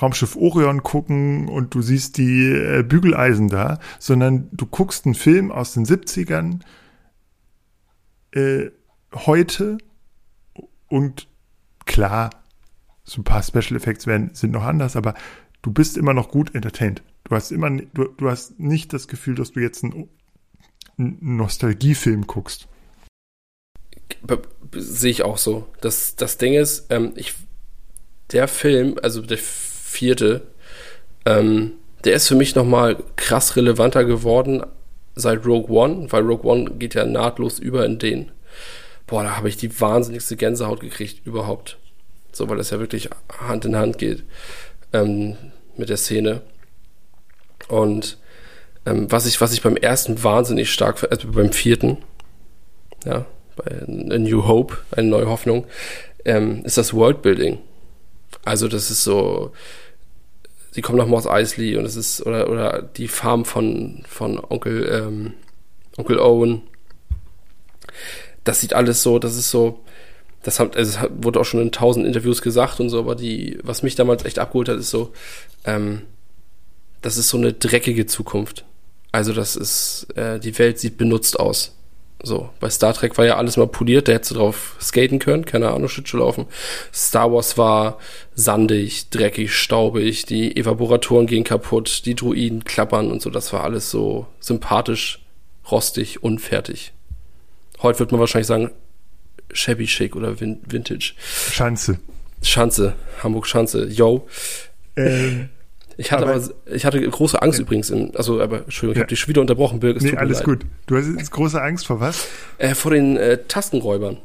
Raumschiff 0.00 0.36
Orion 0.36 0.82
gucken 0.82 1.48
und 1.48 1.74
du 1.74 1.82
siehst 1.82 2.16
die 2.18 2.50
äh, 2.50 2.82
Bügeleisen 2.82 3.48
da, 3.48 3.78
sondern 3.98 4.48
du 4.52 4.66
guckst 4.66 5.06
einen 5.06 5.14
Film 5.14 5.52
aus 5.52 5.74
den 5.74 5.84
70ern 5.84 6.60
äh, 8.32 8.70
heute 9.14 9.78
und 10.88 11.28
klar, 11.86 12.30
so 13.04 13.20
ein 13.20 13.24
paar 13.24 13.42
Special 13.42 13.76
Effects 13.76 14.06
werden, 14.06 14.30
sind 14.32 14.50
noch 14.50 14.64
anders, 14.64 14.96
aber 14.96 15.14
du 15.64 15.72
bist 15.72 15.96
immer 15.96 16.14
noch 16.14 16.30
gut 16.30 16.54
entertained. 16.54 17.02
Du 17.24 17.34
hast 17.34 17.50
immer, 17.50 17.70
du, 17.70 18.04
du 18.04 18.30
hast 18.30 18.60
nicht 18.60 18.92
das 18.92 19.08
Gefühl, 19.08 19.34
dass 19.34 19.52
du 19.52 19.60
jetzt 19.60 19.82
einen, 19.82 20.10
einen 20.98 21.36
Nostalgiefilm 21.36 22.26
guckst. 22.26 22.68
sehe 24.74 25.10
ich 25.10 25.22
auch 25.22 25.38
so. 25.38 25.66
Das, 25.80 26.16
das 26.16 26.36
Ding 26.36 26.52
ist, 26.52 26.86
ähm, 26.90 27.14
ich, 27.16 27.34
der 28.30 28.46
Film, 28.46 28.98
also 29.02 29.22
der 29.22 29.38
vierte, 29.38 30.42
ähm, 31.24 31.72
der 32.04 32.14
ist 32.14 32.28
für 32.28 32.36
mich 32.36 32.54
nochmal 32.54 33.02
krass 33.16 33.56
relevanter 33.56 34.04
geworden 34.04 34.62
seit 35.14 35.46
Rogue 35.46 35.74
One, 35.74 36.12
weil 36.12 36.24
Rogue 36.24 36.50
One 36.50 36.72
geht 36.72 36.94
ja 36.94 37.06
nahtlos 37.06 37.58
über 37.58 37.86
in 37.86 37.98
den. 37.98 38.32
Boah, 39.06 39.22
da 39.22 39.36
habe 39.36 39.48
ich 39.48 39.56
die 39.56 39.80
wahnsinnigste 39.80 40.36
Gänsehaut 40.36 40.80
gekriegt 40.80 41.26
überhaupt. 41.26 41.78
So, 42.32 42.50
weil 42.50 42.58
das 42.58 42.70
ja 42.70 42.80
wirklich 42.80 43.08
Hand 43.40 43.64
in 43.64 43.76
Hand 43.76 43.96
geht 43.96 44.24
ähm, 44.94 45.36
mit 45.76 45.88
der 45.88 45.96
Szene. 45.96 46.42
Und 47.68 48.18
ähm, 48.86 49.10
was, 49.10 49.26
ich, 49.26 49.40
was 49.40 49.52
ich 49.52 49.62
beim 49.62 49.76
ersten 49.76 50.22
wahnsinnig 50.22 50.72
stark, 50.72 51.06
also 51.10 51.28
beim 51.28 51.52
vierten, 51.52 51.98
ja, 53.04 53.26
bei 53.56 53.82
A 53.82 54.18
New 54.18 54.46
Hope, 54.46 54.78
eine 54.90 55.08
neue 55.08 55.28
Hoffnung, 55.28 55.66
ähm, 56.24 56.64
ist 56.64 56.78
das 56.78 56.92
Worldbuilding. 56.92 57.58
Also 58.44 58.68
das 58.68 58.90
ist 58.90 59.04
so, 59.04 59.52
sie 60.70 60.82
kommen 60.82 60.98
nach 60.98 61.06
Moss 61.06 61.26
Eisley 61.26 61.76
und 61.76 61.84
es 61.84 61.96
ist, 61.96 62.26
oder, 62.26 62.50
oder 62.50 62.82
die 62.82 63.08
Farm 63.08 63.44
von, 63.44 64.02
von 64.08 64.38
Onkel, 64.38 64.88
ähm, 64.90 65.34
Onkel 65.96 66.18
Owen. 66.18 66.62
Das 68.42 68.60
sieht 68.60 68.74
alles 68.74 69.02
so, 69.02 69.18
das 69.18 69.36
ist 69.36 69.50
so, 69.50 69.84
das, 70.44 70.60
hat, 70.60 70.76
also 70.76 71.00
das 71.00 71.10
wurde 71.20 71.40
auch 71.40 71.44
schon 71.44 71.60
in 71.60 71.72
tausend 71.72 72.06
Interviews 72.06 72.42
gesagt 72.42 72.78
und 72.78 72.90
so, 72.90 73.00
aber 73.00 73.16
die, 73.16 73.58
was 73.62 73.82
mich 73.82 73.96
damals 73.96 74.24
echt 74.24 74.38
abgeholt 74.38 74.68
hat, 74.68 74.78
ist 74.78 74.90
so, 74.90 75.12
ähm, 75.64 76.02
das 77.02 77.16
ist 77.16 77.28
so 77.28 77.38
eine 77.38 77.52
dreckige 77.52 78.06
Zukunft. 78.06 78.64
Also 79.10 79.32
das 79.32 79.56
ist, 79.56 80.06
äh, 80.16 80.38
die 80.38 80.56
Welt 80.58 80.78
sieht 80.78 80.98
benutzt 80.98 81.40
aus. 81.40 81.74
So, 82.22 82.50
bei 82.60 82.70
Star 82.70 82.94
Trek 82.94 83.18
war 83.18 83.26
ja 83.26 83.36
alles 83.36 83.56
mal 83.56 83.66
poliert, 83.66 84.08
da 84.08 84.12
hättest 84.12 84.30
du 84.30 84.36
drauf 84.36 84.76
skaten 84.80 85.18
können, 85.18 85.44
keine 85.44 85.70
Ahnung, 85.70 85.88
Schlittschuh 85.88 86.18
laufen. 86.18 86.46
Star 86.92 87.32
Wars 87.32 87.58
war 87.58 87.98
sandig, 88.34 89.10
dreckig, 89.10 89.52
staubig, 89.54 90.24
die 90.24 90.56
Evaporatoren 90.56 91.26
gehen 91.26 91.44
kaputt, 91.44 92.02
die 92.06 92.14
Druiden 92.14 92.64
klappern 92.64 93.10
und 93.10 93.20
so, 93.20 93.28
das 93.30 93.52
war 93.52 93.64
alles 93.64 93.90
so 93.90 94.26
sympathisch, 94.40 95.22
rostig, 95.70 96.22
unfertig. 96.22 96.92
Heute 97.82 97.98
wird 98.00 98.12
man 98.12 98.20
wahrscheinlich 98.20 98.46
sagen, 98.46 98.70
shabby 99.54 99.86
chic 99.86 100.14
oder 100.14 100.38
vin 100.40 100.60
vintage. 100.66 101.14
Schanze. 101.50 101.98
Schanze, 102.42 102.94
Hamburg 103.22 103.46
Schanze, 103.46 103.86
yo. 103.86 104.28
Ähm, 104.96 105.48
ich 105.96 106.12
hatte 106.12 106.24
aber, 106.24 106.34
aber, 106.34 106.50
ich 106.72 106.84
hatte 106.84 107.00
große 107.00 107.40
Angst 107.40 107.58
ja. 107.58 107.64
übrigens. 107.64 107.90
In, 107.90 108.14
also, 108.16 108.40
aber 108.40 108.64
Entschuldigung, 108.64 108.92
ich 108.92 108.96
ja. 108.96 109.02
habe 109.02 109.08
dich 109.08 109.28
wieder 109.28 109.40
unterbrochen, 109.40 109.80
Birg. 109.80 110.00
Nee, 110.02 110.16
alles 110.16 110.42
gut. 110.42 110.60
Du 110.86 110.96
hast 110.96 111.06
jetzt 111.06 111.30
große 111.30 111.60
Angst 111.60 111.86
vor 111.86 112.00
was? 112.00 112.28
Äh, 112.58 112.74
vor 112.74 112.90
den 112.90 113.16
äh, 113.16 113.38
Tastenräubern. 113.48 114.18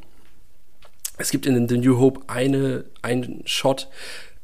Es 1.17 1.31
gibt 1.31 1.45
in 1.45 1.67
The 1.67 1.77
New 1.77 1.97
Hope 1.97 2.21
eine, 2.27 2.85
einen 3.01 3.41
Shot, 3.45 3.89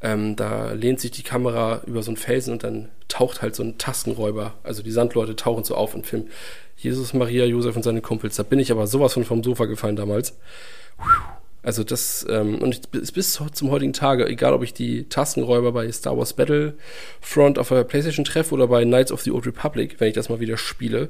ähm, 0.06 0.36
da 0.36 0.70
lehnt 0.70 1.00
sich 1.00 1.10
die 1.10 1.24
Kamera 1.24 1.82
über 1.84 2.00
so 2.04 2.12
einen 2.12 2.16
Felsen 2.16 2.52
und 2.52 2.62
dann 2.62 2.90
taucht 3.08 3.42
halt 3.42 3.56
so 3.56 3.64
ein 3.64 3.76
Tastenräuber. 3.76 4.54
Also 4.62 4.84
die 4.84 4.92
Sandleute 4.92 5.34
tauchen 5.34 5.64
so 5.64 5.74
auf 5.74 5.96
und 5.96 6.06
filmen 6.06 6.30
Jesus, 6.76 7.12
Maria, 7.12 7.44
Josef 7.44 7.74
und 7.74 7.82
seine 7.82 8.02
Kumpels. 8.02 8.36
Da 8.36 8.44
bin 8.44 8.60
ich 8.60 8.70
aber 8.70 8.86
sowas 8.86 9.14
von 9.14 9.24
vom 9.24 9.42
Sofa 9.42 9.64
gefallen 9.64 9.96
damals. 9.96 10.38
Also 11.64 11.82
das, 11.82 12.24
ähm, 12.30 12.58
und 12.62 12.88
ich, 12.92 13.12
bis 13.12 13.40
zum 13.52 13.70
heutigen 13.72 13.92
Tage, 13.92 14.28
egal 14.28 14.52
ob 14.52 14.62
ich 14.62 14.72
die 14.72 15.08
Tastenräuber 15.08 15.72
bei 15.72 15.90
Star 15.90 16.16
Wars 16.16 16.34
Battlefront 16.34 17.58
auf 17.58 17.70
der 17.70 17.82
Playstation 17.82 18.24
treffe 18.24 18.54
oder 18.54 18.68
bei 18.68 18.84
Knights 18.84 19.10
of 19.10 19.22
the 19.22 19.32
Old 19.32 19.44
Republic, 19.46 19.96
wenn 19.98 20.06
ich 20.06 20.14
das 20.14 20.28
mal 20.28 20.38
wieder 20.38 20.56
spiele, 20.56 21.08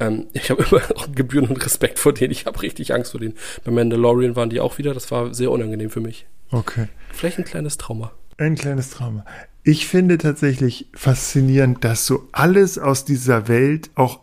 ähm, 0.00 0.26
ich 0.34 0.50
habe 0.50 0.66
immer 0.70 0.82
auch 0.96 1.06
Gebühren 1.14 1.48
und 1.48 1.64
Respekt 1.64 1.98
vor 1.98 2.12
denen. 2.12 2.32
Ich 2.32 2.44
habe 2.44 2.60
richtig 2.60 2.92
Angst 2.92 3.12
vor 3.12 3.20
denen. 3.20 3.38
Bei 3.64 3.70
Mandalorian 3.70 4.36
waren 4.36 4.50
die 4.50 4.60
auch 4.60 4.76
wieder, 4.76 4.92
das 4.92 5.10
war 5.10 5.32
sehr 5.32 5.50
unangenehm 5.50 5.88
für 5.88 6.00
mich. 6.00 6.26
Okay. 6.50 6.88
Vielleicht 7.12 7.38
ein 7.38 7.44
kleines 7.44 7.78
Trauma. 7.78 8.12
Ein 8.36 8.56
kleines 8.56 8.90
Trauma. 8.90 9.24
Ich 9.62 9.86
finde 9.86 10.18
tatsächlich 10.18 10.88
faszinierend, 10.94 11.84
dass 11.84 12.06
so 12.06 12.28
alles 12.32 12.78
aus 12.78 13.04
dieser 13.04 13.48
Welt 13.48 13.90
auch 13.94 14.20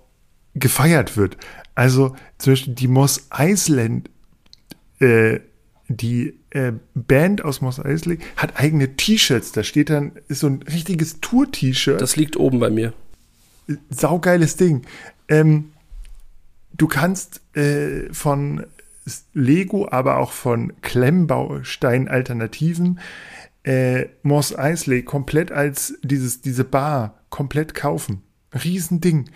gefeiert 0.53 1.17
wird. 1.17 1.37
Also 1.75 2.15
zum 2.37 2.53
Beispiel 2.53 2.75
die 2.75 2.87
Moss 2.87 3.27
Island 3.31 4.09
äh, 4.99 5.39
die 5.87 6.35
äh, 6.51 6.73
Band 6.93 7.43
aus 7.43 7.61
Moss 7.61 7.79
Eisley 7.79 8.19
hat 8.37 8.59
eigene 8.59 8.95
T-Shirts. 8.95 9.51
Da 9.51 9.63
steht 9.63 9.89
dann, 9.89 10.11
ist 10.27 10.41
so 10.41 10.47
ein 10.47 10.61
richtiges 10.63 11.21
Tour-T-Shirt. 11.21 12.01
Das 12.01 12.15
liegt 12.15 12.37
oben 12.37 12.59
bei 12.59 12.69
mir. 12.69 12.93
Saugeiles 13.89 14.57
Ding. 14.57 14.83
Ähm, 15.27 15.71
du 16.73 16.87
kannst 16.87 17.41
äh, 17.55 18.13
von 18.13 18.65
Lego, 19.33 19.89
aber 19.89 20.17
auch 20.17 20.31
von 20.31 20.73
Klemmbaustein-Alternativen 20.81 22.99
äh, 23.63 24.07
Moss 24.23 24.55
Eisley 24.55 25.03
komplett 25.03 25.51
als 25.51 25.95
dieses, 26.03 26.41
diese 26.41 26.63
Bar 26.63 27.19
komplett 27.29 27.73
kaufen. 27.73 28.23
Riesending. 28.53 29.29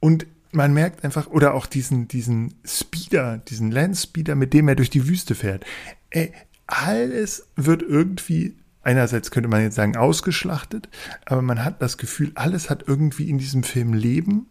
Und 0.00 0.26
man 0.52 0.72
merkt 0.72 1.04
einfach, 1.04 1.28
oder 1.28 1.54
auch 1.54 1.66
diesen, 1.66 2.08
diesen 2.08 2.54
Speeder, 2.64 3.38
diesen 3.38 3.70
Landspeeder, 3.70 4.34
mit 4.34 4.52
dem 4.52 4.68
er 4.68 4.76
durch 4.76 4.90
die 4.90 5.08
Wüste 5.08 5.34
fährt. 5.34 5.64
Ey, 6.10 6.32
alles 6.66 7.46
wird 7.56 7.82
irgendwie, 7.82 8.56
einerseits 8.82 9.30
könnte 9.30 9.48
man 9.48 9.62
jetzt 9.62 9.74
sagen, 9.74 9.96
ausgeschlachtet, 9.96 10.88
aber 11.24 11.42
man 11.42 11.64
hat 11.64 11.82
das 11.82 11.98
Gefühl, 11.98 12.32
alles 12.34 12.70
hat 12.70 12.84
irgendwie 12.86 13.28
in 13.28 13.38
diesem 13.38 13.62
Film 13.62 13.92
Leben 13.92 14.46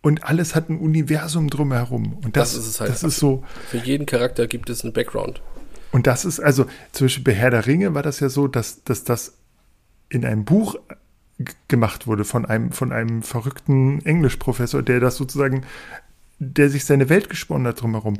und 0.00 0.24
alles 0.24 0.54
hat 0.54 0.68
ein 0.68 0.78
Universum 0.78 1.48
drumherum. 1.48 2.14
Und 2.24 2.36
das, 2.36 2.54
das 2.54 2.62
ist 2.62 2.70
es 2.70 2.80
halt. 2.80 2.90
Das 2.90 3.04
ist 3.04 3.18
so. 3.18 3.44
Für 3.68 3.78
jeden 3.78 4.06
Charakter 4.06 4.48
gibt 4.48 4.68
es 4.68 4.82
einen 4.82 4.92
Background. 4.92 5.40
Und 5.92 6.06
das 6.06 6.24
ist 6.24 6.40
also, 6.40 6.66
zum 6.90 7.04
Beispiel 7.04 7.24
bei 7.24 7.34
Herr 7.34 7.50
der 7.50 7.66
Ringe 7.66 7.94
war 7.94 8.02
das 8.02 8.18
ja 8.18 8.28
so, 8.28 8.48
dass, 8.48 8.82
dass 8.82 9.04
das 9.04 9.38
in 10.08 10.24
einem 10.24 10.44
Buch 10.44 10.76
gemacht 11.68 12.06
wurde 12.06 12.24
von 12.24 12.46
einem, 12.46 12.72
von 12.72 12.92
einem 12.92 13.22
verrückten 13.22 14.04
Englischprofessor, 14.04 14.82
der 14.82 15.00
das 15.00 15.16
sozusagen, 15.16 15.64
der 16.38 16.70
sich 16.70 16.84
seine 16.84 17.08
Welt 17.08 17.28
gesponnen 17.28 17.66
hat 17.66 17.82
drumherum. 17.82 18.18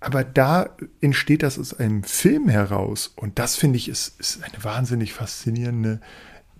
Aber 0.00 0.22
da 0.22 0.76
entsteht 1.00 1.42
das 1.42 1.58
aus 1.58 1.72
einem 1.72 2.02
Film 2.04 2.48
heraus. 2.48 3.12
Und 3.16 3.38
das 3.38 3.56
finde 3.56 3.78
ich 3.78 3.88
ist, 3.88 4.20
ist 4.20 4.42
eine 4.42 4.62
wahnsinnig 4.62 5.14
faszinierende 5.14 6.00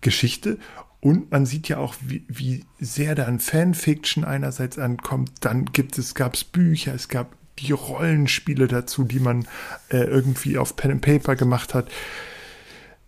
Geschichte. 0.00 0.58
Und 1.00 1.30
man 1.30 1.44
sieht 1.44 1.68
ja 1.68 1.76
auch, 1.76 1.94
wie, 2.00 2.24
wie 2.28 2.64
sehr 2.80 3.14
dann 3.14 3.40
Fanfiction 3.40 4.24
einerseits 4.24 4.78
ankommt. 4.78 5.32
Dann 5.40 5.66
gibt 5.66 5.98
es, 5.98 6.14
gab 6.14 6.34
es 6.34 6.44
Bücher, 6.44 6.94
es 6.94 7.08
gab 7.08 7.36
die 7.58 7.72
Rollenspiele 7.72 8.68
dazu, 8.68 9.04
die 9.04 9.20
man 9.20 9.46
äh, 9.88 9.98
irgendwie 9.98 10.58
auf 10.58 10.76
Pen 10.76 10.92
and 10.92 11.02
Paper 11.02 11.36
gemacht 11.36 11.74
hat 11.74 11.88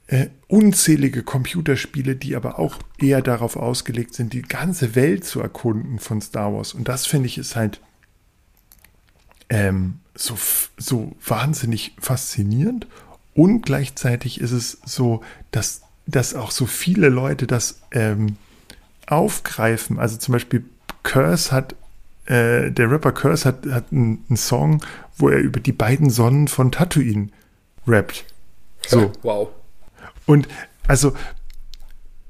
äh, 0.09 0.29
unzählige 0.47 1.23
Computerspiele, 1.23 2.15
die 2.17 2.37
aber 2.37 2.59
auch 2.59 2.79
eher 2.99 3.23
darauf 3.23 3.57
ausgelegt 3.57 4.15
sind, 4.15 4.33
die 4.33 4.43
ganze 4.43 4.95
Welt 4.95 5.25
zu 5.25 5.41
erkunden 5.41 5.99
von 5.99 6.21
Star 6.21 6.53
Wars. 6.53 6.75
Und 6.75 6.89
das 6.89 7.07
finde 7.07 7.27
ich 7.27 7.39
ist 7.39 7.57
halt 7.57 7.81
ähm, 9.49 9.99
so, 10.15 10.39
so 10.77 11.17
wahnsinnig 11.25 11.97
faszinierend. 12.01 12.87
Und 13.35 13.63
gleichzeitig 13.63 14.41
ist 14.41 14.53
es 14.53 14.79
so, 14.85 15.23
dass, 15.51 15.83
dass 16.07 16.35
auch 16.35 16.53
so 16.53 16.67
viele 16.67 17.09
Leute 17.09 17.47
das 17.47 17.81
ähm, 17.91 18.37
aufgreifen. 19.07 19.99
Also 19.99 20.17
zum 20.17 20.33
Beispiel 20.33 20.65
Curse 21.03 21.51
hat, 21.51 21.75
äh, 22.27 22.71
der 22.71 22.91
Rapper 22.91 23.13
Curse 23.13 23.47
hat, 23.47 23.67
hat 23.67 23.93
einen, 23.93 24.25
einen 24.29 24.37
Song, 24.37 24.83
wo 25.17 25.29
er 25.29 25.39
über 25.39 25.61
die 25.61 25.73
beiden 25.73 26.11
Sonnen 26.11 26.49
von 26.49 26.73
Tatooine 26.73 27.29
rappt. 27.87 28.25
So. 28.87 29.13
Wow. 29.23 29.49
Und 30.27 30.49
also 30.87 31.15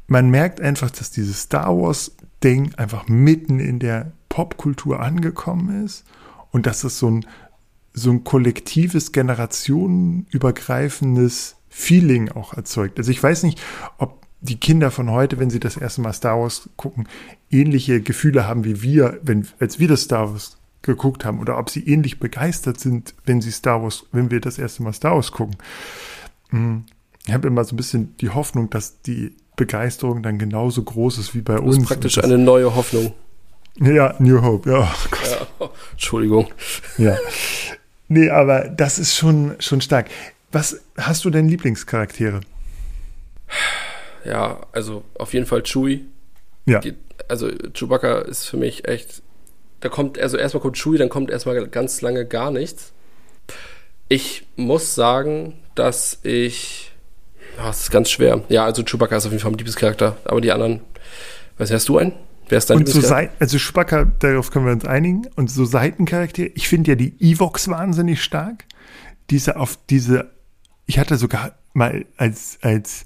man 0.07 0.31
merkt 0.31 0.61
einfach, 0.61 0.91
dass 0.91 1.11
dieses 1.11 1.43
Star 1.43 1.77
Wars-Ding 1.77 2.75
einfach 2.77 3.09
mitten 3.09 3.59
in 3.59 3.79
der 3.79 4.13
Popkultur 4.29 5.01
angekommen 5.01 5.85
ist 5.85 6.05
und 6.51 6.67
dass 6.67 6.85
es 6.85 6.99
so 6.99 7.11
ein, 7.11 7.27
so 7.93 8.11
ein 8.11 8.25
kollektives, 8.25 9.13
generationenübergreifendes 9.13 11.57
Feeling 11.69 12.31
auch 12.31 12.55
erzeugt. 12.55 12.99
Also 12.99 13.11
ich 13.11 13.23
weiß 13.23 13.43
nicht, 13.43 13.61
ob 13.99 14.26
die 14.41 14.59
Kinder 14.59 14.91
von 14.91 15.11
heute, 15.11 15.39
wenn 15.39 15.51
sie 15.51 15.61
das 15.61 15.77
erste 15.77 16.01
Mal 16.01 16.13
Star 16.13 16.39
Wars 16.39 16.69
gucken, 16.77 17.09
ähnliche 17.51 18.01
Gefühle 18.01 18.47
haben 18.47 18.65
wie 18.65 18.83
wir, 18.83 19.19
wenn, 19.23 19.49
als 19.59 19.79
wir 19.79 19.89
das 19.89 20.03
Star 20.03 20.31
Wars 20.31 20.59
geguckt 20.83 21.25
haben, 21.25 21.41
oder 21.41 21.59
ob 21.59 21.71
sie 21.71 21.89
ähnlich 21.89 22.21
begeistert 22.21 22.79
sind, 22.79 23.15
wenn 23.25 23.41
sie 23.41 23.51
Star 23.51 23.83
Wars, 23.83 24.07
wenn 24.13 24.31
wir 24.31 24.41
das 24.41 24.59
erste 24.59 24.83
Mal 24.83 24.93
Star 24.93 25.15
Wars 25.15 25.33
gucken. 25.33 25.57
Hm 26.51 26.85
ich 27.27 27.35
habe 27.35 27.49
immer 27.49 27.65
so 27.65 27.75
ein 27.75 27.77
bisschen 27.77 28.17
die 28.19 28.31
Hoffnung, 28.31 28.71
dass 28.71 29.03
die 29.03 29.35
Begeisterung 29.57 30.23
dann 30.23 30.39
genauso 30.39 30.83
groß 30.83 31.19
ist 31.19 31.35
wie 31.35 31.41
bei 31.41 31.59
uns. 31.59 31.77
Das 31.77 31.83
ist 31.83 31.89
praktisch 31.89 32.19
eine 32.23 32.39
neue 32.39 32.75
Hoffnung. 32.75 33.13
Ja, 33.81 34.15
New 34.19 34.41
Hope, 34.41 34.71
ja. 34.71 34.81
ja. 34.81 35.69
Entschuldigung. 35.93 36.49
Ja. 36.99 37.17
Nee, 38.09 38.31
aber 38.31 38.69
das 38.69 38.99
ist 38.99 39.17
schon, 39.17 39.57
schon 39.59 39.81
stark. 39.81 40.09
Was 40.53 40.81
hast 40.97 41.25
du 41.25 41.31
denn 41.31 41.49
Lieblingscharaktere? 41.49 42.41
Ja, 44.27 44.61
also 44.73 45.05
auf 45.19 45.33
jeden 45.35 45.47
Fall 45.47 45.63
Chewie. 45.63 46.07
Ja. 46.67 46.81
Also 47.29 47.49
Chewbacca 47.73 48.19
ist 48.19 48.47
für 48.47 48.57
mich 48.57 48.87
echt 48.89 49.23
da 49.81 49.89
kommt, 49.89 50.19
also 50.19 50.37
erstmal 50.37 50.63
kommt 50.63 50.77
Chewie, 50.77 50.99
dann 50.99 51.09
kommt 51.09 51.31
erstmal 51.31 51.67
ganz 51.69 52.01
lange 52.01 52.27
gar 52.27 52.51
nichts. 52.51 52.93
Ich 54.09 54.47
muss 54.57 54.95
sagen, 54.95 55.55
dass 55.75 56.19
ich. 56.23 56.93
Ja, 57.57 57.71
es 57.71 57.83
ist 57.83 57.91
ganz 57.91 58.11
schwer. 58.11 58.43
Ja, 58.49 58.65
also 58.65 58.83
Chewbacca 58.83 59.17
ist 59.17 59.27
auf 59.27 59.33
jeden 59.33 59.41
Fall 59.41 59.51
mein 59.51 59.59
Lieblingscharakter, 59.59 60.17
aber 60.25 60.41
die 60.41 60.53
anderen. 60.53 60.81
Was 61.59 61.71
hast 61.71 61.89
du 61.89 61.99
einen? 61.99 62.13
Wer 62.49 62.59
ist 62.59 62.71
dein 62.71 62.79
und 62.79 62.89
so 62.89 63.01
Seiten, 63.01 63.35
also 63.41 63.59
Chewbacca, 63.59 64.05
darauf 64.19 64.51
können 64.51 64.67
wir 64.67 64.73
uns 64.73 64.85
einigen. 64.85 65.27
Und 65.37 65.51
so 65.51 65.65
Seitencharaktere, 65.65 66.49
ich 66.55 66.69
finde 66.69 66.93
ja 66.93 66.95
die 66.95 67.15
Evox 67.21 67.69
wahnsinnig 67.69 68.23
stark. 68.23 68.65
Diese 69.31 69.57
auf 69.57 69.79
diese, 69.91 70.31
ich 70.87 70.99
hatte 70.99 71.17
sogar 71.17 71.59
mal 71.73 72.05
als, 72.17 72.59
als 72.63 73.05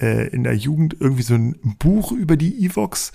äh, 0.00 0.28
in 0.28 0.44
der 0.44 0.56
Jugend 0.56 0.96
irgendwie 0.98 1.22
so 1.22 1.34
ein 1.34 1.76
Buch 1.78 2.12
über 2.12 2.36
die 2.36 2.64
Evox, 2.64 3.12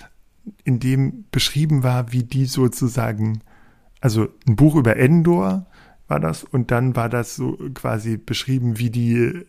in 0.64 0.80
dem 0.80 1.26
beschrieben 1.32 1.84
war, 1.84 2.12
wie 2.12 2.24
die 2.24 2.46
sozusagen, 2.46 3.42
also 4.00 4.28
ein 4.48 4.56
Buch 4.56 4.76
über 4.76 4.98
Endor 4.98 5.68
war 6.08 6.20
das, 6.20 6.44
und 6.44 6.72
dann 6.72 6.96
war 6.96 7.10
das 7.10 7.36
so 7.36 7.58
quasi 7.74 8.18
beschrieben, 8.18 8.80
wie 8.80 8.90
die, 8.90 9.16
äh, 9.16 9.46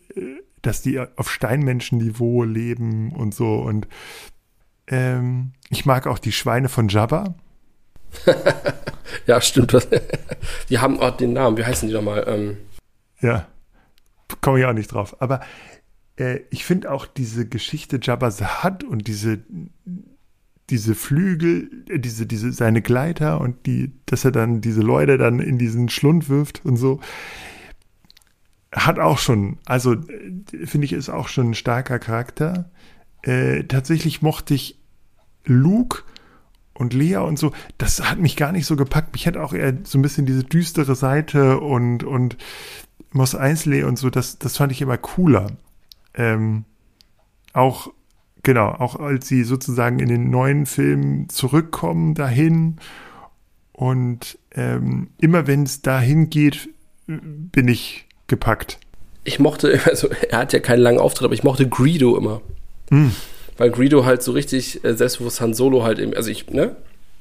dass 0.60 0.82
die 0.82 1.00
auf 1.00 1.30
Steinmenschenniveau 1.30 2.44
leben 2.44 3.12
und 3.12 3.34
so. 3.34 3.56
Und 3.56 3.88
ähm, 4.86 5.52
ich 5.70 5.86
mag 5.86 6.06
auch 6.06 6.18
die 6.18 6.32
Schweine 6.32 6.68
von 6.68 6.88
Jabba. 6.88 7.34
ja, 9.26 9.40
stimmt. 9.40 9.88
Die 10.68 10.78
haben 10.78 11.00
auch 11.00 11.16
den 11.16 11.32
Namen. 11.32 11.56
Wie 11.56 11.64
heißen 11.64 11.88
die 11.88 11.94
nochmal? 11.94 12.24
Ähm. 12.28 12.58
Ja, 13.20 13.48
komme 14.40 14.60
ich 14.60 14.66
auch 14.66 14.72
nicht 14.72 14.92
drauf. 14.92 15.16
Aber 15.20 15.40
äh, 16.16 16.40
ich 16.50 16.64
finde 16.64 16.90
auch 16.90 17.06
diese 17.06 17.48
Geschichte 17.48 17.98
Jabba 18.00 18.30
the 18.30 18.44
Hutt 18.62 18.84
und 18.84 19.06
diese, 19.08 19.40
diese 20.70 20.94
Flügel, 20.94 21.84
äh, 21.88 21.98
diese, 21.98 22.26
diese, 22.26 22.52
seine 22.52 22.82
Gleiter 22.82 23.40
und 23.40 23.66
die, 23.66 23.92
dass 24.06 24.24
er 24.24 24.32
dann 24.32 24.60
diese 24.60 24.80
Leute 24.80 25.18
dann 25.18 25.40
in 25.40 25.58
diesen 25.58 25.88
Schlund 25.88 26.28
wirft 26.28 26.64
und 26.64 26.76
so, 26.76 27.00
hat 28.72 28.98
auch 28.98 29.18
schon, 29.18 29.58
also 29.66 29.94
äh, 29.94 30.66
finde 30.66 30.84
ich, 30.86 30.92
ist 30.92 31.10
auch 31.10 31.28
schon 31.28 31.50
ein 31.50 31.54
starker 31.54 31.98
Charakter. 31.98 32.70
Äh, 33.22 33.64
tatsächlich 33.64 34.22
mochte 34.22 34.54
ich 34.54 34.78
Luke 35.44 36.02
und 36.74 36.94
Lea 36.94 37.16
und 37.16 37.38
so, 37.38 37.52
das 37.78 38.08
hat 38.08 38.18
mich 38.18 38.36
gar 38.36 38.52
nicht 38.52 38.66
so 38.66 38.76
gepackt. 38.76 39.12
Mich 39.12 39.26
hat 39.26 39.36
auch 39.36 39.52
eher 39.52 39.76
so 39.84 39.98
ein 39.98 40.02
bisschen 40.02 40.26
diese 40.26 40.44
düstere 40.44 40.94
Seite 40.94 41.60
und, 41.60 42.02
und 42.02 42.36
Moss 43.12 43.34
Eisley 43.34 43.84
und 43.84 43.98
so, 43.98 44.08
das, 44.10 44.38
das 44.38 44.56
fand 44.56 44.72
ich 44.72 44.80
immer 44.80 44.96
cooler. 44.96 45.48
Ähm, 46.14 46.64
auch, 47.52 47.92
genau, 48.42 48.68
auch 48.68 48.96
als 48.96 49.28
sie 49.28 49.44
sozusagen 49.44 49.98
in 49.98 50.08
den 50.08 50.30
neuen 50.30 50.66
Filmen 50.66 51.28
zurückkommen 51.28 52.14
dahin 52.14 52.76
und 53.72 54.38
ähm, 54.52 55.10
immer 55.18 55.46
wenn 55.46 55.64
es 55.64 55.82
dahin 55.82 56.30
geht, 56.30 56.68
bin 57.06 57.68
ich 57.68 58.06
gepackt. 58.26 58.78
Ich 59.24 59.38
mochte, 59.38 59.80
also 59.86 60.08
er 60.30 60.38
hat 60.38 60.52
ja 60.52 60.60
keinen 60.60 60.80
langen 60.80 60.98
Auftritt, 60.98 61.26
aber 61.26 61.34
ich 61.34 61.44
mochte 61.44 61.68
Greedo 61.68 62.16
immer. 62.16 62.40
Mm 62.90 63.10
weil 63.56 63.70
Greedo 63.70 64.04
halt 64.04 64.22
so 64.22 64.32
richtig 64.32 64.84
äh, 64.84 64.94
selbstbewusst 64.94 65.40
Han 65.40 65.54
Solo 65.54 65.82
halt 65.84 65.98
eben, 65.98 66.14
also 66.14 66.30
ich, 66.30 66.50
ne? 66.50 66.76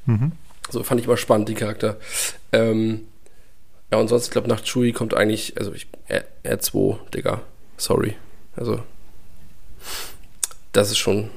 Mhm. 0.06 0.32
So 0.70 0.84
fand 0.84 1.00
ich 1.00 1.08
immer 1.08 1.18
spannend, 1.18 1.50
die 1.50 1.54
Charakter. 1.54 1.98
Ähm, 2.52 3.02
ja, 3.92 4.00
und 4.00 4.08
sonst, 4.08 4.26
ich 4.26 4.32
glaube, 4.32 4.48
nach 4.48 4.64
Chewie 4.64 4.94
kommt 4.94 5.14
eigentlich, 5.14 5.58
also 5.58 5.74
ich, 5.74 5.88
R, 6.08 6.24
R2, 6.44 6.98
Digga, 7.14 7.42
sorry. 7.78 8.16
Also, 8.62 8.84
das 10.72 10.92
ist 10.92 11.00
schon, 11.00 11.32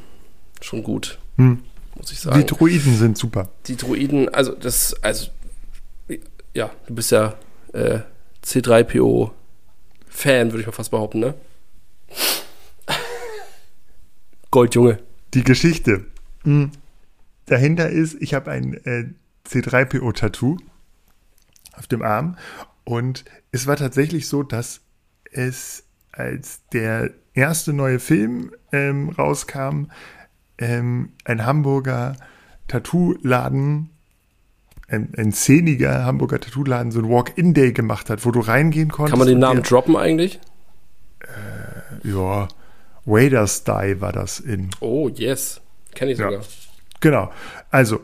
schon 0.61 0.83
gut, 0.83 1.19
hm. 1.39 1.65
muss 1.97 2.13
ich 2.13 2.21
sagen. 2.21 2.39
Die 2.39 2.45
Druiden 2.45 2.99
sind 2.99 3.17
super. 3.17 3.49
Die 3.67 3.77
Druiden, 3.77 4.29
also 4.29 4.53
das, 4.53 4.93
also, 5.03 5.31
ja, 6.53 6.71
du 6.87 6.95
bist 6.95 7.13
ja 7.13 7.39
äh, 7.73 8.01
C3PO-Fan, 8.45 10.53
würde 10.53 10.61
ich 10.61 10.67
mal 10.67 10.73
fast 10.73 10.91
behaupten, 10.91 11.21
ne? 11.21 11.35
Goldjunge. 14.51 14.99
Die 15.33 15.45
Geschichte. 15.45 16.05
Mhm. 16.45 16.73
Dahinter 17.47 17.89
ist, 17.89 18.21
ich 18.21 18.35
habe 18.35 18.51
ein 18.51 18.75
äh, 18.85 19.07
C3PO-Tattoo 19.49 20.59
auf 21.73 21.87
dem 21.87 22.03
Arm 22.03 22.37
und 22.85 23.25
es 23.51 23.67
war 23.67 23.77
tatsächlich 23.77 24.29
so, 24.29 24.43
dass 24.43 24.83
es 25.33 25.85
als 26.17 26.63
der 26.73 27.11
erste 27.35 27.73
neue 27.73 27.99
Film 27.99 28.53
ähm, 28.73 29.11
rauskam, 29.11 29.87
ähm, 30.59 31.11
ein 31.25 31.45
Hamburger 31.45 32.17
Tattoo-Laden, 32.69 33.91
ein, 34.89 35.13
ein 35.17 35.33
szeniger 35.33 36.05
Hamburger 36.05 36.41
Tattoo-Laden, 36.41 36.93
so 36.93 37.01
ein 37.01 37.09
Walk-In-Day 37.09 37.73
gemacht 37.73 38.11
hat, 38.11 38.25
wo 38.25 38.31
du 38.31 38.41
reingehen 38.41 38.91
konntest. 38.91 39.13
Kann 39.13 39.19
man 39.19 39.29
den 39.29 39.41
Namen 39.41 39.63
der, 39.63 39.71
droppen 39.71 39.97
eigentlich? 39.97 40.41
Äh, 41.21 42.09
ja, 42.09 42.49
Wader's 43.05 43.65
Die 43.65 44.01
war 44.01 44.13
das 44.13 44.41
in. 44.41 44.71
Oh, 44.81 45.09
yes. 45.09 45.61
Kenne 45.95 46.13
ich 46.13 46.19
sogar. 46.19 46.33
Ja. 46.33 46.41
Genau. 47.01 47.31
Also, 47.71 48.01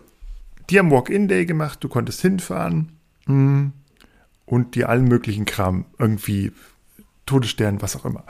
die 0.68 0.78
haben 0.78 0.90
Walk-In-Day 0.90 1.46
gemacht, 1.46 1.82
du 1.82 1.88
konntest 1.88 2.20
hinfahren 2.20 2.92
mh, 3.26 3.34
hm, 3.34 3.72
und 4.46 4.74
dir 4.74 4.88
allen 4.88 5.04
möglichen 5.04 5.44
Kram, 5.44 5.86
irgendwie 5.98 6.52
Todesstern, 7.30 7.80
was 7.80 7.96
auch 7.96 8.04
immer. 8.04 8.24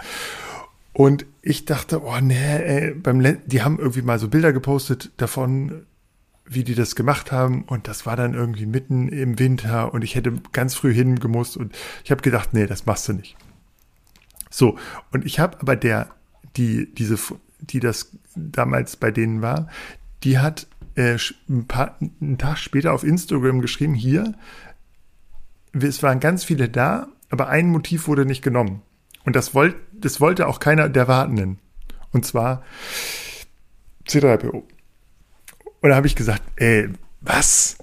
Und 0.92 1.24
ich 1.40 1.64
dachte, 1.64 2.02
oh 2.04 2.20
nee, 2.20 2.34
ey, 2.34 2.94
beim 2.94 3.20
Len 3.20 3.38
die 3.46 3.62
haben 3.62 3.78
irgendwie 3.78 4.02
mal 4.02 4.18
so 4.18 4.28
Bilder 4.28 4.52
gepostet 4.52 5.10
davon, 5.16 5.86
wie 6.44 6.64
die 6.64 6.74
das 6.74 6.96
gemacht 6.96 7.32
haben 7.32 7.62
und 7.62 7.88
das 7.88 8.06
war 8.06 8.16
dann 8.16 8.34
irgendwie 8.34 8.66
mitten 8.66 9.08
im 9.08 9.38
Winter 9.38 9.94
und 9.94 10.02
ich 10.02 10.16
hätte 10.16 10.34
ganz 10.52 10.74
früh 10.74 10.92
hingemusst 10.92 11.56
und 11.56 11.76
ich 12.04 12.10
habe 12.10 12.22
gedacht, 12.22 12.52
nee, 12.52 12.66
das 12.66 12.86
machst 12.86 13.08
du 13.08 13.12
nicht. 13.12 13.36
So, 14.50 14.76
und 15.12 15.24
ich 15.24 15.38
habe 15.38 15.60
aber 15.60 15.76
der 15.76 16.10
die, 16.56 16.92
diese, 16.92 17.16
die 17.60 17.80
das 17.80 18.10
damals 18.34 18.96
bei 18.96 19.10
denen 19.10 19.42
war, 19.42 19.68
die 20.24 20.38
hat 20.38 20.66
äh, 20.96 21.16
ein 21.48 21.66
paar, 21.66 21.96
einen 22.20 22.38
Tag 22.38 22.58
später 22.58 22.92
auf 22.92 23.04
Instagram 23.04 23.60
geschrieben, 23.60 23.94
hier, 23.94 24.34
es 25.72 26.02
waren 26.02 26.20
ganz 26.20 26.44
viele 26.44 26.68
da, 26.68 27.08
aber 27.30 27.48
ein 27.48 27.68
Motiv 27.68 28.08
wurde 28.08 28.26
nicht 28.26 28.42
genommen. 28.42 28.82
Und 29.24 29.37
das, 29.37 29.54
wollt, 29.54 29.76
das 29.92 30.20
wollte 30.20 30.46
auch 30.46 30.61
keiner 30.61 30.88
der 30.88 31.09
Wartenden. 31.09 31.59
Und 32.12 32.26
zwar 32.26 32.62
C3PO. 34.09 34.62
Und 35.80 35.88
da 35.88 35.94
habe 35.94 36.06
ich 36.06 36.16
gesagt, 36.16 36.42
ey, 36.56 36.88
was? 37.20 37.78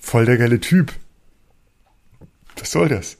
Voll 0.00 0.26
der 0.26 0.36
geile 0.36 0.60
Typ. 0.60 0.92
Was 2.58 2.70
soll 2.72 2.88
das? 2.88 3.18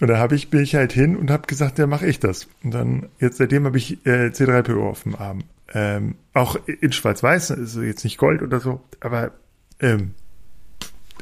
Und 0.00 0.08
da 0.08 0.18
habe 0.18 0.36
ich, 0.36 0.48
bin 0.50 0.62
ich 0.62 0.74
halt 0.74 0.92
hin 0.92 1.16
und 1.16 1.30
habe 1.30 1.46
gesagt, 1.46 1.78
ja, 1.78 1.86
mache 1.86 2.06
ich 2.06 2.20
das. 2.20 2.46
Und 2.62 2.72
dann, 2.72 3.08
jetzt 3.18 3.38
seitdem 3.38 3.64
habe 3.64 3.78
ich 3.78 4.06
äh, 4.06 4.28
C3PO 4.28 4.88
auf 4.88 5.02
dem 5.02 5.16
Arm. 5.16 5.44
Ähm, 5.74 6.14
auch 6.32 6.56
in 6.66 6.92
Schwarz-Weiß, 6.92 7.50
ist 7.50 7.76
jetzt 7.76 8.04
nicht 8.04 8.16
Gold 8.16 8.42
oder 8.42 8.60
so, 8.60 8.80
aber 9.00 9.32
ähm, 9.80 10.14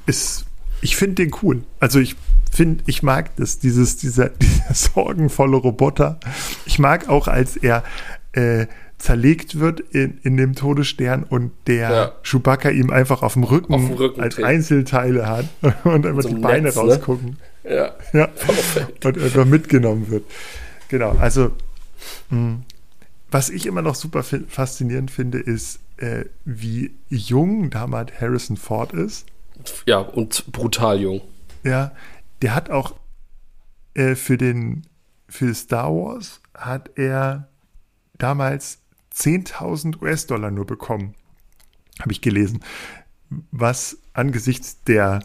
ist, 0.06 0.46
ich 0.82 0.96
finde 0.96 1.16
den 1.16 1.34
cool. 1.42 1.64
Also 1.80 1.98
ich 1.98 2.16
finde, 2.56 2.84
ich 2.86 3.02
mag 3.02 3.36
das, 3.36 3.58
dieses, 3.58 3.96
dieser, 3.96 4.28
dieser 4.40 4.74
sorgenvolle 4.74 5.56
Roboter. 5.56 6.18
Ich 6.64 6.78
mag 6.78 7.08
auch, 7.08 7.28
als 7.28 7.56
er 7.56 7.84
äh, 8.32 8.66
zerlegt 8.98 9.58
wird 9.58 9.80
in, 9.80 10.18
in 10.22 10.36
dem 10.36 10.54
Todesstern 10.54 11.22
und 11.22 11.52
der 11.66 11.90
ja. 11.90 12.12
Chewbacca 12.22 12.70
ihm 12.70 12.90
einfach 12.90 13.22
auf 13.22 13.34
dem 13.34 13.44
Rücken, 13.44 13.74
auf 13.74 13.86
dem 13.86 13.92
Rücken 13.92 14.20
als 14.20 14.36
trägt. 14.36 14.48
Einzelteile 14.48 15.28
hat 15.28 15.46
und 15.84 16.06
einfach 16.06 16.22
so 16.22 16.30
die 16.30 16.36
Beine 16.36 16.64
Netz, 16.64 16.76
ne? 16.76 16.82
rausgucken. 16.82 17.36
Ne? 17.62 17.74
Ja. 17.74 17.94
ja. 18.12 18.28
Und 19.04 19.18
einfach 19.18 19.44
mitgenommen 19.44 20.08
wird. 20.08 20.24
Genau, 20.88 21.16
also 21.18 21.50
mh, 22.30 22.38
hm, 22.38 22.62
was 23.30 23.50
ich 23.50 23.66
immer 23.66 23.82
noch 23.82 23.96
super 23.96 24.22
faszinierend 24.22 25.10
finde, 25.10 25.38
ist, 25.38 25.80
äh, 25.96 26.26
wie 26.44 26.92
jung 27.08 27.70
damals 27.70 28.12
Harrison 28.20 28.56
Ford 28.56 28.92
ist. 28.92 29.26
Ja, 29.84 29.98
und 29.98 30.52
brutal 30.52 31.00
jung. 31.00 31.22
Ja, 31.64 31.92
der 32.42 32.54
hat 32.54 32.70
auch 32.70 32.94
äh, 33.94 34.14
für 34.14 34.36
den 34.36 34.86
für 35.28 35.54
Star 35.54 35.90
Wars 35.90 36.40
hat 36.54 36.90
er 36.96 37.48
damals 38.18 38.78
10.000 39.14 40.00
US-Dollar 40.02 40.50
nur 40.50 40.66
bekommen. 40.66 41.14
Habe 42.00 42.12
ich 42.12 42.20
gelesen. 42.20 42.62
Was 43.50 43.98
angesichts 44.12 44.82
der 44.84 45.20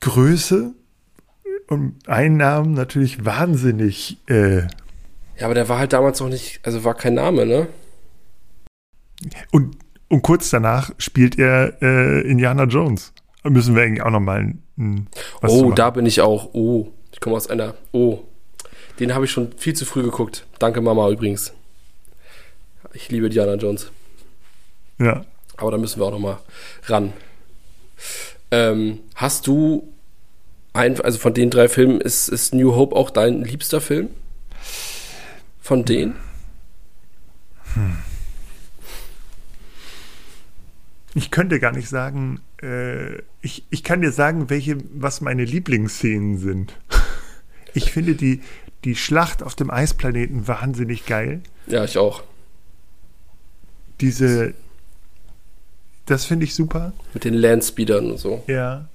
Größe 0.00 0.74
und 1.68 2.08
Einnahmen 2.08 2.74
natürlich 2.74 3.24
wahnsinnig. 3.24 4.18
Äh, 4.28 4.62
ja, 5.38 5.46
aber 5.46 5.54
der 5.54 5.68
war 5.68 5.78
halt 5.78 5.92
damals 5.92 6.20
noch 6.20 6.28
nicht, 6.28 6.60
also 6.64 6.84
war 6.84 6.94
kein 6.94 7.14
Name, 7.14 7.46
ne? 7.46 7.68
Und, 9.50 9.78
und 10.08 10.22
kurz 10.22 10.50
danach 10.50 10.90
spielt 10.98 11.38
er 11.38 11.80
äh, 11.80 12.20
Indiana 12.28 12.64
Jones. 12.64 13.13
Müssen 13.44 13.74
wir 13.76 13.82
eigentlich 13.82 14.02
auch 14.02 14.10
nochmal 14.10 14.54
Oh, 15.42 15.72
da 15.72 15.90
bin 15.90 16.06
ich 16.06 16.20
auch. 16.20 16.50
Oh, 16.54 16.88
ich 17.12 17.20
komme 17.20 17.36
aus 17.36 17.48
einer. 17.48 17.74
Oh, 17.92 18.20
den 18.98 19.14
habe 19.14 19.26
ich 19.26 19.30
schon 19.30 19.52
viel 19.56 19.74
zu 19.74 19.84
früh 19.84 20.02
geguckt. 20.02 20.46
Danke, 20.58 20.80
Mama, 20.80 21.08
übrigens. 21.10 21.52
Ich 22.92 23.10
liebe 23.10 23.28
Diana 23.28 23.54
Jones. 23.54 23.90
Ja. 24.98 25.24
Aber 25.56 25.70
da 25.70 25.78
müssen 25.78 26.00
wir 26.00 26.06
auch 26.06 26.10
noch 26.10 26.18
mal 26.18 26.38
ran. 26.84 27.12
Ähm, 28.50 29.00
hast 29.14 29.46
du 29.46 29.92
ein, 30.72 31.00
also 31.00 31.18
von 31.18 31.34
den 31.34 31.50
drei 31.50 31.68
Filmen 31.68 32.00
ist, 32.00 32.28
ist 32.28 32.54
New 32.54 32.74
Hope 32.74 32.94
auch 32.94 33.10
dein 33.10 33.42
liebster 33.42 33.80
Film? 33.80 34.10
Von 35.60 35.84
denen? 35.84 36.16
Hm. 37.74 37.96
Ich 41.14 41.30
könnte 41.30 41.60
gar 41.60 41.72
nicht 41.72 41.88
sagen, 41.88 42.40
äh, 42.64 43.22
ich, 43.42 43.64
ich 43.70 43.84
kann 43.84 44.00
dir 44.00 44.12
sagen, 44.12 44.50
welche, 44.50 44.78
was 44.94 45.20
meine 45.20 45.44
Lieblingsszenen 45.44 46.38
sind. 46.38 46.74
Ich 47.76 47.90
finde 47.90 48.14
die, 48.14 48.40
die 48.84 48.94
Schlacht 48.94 49.42
auf 49.42 49.56
dem 49.56 49.68
Eisplaneten 49.68 50.46
wahnsinnig 50.46 51.06
geil. 51.06 51.40
Ja, 51.66 51.82
ich 51.82 51.98
auch. 51.98 52.22
Diese, 54.00 54.54
das 56.06 56.24
finde 56.24 56.44
ich 56.44 56.54
super. 56.54 56.92
Mit 57.12 57.24
den 57.24 57.34
Landspeedern 57.34 58.12
und 58.12 58.18
so. 58.18 58.44
Ja. 58.46 58.86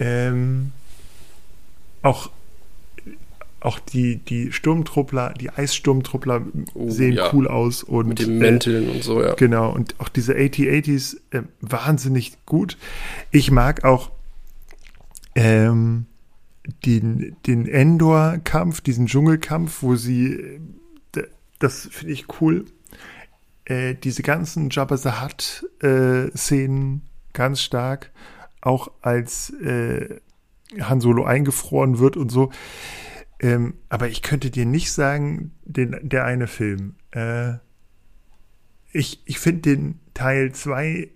Ähm, 0.00 0.72
auch 2.02 2.30
auch 3.60 3.78
die, 3.78 4.16
die 4.16 4.52
Sturmtruppler, 4.52 5.34
die 5.34 5.50
Eissturmtruppler 5.50 6.42
uh, 6.74 6.90
sehen 6.90 7.14
ja. 7.14 7.32
cool 7.32 7.48
aus. 7.48 7.82
Und, 7.82 8.08
Mit 8.08 8.20
den 8.20 8.38
Mänteln 8.38 8.88
äh, 8.88 8.90
und 8.92 9.02
so, 9.02 9.22
ja. 9.22 9.34
Genau, 9.34 9.72
und 9.72 9.94
auch 9.98 10.08
diese 10.08 10.34
AT-80s 10.34 11.18
äh, 11.30 11.42
wahnsinnig 11.60 12.44
gut. 12.46 12.76
Ich 13.30 13.50
mag 13.50 13.84
auch 13.84 14.10
ähm, 15.34 16.06
den, 16.84 17.36
den 17.46 17.66
Endor-Kampf, 17.66 18.80
diesen 18.80 19.06
Dschungelkampf, 19.06 19.82
wo 19.82 19.96
sie, 19.96 20.60
äh, 21.16 21.22
das 21.58 21.88
finde 21.90 22.12
ich 22.12 22.26
cool. 22.40 22.66
Äh, 23.64 23.94
diese 23.94 24.22
ganzen 24.22 24.70
Jabba 24.70 24.96
the 24.96 25.10
Hutt-Szenen 25.20 26.96
äh, 26.96 27.08
ganz 27.32 27.60
stark, 27.60 28.10
auch 28.60 28.90
als 29.02 29.50
äh, 29.60 30.20
Han 30.80 31.00
Solo 31.00 31.24
eingefroren 31.24 31.98
wird 31.98 32.16
und 32.16 32.30
so. 32.30 32.50
Ähm, 33.40 33.74
aber 33.88 34.08
ich 34.08 34.22
könnte 34.22 34.50
dir 34.50 34.66
nicht 34.66 34.92
sagen, 34.92 35.52
den, 35.64 35.96
der 36.02 36.24
eine 36.24 36.46
Film. 36.46 36.96
Äh, 37.12 37.54
ich 38.92 39.20
ich 39.26 39.38
finde 39.38 39.62
den 39.62 40.00
Teil 40.14 40.52
2 40.52 41.08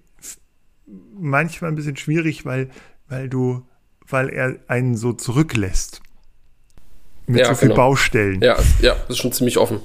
manchmal 1.18 1.70
ein 1.70 1.74
bisschen 1.74 1.96
schwierig, 1.96 2.44
weil, 2.44 2.68
weil 3.08 3.28
du, 3.28 3.66
weil 4.06 4.28
er 4.28 4.56
einen 4.68 4.96
so 4.96 5.12
zurücklässt. 5.12 6.02
Mit 7.26 7.40
ja, 7.40 7.48
so 7.48 7.54
viel 7.54 7.68
genau. 7.68 7.76
Baustellen. 7.76 8.42
Ja, 8.42 8.58
ja, 8.80 8.94
das 8.94 9.11
ist 9.11 9.18
schon 9.18 9.32
ziemlich 9.32 9.58
offen. 9.58 9.80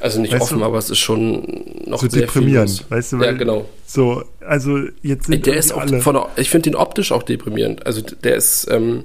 Also 0.00 0.20
nicht 0.20 0.32
weißt 0.32 0.42
offen, 0.42 0.60
du, 0.60 0.64
aber 0.64 0.78
es 0.78 0.88
ist 0.88 0.98
schon 0.98 1.42
noch 1.84 2.00
so 2.00 2.08
sehr 2.08 2.22
deprimierend, 2.22 2.90
weißt 2.90 3.12
du? 3.12 3.18
Weil, 3.18 3.26
ja, 3.26 3.32
genau. 3.32 3.68
So, 3.84 4.24
also 4.40 4.78
jetzt 5.02 5.26
sind 5.26 5.44
der 5.44 5.56
ist 5.56 5.72
auch 5.72 5.82
alle. 5.82 6.00
Von, 6.00 6.18
ich 6.36 6.48
finde 6.48 6.70
den 6.70 6.74
optisch 6.74 7.12
auch 7.12 7.22
deprimierend. 7.22 7.84
Also 7.84 8.00
der 8.00 8.36
ist 8.36 8.66
ähm, 8.70 9.04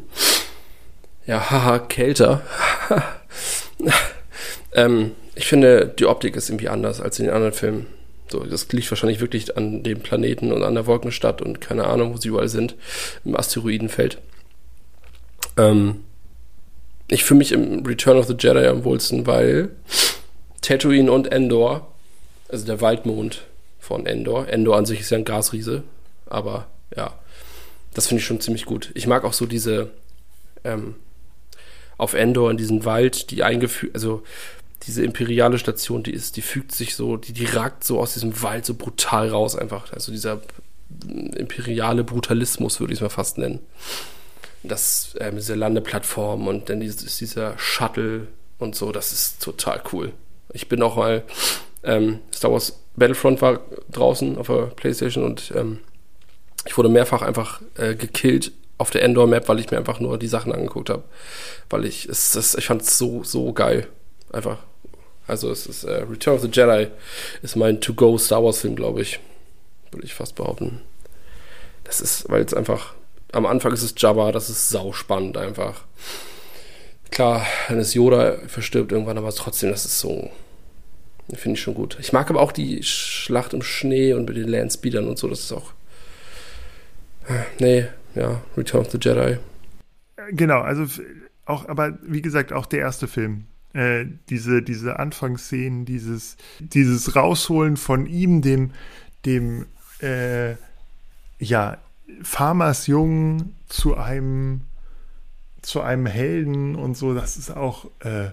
ja, 1.26 1.50
haha, 1.50 1.80
kälter. 1.80 2.42
ähm, 4.74 5.12
ich 5.36 5.48
finde, 5.48 5.88
die 5.88 6.06
Optik 6.06 6.36
ist 6.36 6.50
irgendwie 6.50 6.70
anders 6.70 7.02
als 7.02 7.20
in 7.20 7.26
den 7.26 7.34
anderen 7.34 7.54
Filmen. 7.54 7.88
So, 8.28 8.44
das 8.44 8.72
liegt 8.72 8.90
wahrscheinlich 8.90 9.20
wirklich 9.20 9.56
an 9.58 9.84
dem 9.84 10.00
Planeten 10.00 10.52
und 10.52 10.64
an 10.64 10.74
der 10.74 10.88
Wolkenstadt 10.88 11.42
und 11.42 11.62
keine 11.62 11.86
Ahnung, 11.86 12.14
wo 12.14 12.18
sie 12.18 12.30
überall 12.30 12.50
sind, 12.50 12.76
im 13.24 13.36
Asteroidenfeld. 13.36 14.20
Ähm, 15.58 16.04
ich 17.08 17.24
fühle 17.24 17.38
mich 17.40 17.52
im 17.52 17.86
Return 17.86 18.18
of 18.18 18.26
the 18.26 18.36
Jedi 18.38 18.66
am 18.66 18.84
wohlsten, 18.84 19.28
weil 19.28 19.70
Tatooine 20.62 21.12
und 21.12 21.32
Endor, 21.32 21.94
also 22.50 22.66
der 22.66 22.82
Waldmond 22.82 23.44
von 23.80 24.08
Endor, 24.08 24.48
Endor 24.48 24.78
an 24.78 24.88
sich 24.88 25.02
ist 25.02 25.12
ja 25.12 25.18
ein 25.20 25.26
Gasriese, 25.26 25.84
aber 26.26 26.68
ja, 26.96 27.14
das 27.94 28.08
finde 28.08 28.22
ich 28.22 28.26
schon 28.26 28.42
ziemlich 28.42 28.66
gut. 28.66 28.92
Ich 28.96 29.06
mag 29.06 29.24
auch 29.24 29.34
so 29.34 29.46
diese 29.46 29.92
ähm, 30.64 30.96
auf 31.97 32.13
Endor 32.13 32.51
in 32.51 32.58
diesen 32.58 32.86
Wald, 32.86 33.31
die 33.31 33.43
eingefügt, 33.43 33.95
also 33.95 34.23
diese 34.84 35.03
imperiale 35.03 35.58
Station, 35.58 36.03
die 36.03 36.12
ist, 36.12 36.38
die 36.38 36.41
fügt 36.41 36.71
sich 36.71 36.95
so, 36.95 37.17
die, 37.17 37.34
die 37.34 37.45
ragt 37.45 37.84
so 37.84 37.99
aus 37.99 38.13
diesem 38.13 38.41
Wald 38.41 38.65
so 38.65 38.75
brutal 38.75 39.29
raus 39.29 39.55
einfach. 39.55 39.91
Also 39.93 40.12
dieser 40.12 40.41
imperiale 41.36 42.03
Brutalismus 42.03 42.79
würde 42.79 42.93
ich 42.93 42.99
es 42.99 43.01
mal 43.01 43.10
fast 43.10 43.38
nennen. 43.38 43.60
Das, 44.63 45.15
ähm, 45.19 45.36
diese 45.36 45.55
Landeplattform 45.55 46.47
und 46.47 46.69
dann 46.69 46.79
dieses, 46.79 47.17
dieser 47.17 47.58
Shuttle 47.58 48.27
und 48.60 48.75
so, 48.75 48.91
das 48.91 49.12
ist 49.12 49.41
total 49.41 49.81
cool. 49.91 50.12
Ich 50.53 50.69
bin 50.69 50.81
auch 50.81 50.95
mal, 50.97 51.23
ähm, 51.84 52.19
Star 52.34 52.51
Wars 52.51 52.79
Battlefront 52.95 53.41
war 53.41 53.62
draußen 53.91 54.38
auf 54.38 54.47
der 54.47 54.67
Playstation 54.67 55.23
und 55.23 55.51
ähm, 55.55 55.79
ich 56.65 56.77
wurde 56.77 56.89
mehrfach 56.89 57.21
einfach 57.21 57.62
äh, 57.75 57.95
gekillt 57.95 58.51
auf 58.78 58.92
der 58.92 59.04
Endor-Map, 59.04 59.48
weil 59.48 59.60
ich 59.60 59.72
mir 59.72 59.78
einfach 59.78 60.00
nur 60.00 60.18
die 60.18 60.28
Sachen 60.28 60.52
angeguckt 60.52 60.90
habe. 60.90 61.04
Weil 61.70 61.86
ich 61.86 62.08
es, 62.08 62.36
es 62.36 62.56
ich 62.56 62.66
fand 62.66 62.82
es 62.82 62.98
so, 62.98 63.24
so 63.24 63.54
geil. 63.54 63.88
Einfach. 64.32 64.60
Also 65.28 65.50
es 65.50 65.66
ist 65.66 65.84
äh, 65.86 66.04
Return 66.04 66.36
of 66.36 66.42
the 66.42 66.50
Jedi 66.52 66.88
ist 67.42 67.56
mein 67.56 67.82
To-Go 67.82 68.18
Star 68.18 68.44
Wars-Film, 68.44 68.76
glaube 68.76 69.02
ich. 69.02 69.20
Würde 69.92 70.06
ich 70.06 70.14
fast 70.14 70.36
behaupten. 70.36 70.82
Das 71.84 72.02
ist, 72.02 72.30
weil 72.30 72.44
es 72.44 72.54
einfach. 72.54 72.94
Am 73.32 73.46
Anfang 73.46 73.74
ist 73.74 73.82
es 73.82 73.96
Jabba, 73.98 74.32
das 74.32 74.50
ist 74.50 74.70
sauspannend 74.70 75.38
einfach. 75.38 75.84
Klar, 77.12 77.46
dann 77.68 77.80
ist 77.80 77.94
Yoda 77.94 78.38
verstirbt 78.48 78.92
irgendwann, 78.92 79.18
aber 79.18 79.34
trotzdem, 79.34 79.72
das 79.72 79.86
ist 79.86 80.00
so. 80.00 80.30
Finde 81.34 81.58
ich 81.58 81.62
schon 81.62 81.74
gut. 81.74 81.98
Ich 82.00 82.14
mag 82.14 82.30
aber 82.30 82.40
auch 82.40 82.52
die 82.52 82.84
Schlacht 82.84 83.54
im 83.54 83.62
Schnee 83.62 84.14
und 84.14 84.28
mit 84.28 84.38
den 84.38 84.48
Landspeedern 84.48 85.08
und 85.08 85.18
so, 85.18 85.28
das 85.28 85.40
ist 85.40 85.52
auch. 85.52 85.72
Äh, 87.28 87.44
nee, 87.60 87.88
ja, 88.15 88.41
Return 88.58 88.82
of 88.82 88.91
the 88.91 88.97
Jedi. 88.99 89.38
Genau, 90.32 90.62
also 90.62 90.86
auch, 91.45 91.67
aber 91.69 91.97
wie 92.01 92.21
gesagt, 92.21 92.54
auch 92.54 92.65
der 92.65 92.80
erste 92.80 93.08
Film. 93.08 93.45
Äh, 93.73 94.06
diese, 94.30 94.62
diese 94.62 94.99
Anfangsszenen, 94.99 95.86
dieses, 95.86 96.38
dieses 96.60 97.15
Rausholen 97.15 97.78
von 97.78 98.08
ihm, 98.08 98.41
dem, 98.41 98.71
dem, 99.25 99.65
äh, 100.01 100.56
ja, 101.39 101.78
Farmers 102.21 102.88
Jungen 102.88 103.56
zu 103.67 103.97
einem, 103.97 104.62
zu 105.62 105.82
einem 105.82 106.06
Helden 106.06 106.75
und 106.75 106.95
so, 106.95 107.13
das 107.13 107.36
ist 107.36 107.51
auch 107.51 107.86
äh, 107.99 108.30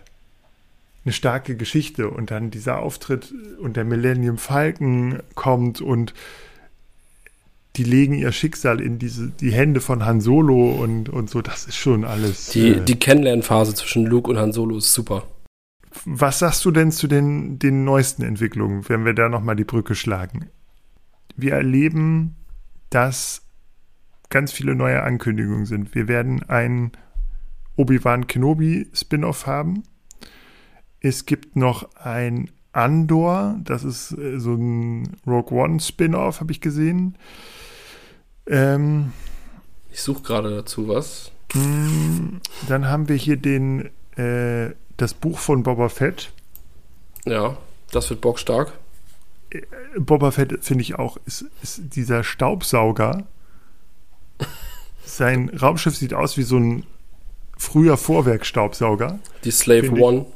eine 1.04 1.12
starke 1.12 1.56
Geschichte. 1.56 2.08
Und 2.08 2.30
dann 2.30 2.50
dieser 2.50 2.78
Auftritt 2.78 3.34
und 3.60 3.76
der 3.76 3.84
Millennium 3.84 4.38
Falcon 4.38 5.22
kommt 5.34 5.80
und 5.80 6.14
die 7.76 7.84
legen 7.84 8.14
ihr 8.14 8.32
Schicksal 8.32 8.80
in 8.80 8.98
diese, 8.98 9.28
die 9.28 9.52
Hände 9.52 9.80
von 9.80 10.04
Han 10.04 10.20
Solo 10.20 10.72
und, 10.72 11.08
und 11.08 11.30
so, 11.30 11.40
das 11.40 11.64
ist 11.64 11.76
schon 11.76 12.04
alles. 12.04 12.50
Die, 12.50 12.72
äh, 12.72 12.84
die 12.84 12.98
Kennenlernphase 12.98 13.74
zwischen 13.74 14.04
Luke 14.04 14.30
und 14.30 14.38
Han 14.38 14.52
Solo 14.52 14.76
ist 14.76 14.92
super. 14.92 15.24
Was 16.04 16.38
sagst 16.40 16.64
du 16.64 16.70
denn 16.70 16.90
zu 16.90 17.06
den, 17.06 17.58
den 17.58 17.84
neuesten 17.84 18.22
Entwicklungen, 18.22 18.88
wenn 18.88 19.04
wir 19.04 19.14
da 19.14 19.28
nochmal 19.28 19.56
die 19.56 19.64
Brücke 19.64 19.94
schlagen? 19.94 20.48
Wir 21.36 21.54
erleben, 21.54 22.36
dass 22.90 23.42
ganz 24.28 24.52
viele 24.52 24.74
neue 24.74 25.02
Ankündigungen 25.02 25.66
sind. 25.66 25.94
Wir 25.94 26.08
werden 26.08 26.42
ein 26.48 26.92
Obi-Wan 27.76 28.26
Kenobi 28.26 28.88
Spin-off 28.92 29.46
haben. 29.46 29.82
Es 31.00 31.26
gibt 31.26 31.56
noch 31.56 31.94
ein 31.96 32.50
Andor, 32.72 33.58
das 33.64 33.84
ist 33.84 34.12
äh, 34.12 34.38
so 34.38 34.54
ein 34.54 35.16
Rogue 35.26 35.58
One 35.58 35.80
Spin-off, 35.80 36.40
habe 36.40 36.52
ich 36.52 36.60
gesehen. 36.60 37.16
Ähm, 38.52 39.12
ich 39.90 40.02
suche 40.02 40.22
gerade 40.22 40.54
dazu 40.54 40.86
was. 40.86 41.32
Mm, 41.54 42.36
dann 42.68 42.86
haben 42.86 43.08
wir 43.08 43.16
hier 43.16 43.38
den, 43.38 43.90
äh, 44.16 44.74
das 44.98 45.14
Buch 45.14 45.38
von 45.38 45.62
Boba 45.62 45.88
Fett. 45.88 46.32
Ja, 47.24 47.56
das 47.90 48.10
wird 48.10 48.20
bockstark. 48.20 48.72
Äh, 49.50 49.62
Boba 49.98 50.30
Fett 50.30 50.62
finde 50.62 50.82
ich 50.82 50.96
auch, 50.96 51.16
ist, 51.24 51.46
ist 51.62 51.80
dieser 51.96 52.24
Staubsauger. 52.24 53.24
Sein 55.04 55.48
Raumschiff 55.48 55.96
sieht 55.96 56.12
aus 56.12 56.36
wie 56.36 56.42
so 56.42 56.58
ein 56.58 56.84
früher 57.56 57.96
Vorwerkstaubsauger. 57.96 59.18
Die 59.44 59.50
Slave 59.50 59.90
One. 59.92 60.26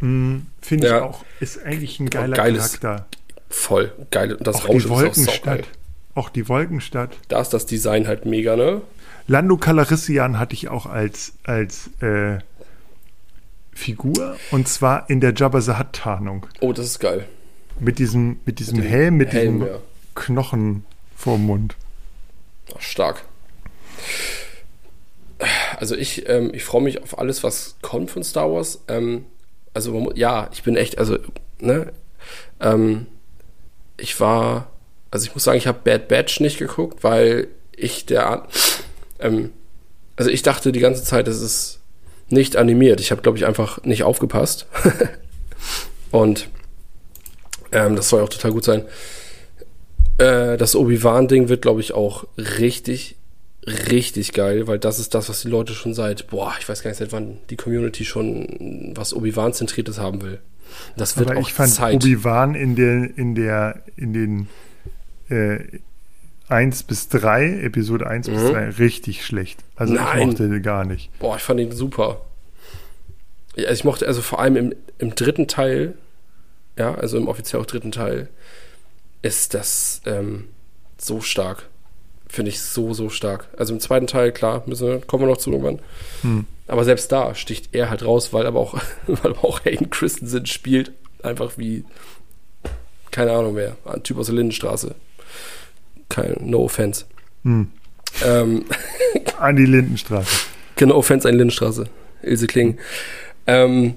Mm, 0.00 0.46
finde 0.62 0.86
ja. 0.86 0.96
ich 0.96 1.02
auch. 1.02 1.24
Ist 1.40 1.62
eigentlich 1.62 2.00
ein 2.00 2.08
geiler 2.08 2.34
Geiles, 2.34 2.80
Charakter. 2.80 3.06
Voll 3.50 3.92
geil. 4.10 4.38
Das 4.40 4.56
auch 4.56 4.68
Raumschiff 4.68 4.84
die 4.84 4.88
Wolkenstadt. 4.88 5.60
Ist 5.60 5.66
auch, 5.66 5.81
auch 6.14 6.28
die 6.28 6.48
Wolkenstadt. 6.48 7.16
Da 7.28 7.40
ist 7.40 7.50
das 7.50 7.66
Design 7.66 8.06
halt 8.06 8.26
mega, 8.26 8.56
ne? 8.56 8.82
Lando 9.26 9.56
Calrissian 9.56 10.38
hatte 10.38 10.54
ich 10.54 10.68
auch 10.68 10.86
als, 10.86 11.32
als 11.44 11.90
äh, 12.00 12.38
Figur 13.72 14.36
und 14.50 14.68
zwar 14.68 15.08
in 15.08 15.20
der 15.20 15.32
Jabba 15.34 15.60
the 15.60 15.72
Hutt 15.72 15.92
Tarnung. 15.92 16.46
Oh, 16.60 16.72
das 16.72 16.86
ist 16.86 16.98
geil. 16.98 17.26
Mit 17.78 17.98
diesem, 17.98 18.40
mit 18.44 18.58
diesem 18.58 18.78
mit 18.78 18.88
Helm, 18.88 19.16
mit 19.16 19.32
Helm, 19.32 19.60
diesem 19.60 19.74
ja. 19.74 19.80
Knochen 20.14 20.84
vorm 21.16 21.46
Mund. 21.46 21.76
Ach, 22.76 22.80
stark. 22.80 23.24
Also 25.76 25.96
ich, 25.96 26.28
ähm, 26.28 26.52
ich 26.54 26.64
freue 26.64 26.82
mich 26.82 27.02
auf 27.02 27.18
alles, 27.18 27.42
was 27.42 27.76
kommt 27.80 28.10
von 28.10 28.22
Star 28.22 28.52
Wars. 28.52 28.80
Ähm, 28.88 29.24
also 29.74 30.12
ja, 30.14 30.48
ich 30.52 30.62
bin 30.62 30.76
echt, 30.76 30.98
also, 30.98 31.18
ne, 31.58 31.92
ähm, 32.60 33.06
ich 33.96 34.20
war 34.20 34.71
Also 35.12 35.26
ich 35.26 35.34
muss 35.34 35.44
sagen, 35.44 35.58
ich 35.58 35.66
habe 35.66 35.78
Bad 35.84 36.08
Batch 36.08 36.40
nicht 36.40 36.58
geguckt, 36.58 37.04
weil 37.04 37.48
ich 37.76 38.06
der, 38.06 38.48
ähm, 39.20 39.50
also 40.16 40.30
ich 40.30 40.42
dachte 40.42 40.72
die 40.72 40.80
ganze 40.80 41.04
Zeit, 41.04 41.28
es 41.28 41.42
ist 41.42 41.80
nicht 42.30 42.56
animiert. 42.56 42.98
Ich 42.98 43.10
habe, 43.10 43.20
glaube 43.20 43.36
ich, 43.36 43.44
einfach 43.44 43.84
nicht 43.84 44.04
aufgepasst. 44.04 44.66
Und 46.10 46.48
ähm, 47.72 47.94
das 47.94 48.08
soll 48.08 48.22
auch 48.22 48.30
total 48.30 48.52
gut 48.52 48.64
sein. 48.64 48.86
Äh, 50.16 50.56
das 50.56 50.74
Obi-Wan-Ding 50.74 51.50
wird, 51.50 51.60
glaube 51.60 51.82
ich, 51.82 51.92
auch 51.92 52.24
richtig, 52.38 53.16
richtig 53.66 54.32
geil, 54.32 54.66
weil 54.66 54.78
das 54.78 54.98
ist 54.98 55.14
das, 55.14 55.28
was 55.28 55.42
die 55.42 55.48
Leute 55.48 55.74
schon 55.74 55.92
seit, 55.92 56.28
boah, 56.28 56.54
ich 56.58 56.66
weiß 56.66 56.82
gar 56.82 56.90
nicht, 56.90 56.98
seit 56.98 57.12
wann 57.12 57.36
die 57.50 57.56
Community 57.56 58.06
schon 58.06 58.94
was 58.96 59.12
Obi-Wan-Zentriertes 59.12 59.98
haben 59.98 60.22
will. 60.22 60.40
Das 60.96 61.18
wird 61.18 61.30
Aber 61.30 61.40
auch 61.40 61.46
ich 61.46 61.52
fand. 61.52 61.78
Obi-Wan 61.78 62.54
in 62.54 62.76
der, 62.76 63.18
in 63.18 63.34
der, 63.34 63.82
in 63.96 64.14
den 64.14 64.48
äh, 65.32 65.78
1 66.48 66.82
bis 66.84 67.08
3, 67.08 67.60
Episode 67.62 68.06
1 68.06 68.28
bis 68.28 68.42
Mhm. 68.42 68.52
3, 68.52 68.68
richtig 68.70 69.24
schlecht. 69.24 69.60
Also 69.76 69.94
Nein. 69.94 70.20
ich 70.20 70.26
mochte 70.26 70.48
den 70.48 70.62
gar 70.62 70.84
nicht. 70.84 71.10
Boah, 71.18 71.36
ich 71.36 71.42
fand 71.42 71.60
ihn 71.60 71.72
super. 71.72 72.20
Ja, 73.56 73.64
also 73.68 73.74
ich 73.80 73.84
mochte, 73.84 74.06
also 74.06 74.22
vor 74.22 74.40
allem 74.40 74.56
im, 74.56 74.74
im 74.98 75.14
dritten 75.14 75.46
Teil, 75.48 75.94
ja, 76.76 76.94
also 76.94 77.16
im 77.16 77.28
offiziell 77.28 77.60
auch 77.60 77.66
dritten 77.66 77.92
Teil, 77.92 78.28
ist 79.22 79.54
das 79.54 80.02
ähm, 80.06 80.48
so 80.98 81.20
stark. 81.20 81.68
Finde 82.28 82.50
ich 82.50 82.60
so, 82.60 82.94
so 82.94 83.08
stark. 83.10 83.48
Also 83.58 83.74
im 83.74 83.80
zweiten 83.80 84.06
Teil, 84.06 84.32
klar, 84.32 84.62
müssen 84.66 84.86
wir, 84.88 85.00
kommen 85.00 85.24
wir 85.24 85.28
noch 85.28 85.36
zu 85.36 85.50
irgendwann. 85.50 85.80
Hm. 86.22 86.46
Aber 86.66 86.84
selbst 86.84 87.12
da 87.12 87.34
sticht 87.34 87.74
er 87.74 87.90
halt 87.90 88.04
raus, 88.04 88.32
weil 88.32 88.46
aber 88.46 88.58
auch, 88.58 88.74
weil 89.06 89.32
aber 89.32 89.44
auch 89.44 89.64
Hayden 89.64 89.90
Christensen 89.90 90.46
spielt 90.46 90.92
einfach 91.22 91.52
wie, 91.56 91.84
keine 93.10 93.32
Ahnung 93.32 93.54
wer, 93.56 93.76
ein 93.84 94.02
Typ 94.02 94.18
aus 94.18 94.26
der 94.26 94.34
Lindenstraße. 94.34 94.94
Kein, 96.12 96.36
no 96.42 96.64
offense. 96.64 97.06
Hm. 97.42 97.70
Ähm, 98.22 98.66
An 99.38 99.56
die 99.56 99.64
Lindenstraße. 99.64 100.46
Keine 100.76 100.94
Offense 100.94 101.26
an 101.26 101.36
Lindenstraße. 101.36 101.86
Ilse 102.22 102.46
Kling. 102.46 102.78
Ähm, 103.46 103.94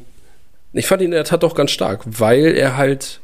ich 0.72 0.88
fand 0.88 1.02
ihn 1.02 1.08
in 1.08 1.12
der 1.12 1.26
Tat 1.26 1.44
doch 1.44 1.56
ganz 1.56 1.72
stark, 1.72 2.04
weil 2.06 2.56
er 2.56 2.78
halt, 2.78 3.20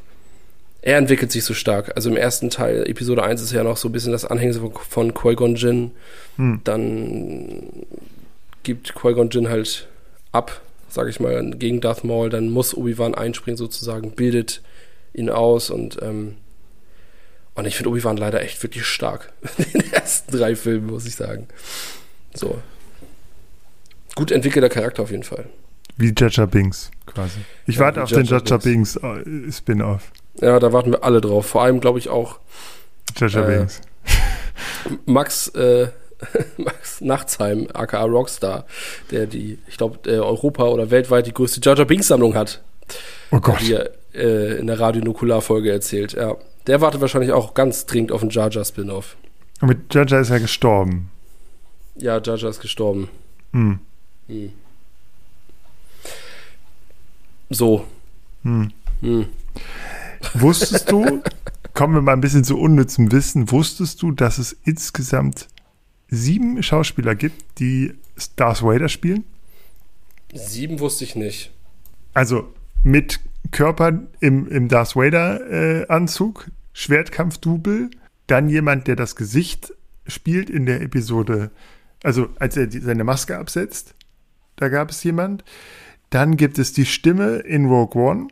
er 0.82 0.98
entwickelt 0.98 1.32
sich 1.32 1.44
so 1.44 1.54
stark. 1.54 1.92
Also 1.96 2.10
im 2.10 2.18
ersten 2.18 2.50
Teil, 2.50 2.86
Episode 2.86 3.22
1 3.22 3.40
ist 3.40 3.52
ja 3.52 3.64
noch 3.64 3.78
so 3.78 3.88
ein 3.88 3.92
bisschen 3.92 4.12
das 4.12 4.26
Anhängsel 4.26 4.60
von, 4.60 4.72
von 4.74 5.14
Qui-Gon 5.14 5.54
Jinn. 5.54 5.92
Hm. 6.36 6.60
Dann 6.64 7.86
gibt 8.62 8.94
Qui-Gon 8.94 9.30
Jinn 9.30 9.48
halt 9.48 9.88
ab, 10.32 10.60
sag 10.90 11.08
ich 11.08 11.18
mal, 11.18 11.50
gegen 11.52 11.80
Darth 11.80 12.04
Maul. 12.04 12.28
Dann 12.28 12.50
muss 12.50 12.76
Obi-Wan 12.76 13.14
einspringen 13.14 13.56
sozusagen, 13.56 14.10
bildet 14.10 14.60
ihn 15.14 15.30
aus 15.30 15.70
und 15.70 15.98
ähm, 16.02 16.36
und 17.54 17.66
ich 17.66 17.76
finde 17.76 17.90
Obi-Wan 17.90 18.16
leider 18.16 18.40
echt 18.40 18.62
wirklich 18.62 18.84
stark. 18.86 19.32
In 19.58 19.80
den 19.80 19.92
ersten 19.92 20.36
drei 20.36 20.56
Filmen, 20.56 20.86
muss 20.86 21.06
ich 21.06 21.14
sagen. 21.14 21.48
So. 22.34 22.60
Gut 24.14 24.30
entwickelter 24.30 24.68
Charakter 24.68 25.02
auf 25.02 25.10
jeden 25.10 25.22
Fall. 25.22 25.46
Wie 25.96 26.14
Jaja 26.16 26.46
Binks 26.46 26.90
quasi. 27.06 27.40
Ich 27.66 27.76
Ja, 27.76 27.82
warte 27.82 28.02
auf 28.02 28.10
den 28.10 28.24
Jar 28.24 28.42
Jar 28.44 28.58
Jaja 28.58 28.58
Binks 28.58 28.96
äh, 28.96 29.52
Spin-off. 29.52 30.10
Ja, 30.40 30.58
da 30.58 30.72
warten 30.72 30.92
wir 30.92 31.04
alle 31.04 31.20
drauf. 31.20 31.46
Vor 31.46 31.62
allem, 31.62 31.80
glaube 31.80 31.98
ich, 31.98 32.08
auch 32.08 32.38
Jaja 33.18 33.46
Äh, 33.46 33.58
Binks. 33.58 33.80
Max, 35.06 35.48
äh, 35.48 35.88
Max 36.56 37.00
Nachtsheim, 37.00 37.68
aka 37.74 38.02
Rockstar, 38.04 38.66
der 39.10 39.26
die, 39.26 39.58
ich 39.66 39.76
glaube, 39.76 40.08
Europa 40.10 40.64
oder 40.64 40.90
weltweit 40.90 41.26
die 41.26 41.34
größte 41.34 41.60
Jar 41.62 41.76
Jar 41.76 41.86
Binks 41.86 42.08
Sammlung 42.08 42.34
hat. 42.34 42.62
Oh 43.30 43.40
Gott. 43.40 43.60
Die 43.60 43.74
er 43.74 43.90
äh, 44.14 44.58
in 44.58 44.66
der 44.66 44.78
Radio 44.80 45.02
Nukular 45.02 45.40
Folge 45.42 45.70
erzählt. 45.70 46.12
Ja. 46.12 46.36
Der 46.66 46.80
wartet 46.80 47.00
wahrscheinlich 47.00 47.32
auch 47.32 47.54
ganz 47.54 47.86
dringend 47.86 48.12
auf 48.12 48.22
einen 48.22 48.30
Jar 48.30 48.50
Jar 48.50 48.64
Spin-off. 48.64 49.16
Und 49.60 49.68
mit 49.68 49.94
Jaja 49.94 50.20
ist 50.20 50.30
er 50.30 50.40
gestorben. 50.40 51.10
Ja, 51.96 52.20
Jar 52.20 52.36
Jar 52.36 52.50
ist 52.50 52.60
gestorben. 52.60 53.08
Hm. 53.52 53.78
Hm. 54.28 54.52
So. 57.50 57.86
Hm. 58.42 58.72
Hm. 59.00 59.26
Wusstest 60.34 60.90
du, 60.90 61.22
kommen 61.74 61.94
wir 61.94 62.00
mal 62.02 62.12
ein 62.12 62.20
bisschen 62.20 62.44
zu 62.44 62.58
unnützem 62.58 63.12
Wissen, 63.12 63.50
wusstest 63.50 64.02
du, 64.02 64.12
dass 64.12 64.38
es 64.38 64.56
insgesamt 64.64 65.48
sieben 66.08 66.62
Schauspieler 66.62 67.14
gibt, 67.14 67.58
die 67.58 67.94
Darth 68.36 68.62
Vader 68.62 68.88
spielen? 68.88 69.24
Sieben 70.32 70.80
wusste 70.80 71.04
ich 71.04 71.14
nicht. 71.14 71.50
Also 72.14 72.52
mit 72.82 73.20
Körper 73.52 74.00
im, 74.20 74.48
im 74.48 74.68
Darth 74.68 74.96
Vader-Anzug, 74.96 76.50
Schwertkampfdouble, 76.72 77.90
dann 78.26 78.48
jemand, 78.48 78.88
der 78.88 78.96
das 78.96 79.14
Gesicht 79.14 79.74
spielt 80.06 80.50
in 80.50 80.66
der 80.66 80.80
Episode, 80.80 81.50
also 82.02 82.28
als 82.38 82.56
er 82.56 82.66
die, 82.66 82.80
seine 82.80 83.04
Maske 83.04 83.38
absetzt, 83.38 83.94
da 84.56 84.68
gab 84.68 84.90
es 84.90 85.04
jemand. 85.04 85.44
Dann 86.10 86.36
gibt 86.36 86.58
es 86.58 86.72
die 86.72 86.86
Stimme 86.86 87.36
in 87.38 87.66
Rogue 87.66 88.02
One 88.02 88.28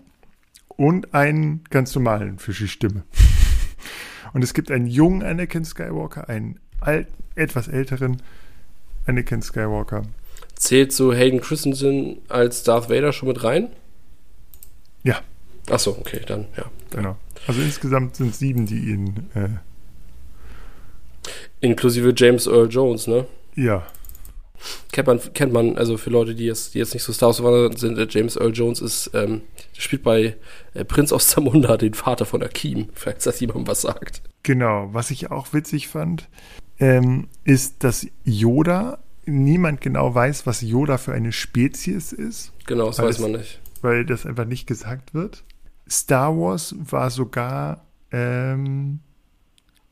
und 0.69 1.15
einen 1.15 1.65
ganz 1.71 1.95
normalen 1.95 2.39
für 2.39 2.53
die 2.53 2.69
Stimme. 2.69 3.05
Und 4.33 4.45
es 4.45 4.55
gibt 4.55 4.71
einen 4.71 4.87
jungen 4.87 5.25
Anakin 5.25 5.65
Skywalker, 5.65 6.29
einen 6.29 6.61
alt, 6.81 7.09
etwas 7.35 7.67
älteren 7.67 8.23
Anakin 9.07 9.43
Skywalker. 9.43 10.03
Zählt 10.55 10.93
so 10.93 11.13
Hayden 11.13 11.41
Christensen 11.41 12.19
als 12.29 12.63
Darth 12.63 12.89
Vader 12.89 13.13
schon 13.13 13.29
mit 13.29 13.43
rein? 13.43 13.71
Ja, 15.05 15.21
Achso, 15.71 15.91
okay, 16.01 16.21
dann, 16.27 16.47
ja. 16.57 16.65
genau. 16.91 17.17
Also 17.47 17.61
insgesamt 17.61 18.17
sind 18.17 18.35
sieben, 18.35 18.67
die 18.67 18.91
ihn, 18.91 19.29
äh, 19.35 19.49
Inklusive 21.61 22.13
James 22.17 22.47
Earl 22.47 22.69
Jones, 22.71 23.07
ne? 23.07 23.27
ja, 23.55 23.87
Kennt 24.93 25.07
man, 25.07 25.21
kennt 25.33 25.53
man, 25.55 25.79
also 25.79 25.97
für 25.97 26.11
Leute, 26.11 26.35
die 26.35 26.45
jetzt, 26.45 26.75
die 26.75 26.81
jetzt 26.81 26.93
nicht 26.93 27.03
so 27.03 27.15
Star 27.15 27.29
Wars 27.29 27.37
verwandert 27.39 27.79
sind, 27.79 27.97
äh, 27.99 28.07
James 28.11 28.37
Earl 28.37 28.53
Jones 28.53 28.83
ist, 28.83 29.11
ähm, 29.15 29.41
spielt 29.79 30.03
bei 30.03 30.37
äh, 30.75 30.85
Prinz 30.85 31.13
aus 31.15 31.29
Zamunda, 31.29 31.79
den 31.79 31.95
Vater 31.95 32.27
von 32.27 32.43
Akeem, 32.43 32.89
falls 32.95 33.25
das 33.25 33.41
jemandem 33.41 33.67
was 33.69 33.81
sagt. 33.83 34.21
Genau, 34.43 34.89
was 34.93 35.11
ich 35.11 35.31
auch 35.31 35.55
witzig 35.55 35.89
fand, 35.89 36.29
ähm, 36.79 37.29
ist, 37.45 37.85
dass 37.85 38.07
Yoda, 38.25 38.99
niemand 39.25 39.81
genau 39.81 40.15
weiß, 40.15 40.47
was 40.47 40.61
Yoda 40.61 40.99
für 40.99 41.13
eine 41.13 41.33
Spezies 41.33 42.13
ist, 42.13 42.53
Genau, 42.67 42.89
das 42.89 42.99
weiß 42.99 43.17
es- 43.17 43.21
man 43.23 43.33
nicht. 43.33 43.61
Weil 43.83 44.05
das 44.05 44.27
einfach 44.27 44.47
nicht 44.47 44.67
gesagt 44.67 45.15
wird. 45.15 45.45
Star 45.89 46.37
Wars 46.37 46.75
war 46.79 47.11
sogar 47.11 47.85
ähm, 48.13 49.01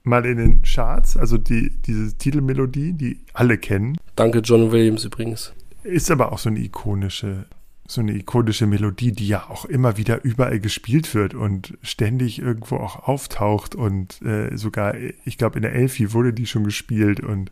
mal 0.05 0.25
in 0.27 0.39
den 0.39 0.63
Charts, 0.63 1.17
also 1.17 1.39
die, 1.39 1.71
diese 1.87 2.17
Titelmelodie, 2.17 2.93
die 2.93 3.21
alle 3.33 3.59
kennen, 3.59 3.97
Danke, 4.17 4.39
John 4.41 4.73
Williams 4.73 5.05
übrigens. 5.05 5.53
ist 5.83 6.11
aber 6.11 6.33
auch 6.33 6.39
so 6.39 6.49
eine 6.49 6.61
ikonische, 6.61 7.47
so 7.87 8.01
eine 8.01 8.13
ikonische 8.13 8.67
Melodie, 8.67 9.13
die 9.13 9.29
ja 9.29 9.49
auch 9.49 9.65
immer 9.65 9.97
wieder 9.97 10.25
überall 10.25 10.61
gespielt 10.61 11.15
wird 11.15 11.35
und 11.35 11.77
ständig 11.83 12.39
irgendwo 12.41 12.77
auch 12.77 13.09
auftaucht 13.09 13.75
und 13.75 14.21
äh, 14.23 14.57
sogar, 14.57 14.95
ich 14.97 15.39
glaube, 15.39 15.57
in 15.57 15.63
der 15.63 15.75
Elfi 15.75 16.13
wurde 16.13 16.33
die 16.33 16.47
schon 16.47 16.65
gespielt 16.65 17.21
und 17.21 17.51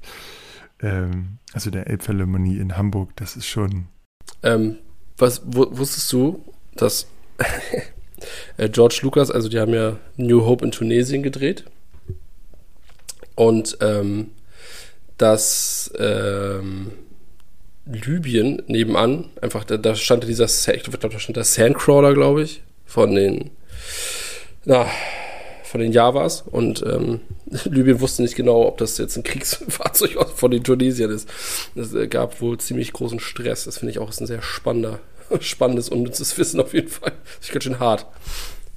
ähm, 0.81 1.39
also 1.53 1.71
der 1.71 1.89
Elbphilharmonie 1.89 2.59
in 2.59 2.77
Hamburg, 2.77 3.15
das 3.17 3.37
ist 3.37 3.47
schon, 3.47 3.87
Ähm, 4.43 4.77
was 5.19 5.43
wu- 5.45 5.69
wusstest 5.71 6.13
du, 6.13 6.45
dass 6.75 7.07
äh, 8.57 8.69
George 8.69 9.01
Lucas, 9.03 9.31
also 9.31 9.49
die 9.49 9.59
haben 9.59 9.75
ja 9.75 9.99
New 10.17 10.45
Hope 10.45 10.65
in 10.65 10.71
Tunesien 10.73 11.23
gedreht 11.23 11.65
und 13.35 13.79
ähm, 13.81 14.31
dass 15.19 15.93
ähm, 15.99 16.93
Libyen 17.87 18.63
nebenan 18.67 19.31
einfach 19.41 19.65
da, 19.65 19.77
da 19.77 19.95
stand 19.95 20.25
dieser 20.25 20.47
ich 20.75 20.83
glaube 20.83 20.99
da 20.99 21.19
stand 21.19 21.37
der 21.37 21.45
Sandcrawler 21.45 22.15
glaube 22.15 22.43
ich 22.43 22.63
von 22.85 23.15
den 23.15 23.51
na 24.65 24.87
von 25.77 25.83
den 25.83 25.93
Javas 25.93 26.41
und 26.41 26.83
ähm, 26.87 27.21
Libyen 27.65 28.01
wusste 28.01 28.23
nicht 28.23 28.35
genau, 28.35 28.67
ob 28.67 28.79
das 28.79 28.97
jetzt 28.97 29.15
ein 29.19 29.23
Kriegsfahrzeug 29.23 30.17
von 30.35 30.51
den 30.51 30.65
Tunesiern 30.65 31.11
ist. 31.11 31.29
Es 31.75 31.93
äh, 31.93 32.09
gab 32.09 32.41
wohl 32.41 32.57
ziemlich 32.57 32.95
großen 32.95 33.21
Stress. 33.21 33.65
Das 33.65 33.77
finde 33.77 33.91
ich 33.91 33.99
auch 33.99 34.09
ist 34.09 34.23
ein 34.23 34.27
sehr 34.27 34.41
spannender, 34.41 35.01
spannendes, 35.41 35.91
unnützes 35.91 36.39
Wissen 36.39 36.61
auf 36.61 36.73
jeden 36.73 36.89
Fall. 36.89 37.13
Das 37.37 37.49
ist 37.49 37.53
ganz 37.53 37.65
schön 37.65 37.79
hart. 37.79 38.07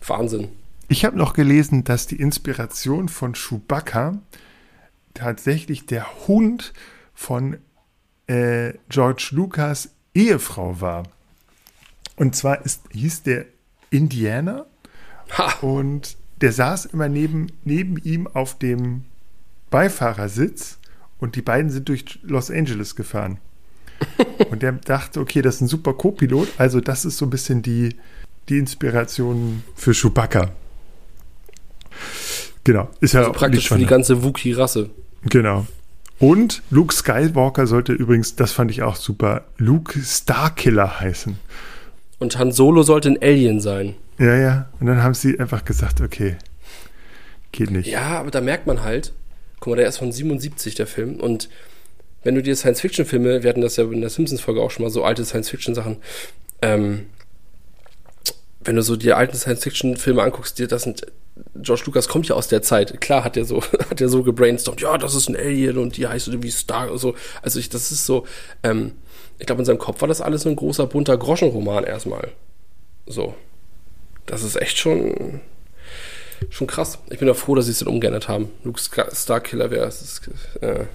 Wahnsinn. 0.05 0.49
Ich 0.89 1.05
habe 1.05 1.17
noch 1.17 1.31
gelesen, 1.31 1.85
dass 1.85 2.05
die 2.05 2.17
Inspiration 2.17 3.07
von 3.07 3.31
Chewbacca 3.31 4.19
tatsächlich 5.13 5.85
der 5.85 6.27
Hund 6.27 6.73
von 7.13 7.59
äh, 8.27 8.73
George 8.89 9.29
Lucas 9.31 9.91
Ehefrau 10.13 10.81
war. 10.81 11.03
Und 12.17 12.35
zwar 12.35 12.65
ist, 12.65 12.81
hieß 12.91 13.23
der 13.23 13.45
Indiana 13.89 14.65
Ha! 15.37 15.53
und 15.61 16.17
der 16.41 16.51
saß 16.51 16.85
immer 16.85 17.09
neben, 17.09 17.47
neben 17.63 17.97
ihm 17.97 18.27
auf 18.27 18.57
dem 18.57 19.03
Beifahrersitz 19.69 20.79
und 21.19 21.35
die 21.35 21.41
beiden 21.41 21.69
sind 21.69 21.89
durch 21.89 22.19
Los 22.23 22.49
Angeles 22.49 22.95
gefahren. 22.95 23.39
Und 24.49 24.63
der 24.63 24.71
dachte, 24.71 25.19
okay, 25.19 25.41
das 25.41 25.55
ist 25.55 25.61
ein 25.61 25.67
super 25.67 25.93
Co-Pilot, 25.93 26.47
also 26.57 26.79
das 26.79 27.03
ist 27.03 27.17
so 27.17 27.25
ein 27.25 27.29
bisschen 27.29 27.61
die, 27.61 27.95
die 28.47 28.57
Inspiration 28.57 29.61
für 29.75 29.91
Chewbacca. 29.91 30.51
Genau. 32.63 32.89
Ist 33.01 33.13
ja 33.13 33.21
Also 33.21 33.33
praktisch 33.33 33.67
für 33.67 33.77
die 33.77 33.85
ganze 33.85 34.23
Wookie-Rasse. 34.23 34.89
Genau. 35.23 35.67
Und 36.19 36.61
Luke 36.69 36.93
Skywalker 36.93 37.67
sollte 37.67 37.93
übrigens, 37.93 38.35
das 38.35 38.51
fand 38.51 38.71
ich 38.71 38.83
auch 38.83 38.95
super, 38.95 39.45
Luke 39.57 39.99
Starkiller 39.99 40.99
heißen. 40.99 41.37
Und 42.19 42.37
Han 42.37 42.51
Solo 42.51 42.83
sollte 42.83 43.09
ein 43.09 43.21
Alien 43.21 43.61
sein. 43.61 43.95
Ja, 44.19 44.35
ja. 44.35 44.69
Und 44.79 44.87
dann 44.87 45.01
haben 45.01 45.13
sie 45.13 45.39
einfach 45.39 45.63
gesagt, 45.63 46.01
okay, 46.01 46.35
geht 47.51 47.71
nicht. 47.71 47.87
Ja, 47.87 48.19
aber 48.19 48.29
da 48.29 48.41
merkt 48.41 48.67
man 48.67 48.83
halt, 48.83 49.13
guck 49.59 49.71
mal, 49.71 49.77
der 49.77 49.87
ist 49.87 49.97
von 49.97 50.11
77, 50.11 50.75
der 50.75 50.87
Film. 50.87 51.15
Und 51.15 51.49
wenn 52.23 52.35
du 52.35 52.43
dir 52.43 52.55
Science-Fiction-Filme, 52.55 53.43
wir 53.43 53.49
hatten 53.49 53.61
das 53.61 53.77
ja 53.77 53.85
in 53.85 54.01
der 54.01 54.09
Simpsons-Folge 54.09 54.61
auch 54.61 54.71
schon 54.71 54.83
mal, 54.83 54.89
so 54.89 55.03
alte 55.03 55.23
Science-Fiction-Sachen, 55.23 55.97
ähm, 56.61 57.05
wenn 58.61 58.75
du 58.75 58.81
so 58.81 58.97
die 58.97 59.13
alten 59.13 59.37
Science-Fiction-Filme 59.37 60.21
anguckst, 60.21 60.59
dir 60.59 60.67
das 60.67 60.83
sind, 60.83 61.07
George 61.55 61.83
Lucas 61.85 62.09
kommt 62.09 62.27
ja 62.27 62.35
aus 62.35 62.49
der 62.49 62.61
Zeit. 62.61 62.99
Klar 62.99 63.23
hat 63.23 63.37
er 63.37 63.45
so, 63.45 63.63
hat 63.89 64.01
er 64.01 64.09
so 64.09 64.23
gebrainstormt, 64.23 64.81
ja, 64.81 64.97
das 64.97 65.15
ist 65.15 65.29
ein 65.29 65.37
Alien 65.37 65.77
und 65.77 65.95
die 65.95 66.07
heißt 66.07 66.27
irgendwie 66.27 66.51
Star 66.51 66.91
und 66.91 66.97
so. 66.97 67.15
Also 67.41 67.59
ich, 67.59 67.69
das 67.69 67.91
ist 67.91 68.05
so, 68.05 68.25
ähm, 68.63 68.91
ich 69.39 69.45
glaube, 69.47 69.61
in 69.61 69.65
seinem 69.65 69.79
Kopf 69.79 70.01
war 70.01 70.07
das 70.07 70.21
alles 70.21 70.43
so 70.43 70.49
ein 70.49 70.55
großer, 70.55 70.85
bunter 70.87 71.17
Groschenroman 71.17 71.83
erstmal. 71.85 72.29
So. 73.07 73.33
Das 74.25 74.43
ist 74.43 74.61
echt 74.61 74.77
schon, 74.77 75.41
schon 76.51 76.67
krass. 76.67 76.99
Ich 77.09 77.17
bin 77.19 77.29
auch 77.29 77.35
froh, 77.35 77.55
dass 77.55 77.65
sie 77.65 77.71
es 77.71 77.79
dann 77.79 77.87
umgeändert 77.87 78.27
haben. 78.27 78.49
Luke 78.63 78.79
Star- 78.79 79.09
Starkiller 79.13 79.71
wäre 79.71 79.87
es. 79.87 80.21
Äh, 80.61 80.85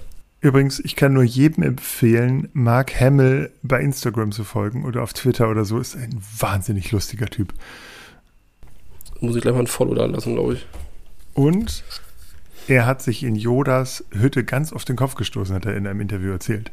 Übrigens, 0.41 0.79
ich 0.79 0.95
kann 0.95 1.15
nur 1.15 1.25
jedem 1.25 1.63
empfehlen, 1.65 2.51
Mark 2.53 3.01
Hamill 3.01 3.51
bei 3.63 3.81
Instagram 3.81 4.31
zu 4.31 4.45
folgen 4.45 4.85
oder 4.85 5.03
auf 5.03 5.15
Twitter 5.15 5.49
oder 5.49 5.65
so. 5.65 5.79
Ist 5.79 5.97
ein 5.97 6.21
wahnsinnig 6.39 6.93
lustiger 6.93 7.27
Typ. 7.27 7.53
muss 9.21 9.35
ich 9.37 9.43
gleich 9.43 9.55
mal 9.55 9.61
ein 9.61 9.67
Follow 9.67 9.95
da 9.95 10.05
lassen, 10.05 10.35
glaube 10.35 10.55
ich. 10.55 10.67
Und 11.33 11.83
er 12.69 12.87
hat 12.87 13.03
sich 13.03 13.23
in 13.25 13.35
Yodas 13.37 14.05
Hütte 14.13 14.45
ganz 14.45 14.73
auf 14.73 14.85
den 14.85 14.97
Kopf 14.97 15.15
gestoßen, 15.17 15.55
hat 15.57 15.67
er 15.67 15.77
in 15.77 15.87
einem 15.87 16.01
Interview 16.01 16.31
erzählt. 16.31 16.71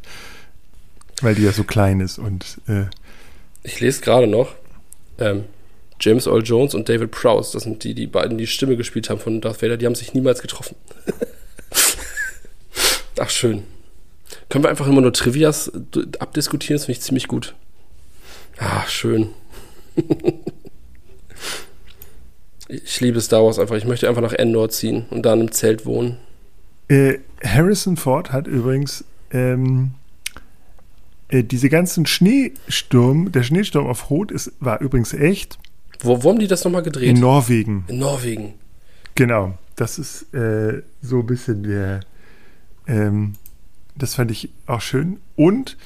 Weil 1.22 1.36
die 1.36 1.44
ja 1.44 1.52
so 1.52 1.64
klein 1.64 2.00
ist 2.00 2.18
und 2.18 2.60
äh, 2.68 2.86
Ich 3.64 3.80
lese 3.80 4.02
gerade 4.02 4.28
noch, 4.28 4.56
ähm, 5.20 5.46
James 6.00 6.26
Earl 6.26 6.44
Jones 6.44 6.74
und 6.74 6.90
David 6.90 7.12
Prowse, 7.12 7.54
das 7.54 7.64
sind 7.64 7.84
die, 7.84 7.94
die 7.94 8.08
beiden 8.08 8.38
die 8.38 8.48
Stimme 8.48 8.76
gespielt 8.76 9.10
haben 9.10 9.20
von 9.20 9.40
Darth 9.40 9.62
Vader, 9.62 9.78
die 9.78 9.86
haben 9.86 9.96
sich 9.96 10.14
niemals 10.14 10.42
getroffen. 10.42 10.76
Ach, 13.20 13.30
schön. 13.30 13.64
Können 14.50 14.64
wir 14.64 14.70
einfach 14.70 14.88
immer 14.88 15.02
nur 15.02 15.14
Trivias 15.14 15.72
abdiskutieren? 16.20 16.78
Das 16.78 16.86
finde 16.86 16.98
ich 16.98 17.04
ziemlich 17.04 17.28
gut. 17.28 17.54
Ach, 18.58 18.88
schön. 18.88 19.30
ich 22.68 23.00
liebe 23.00 23.22
Star 23.22 23.44
Wars 23.44 23.60
einfach. 23.60 23.76
Ich 23.76 23.86
möchte 23.86 24.10
einfach 24.10 24.22
nach 24.22 24.34
Endor 24.34 24.70
ziehen 24.70 25.06
und 25.10 25.24
da 25.24 25.34
in 25.34 25.40
einem 25.40 25.52
Zelt 25.52 25.86
wohnen. 25.86 26.18
Äh, 26.88 27.20
Harrison 27.44 27.96
Ford 27.96 28.32
hat 28.32 28.48
übrigens 28.48 29.04
ähm, 29.32 29.94
äh, 31.32 31.44
diese 31.44 31.70
ganzen 31.70 32.06
Schneesturm, 32.06 33.32
der 33.32 33.44
Schneesturm 33.44 33.88
auf 33.88 34.10
Rot 34.10 34.32
ist, 34.32 34.52
war 34.60 34.80
übrigens 34.82 35.14
echt 35.14 35.58
Wo, 36.02 36.22
wo 36.24 36.30
haben 36.30 36.40
die 36.40 36.48
das 36.48 36.64
nochmal 36.64 36.84
gedreht? 36.84 37.10
in 37.10 37.20
Norwegen. 37.20 37.86
in 37.88 38.00
Norwegen. 38.00 38.54
Genau. 39.16 39.58
Das 39.76 39.98
ist 39.98 40.34
äh, 40.34 40.84
so 41.02 41.20
ein 41.22 41.26
bisschen 41.26 41.64
der, 41.64 42.02
ähm, 42.88 43.34
das 43.96 44.16
fand 44.16 44.30
ich 44.32 44.50
auch 44.68 44.82
schön. 44.82 45.20
Und 45.36 45.78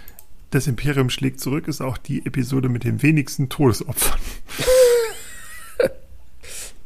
das 0.51 0.67
Imperium 0.67 1.09
schlägt 1.09 1.39
zurück 1.39 1.67
ist 1.67 1.81
auch 1.81 1.97
die 1.97 2.25
Episode 2.25 2.67
mit 2.69 2.83
den 2.83 3.01
wenigsten 3.01 3.49
Todesopfern. 3.49 4.19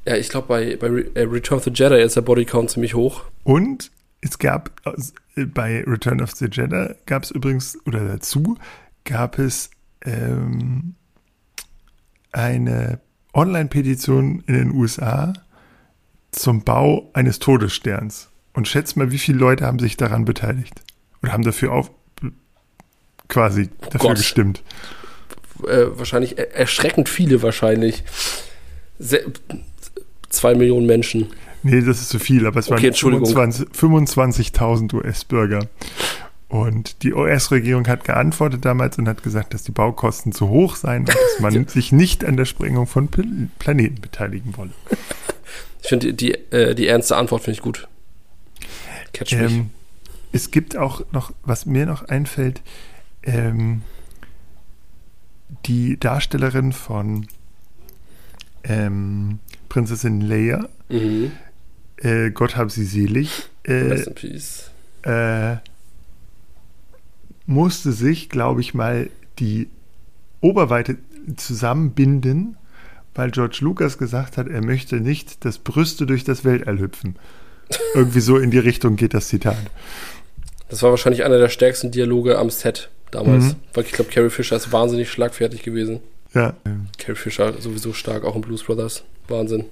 Ja, 0.06 0.16
ich 0.16 0.30
glaube, 0.30 0.48
bei, 0.48 0.76
bei 0.78 0.88
äh, 1.14 1.24
Return 1.24 1.58
of 1.60 1.66
the 1.66 1.72
Jedi 1.72 2.02
ist 2.02 2.16
der 2.16 2.22
Bodycount 2.22 2.72
ziemlich 2.72 2.96
hoch. 2.96 3.26
Und 3.44 3.92
es 4.22 4.38
gab 4.38 4.72
äh, 5.36 5.46
bei 5.46 5.84
Return 5.86 6.22
of 6.22 6.32
the 6.32 6.48
Jedi 6.52 6.96
gab 7.06 7.24
es 7.24 7.32
übrigens, 7.32 7.78
oder 7.86 8.06
dazu 8.08 8.58
gab 9.06 9.40
es 9.40 9.70
ähm, 10.04 10.96
eine 12.32 13.00
Online-Petition 13.34 14.44
in 14.48 14.54
den 14.54 14.72
USA 14.72 15.34
zum 16.32 16.64
Bau 16.64 17.10
eines 17.14 17.40
Todessterns. 17.40 18.30
Und 18.54 18.68
schätzt 18.68 18.98
mal, 18.98 19.12
wie 19.12 19.18
viele 19.18 19.38
Leute 19.38 19.66
haben 19.66 19.80
sich 19.80 19.98
daran 19.98 20.26
beteiligt? 20.26 20.82
Oder 21.22 21.34
haben 21.34 21.44
dafür 21.44 21.72
auf 21.72 21.92
quasi 23.28 23.70
dafür 23.92 24.00
Gott. 24.00 24.18
gestimmt. 24.18 24.64
Äh, 25.68 25.86
wahrscheinlich 25.92 26.38
er 26.38 26.56
erschreckend 26.56 27.08
viele 27.10 27.42
wahrscheinlich. 27.42 28.04
Se 28.98 29.24
zwei 30.30 30.56
Millionen 30.56 30.88
Menschen. 30.88 31.28
Nee, 31.64 31.82
das 31.82 32.00
ist 32.02 32.10
zu 32.10 32.20
viel, 32.20 32.46
aber 32.48 32.60
es 32.60 32.68
Okay, 32.68 32.76
waren 32.78 32.86
Entschuldigung. 32.86 33.26
25 33.26 33.68
25.000 34.56 34.94
US-Bürger. 34.94 35.68
Und 36.48 37.04
die 37.04 37.14
US-Regierung 37.14 37.88
hat 37.88 38.04
geantwortet 38.06 38.66
damals 38.66 38.98
und 38.98 39.08
hat 39.08 39.22
gesagt, 39.22 39.54
dass 39.54 39.64
die 39.64 39.72
Baukosten 39.72 40.32
zu 40.32 40.50
hoch 40.50 40.76
seien 40.78 41.02
und 41.02 41.10
dass 41.10 41.40
man 41.42 41.68
sich 41.68 41.92
nicht 41.92 42.26
an 42.26 42.38
der 42.38 42.46
Sprengung 42.46 42.88
von 42.88 43.10
Pl- 43.10 43.50
Planeten 43.60 44.02
beteiligen 44.02 44.58
wolle. 44.58 44.72
Ich 45.84 45.90
finde 45.90 46.14
die, 46.14 46.32
äh, 46.52 46.74
die 46.76 46.88
ernste 46.88 47.18
Antwort 47.18 47.44
finde 47.44 47.58
ich 47.58 47.62
gut. 47.62 47.88
Catch 49.14 49.34
mich. 49.34 49.52
Ähm, 49.52 49.70
es 50.32 50.50
gibt 50.52 50.76
auch 50.78 51.02
noch, 51.12 51.32
was 51.44 51.66
mir 51.66 51.86
noch 51.86 52.04
einfällt, 52.08 52.62
ähm, 53.24 53.82
die 55.66 56.00
Darstellerin 56.00 56.74
von 56.74 57.28
ähm, 58.64 59.40
Prinzessin 59.68 60.22
Leia, 60.22 60.68
Mhm. 60.90 61.32
Äh, 62.02 62.32
Gott 62.32 62.56
hab 62.56 62.72
sie 62.72 62.86
selig, 62.86 63.50
äh, 63.64 63.74
Rest 63.74 64.08
in 64.08 64.16
Peace. 64.16 64.72
äh, 65.04 65.58
musste 67.46 67.92
sich, 67.92 68.30
glaube 68.30 68.62
ich 68.62 68.74
mal, 68.74 69.10
die 69.40 69.70
Oberweite 70.42 70.98
zusammenbinden, 71.36 72.58
weil 73.16 73.32
George 73.32 73.58
Lucas 73.62 73.98
gesagt 73.98 74.38
hat, 74.38 74.48
er 74.48 74.64
möchte 74.64 75.02
nicht, 75.02 75.44
dass 75.46 75.58
Brüste 75.58 76.06
durch 76.06 76.24
das 76.24 76.46
Weltall 76.46 76.80
hüpfen. 76.80 77.16
Irgendwie 77.94 78.22
so 78.22 78.38
in 78.38 78.52
die 78.52 78.60
Richtung 78.60 78.96
geht 78.96 79.14
das 79.14 79.28
Zitat. 79.28 79.58
Das 80.70 80.84
war 80.84 80.92
wahrscheinlich 80.92 81.24
einer 81.24 81.38
der 81.38 81.50
stärksten 81.50 81.92
Dialoge 81.92 82.38
am 82.38 82.50
Set 82.50 82.90
damals. 83.12 83.46
Mhm. 83.46 83.56
Weil 83.74 83.84
ich 83.86 83.92
glaube, 83.92 84.12
Carrie 84.12 84.30
Fisher 84.30 84.56
ist 84.56 84.72
wahnsinnig 84.72 85.10
schlagfertig 85.12 85.64
gewesen. 85.64 86.00
Ja. 86.34 86.54
Carrie 86.98 87.16
Fisher 87.16 87.60
sowieso 87.60 87.94
stark, 87.94 88.24
auch 88.24 88.36
in 88.36 88.42
Blues 88.42 88.64
Brothers. 88.64 89.04
Wahnsinn. 89.28 89.66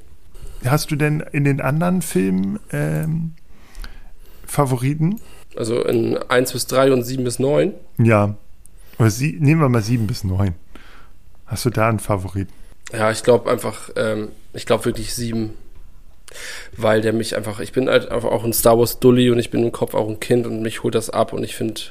Hast 0.65 0.91
du 0.91 0.95
denn 0.95 1.21
in 1.31 1.43
den 1.43 1.61
anderen 1.61 2.01
Filmen 2.01 2.59
ähm, 2.71 3.33
Favoriten? 4.45 5.19
Also 5.55 5.83
in 5.83 6.17
1 6.17 6.53
bis 6.53 6.67
3 6.67 6.91
und 6.93 7.03
7 7.03 7.23
bis 7.23 7.39
9. 7.39 7.73
Ja. 7.97 8.35
Oder 8.99 9.09
sie, 9.09 9.37
nehmen 9.39 9.61
wir 9.61 9.69
mal 9.69 9.81
sieben 9.81 10.07
bis 10.07 10.23
neun. 10.23 10.55
Hast 11.45 11.65
du 11.65 11.69
da 11.69 11.89
einen 11.89 11.99
Favoriten? 11.99 12.51
Ja, 12.91 13.11
ich 13.11 13.23
glaube 13.23 13.49
einfach, 13.49 13.89
ähm, 13.95 14.29
ich 14.53 14.65
glaube 14.65 14.85
wirklich 14.85 15.13
7. 15.13 15.53
Weil 16.75 17.01
der 17.01 17.13
mich 17.13 17.35
einfach, 17.35 17.59
ich 17.59 17.71
bin 17.71 17.89
halt 17.89 18.09
einfach 18.09 18.29
auch 18.29 18.43
ein 18.43 18.53
Star 18.53 18.77
Wars 18.77 18.99
Dully 18.99 19.29
und 19.29 19.39
ich 19.39 19.49
bin 19.49 19.63
im 19.63 19.71
Kopf 19.71 19.93
auch 19.93 20.09
ein 20.09 20.19
Kind 20.19 20.45
und 20.45 20.61
mich 20.61 20.83
holt 20.83 20.95
das 20.95 21.09
ab 21.09 21.31
und 21.31 21.43
ich 21.43 21.55
finde 21.55 21.81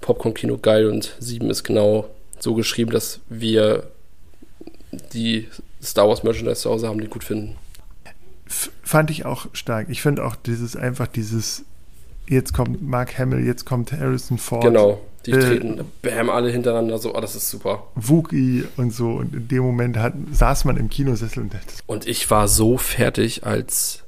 Popcorn-Kino 0.00 0.58
geil 0.58 0.86
und 0.86 1.16
7 1.20 1.48
ist 1.48 1.64
genau 1.64 2.08
so 2.38 2.54
geschrieben, 2.54 2.90
dass 2.90 3.20
wir 3.28 3.84
die 5.14 5.48
Star 5.82 6.08
Wars 6.08 6.22
Merchandise 6.22 6.60
zu 6.60 6.70
Hause 6.70 6.88
haben, 6.88 7.00
die 7.00 7.06
gut 7.06 7.24
finden. 7.24 7.56
Fand 8.82 9.10
ich 9.10 9.24
auch 9.24 9.46
stark. 9.52 9.88
Ich 9.88 10.02
finde 10.02 10.24
auch 10.24 10.36
dieses 10.36 10.76
einfach 10.76 11.06
dieses 11.06 11.64
jetzt 12.28 12.52
kommt 12.52 12.82
Mark 12.82 13.18
Hamill, 13.18 13.44
jetzt 13.44 13.64
kommt 13.64 13.92
Harrison 13.92 14.38
Ford, 14.38 14.62
Genau, 14.62 15.00
die 15.26 15.32
äh, 15.32 15.40
treten 15.40 15.84
bam 16.02 16.30
alle 16.30 16.50
hintereinander 16.50 16.98
so, 16.98 17.14
oh, 17.14 17.20
das 17.20 17.36
ist 17.36 17.50
super. 17.50 17.86
Wookie 17.94 18.64
und 18.76 18.92
so. 18.92 19.10
Und 19.10 19.34
in 19.34 19.48
dem 19.48 19.62
Moment 19.62 19.96
hat, 19.96 20.14
saß 20.32 20.64
man 20.64 20.76
im 20.76 20.88
Kinosessel 20.88 21.42
und 21.42 21.52
Und 21.86 22.06
ich 22.06 22.30
war 22.30 22.48
so 22.48 22.78
fertig, 22.78 23.44
als 23.46 24.02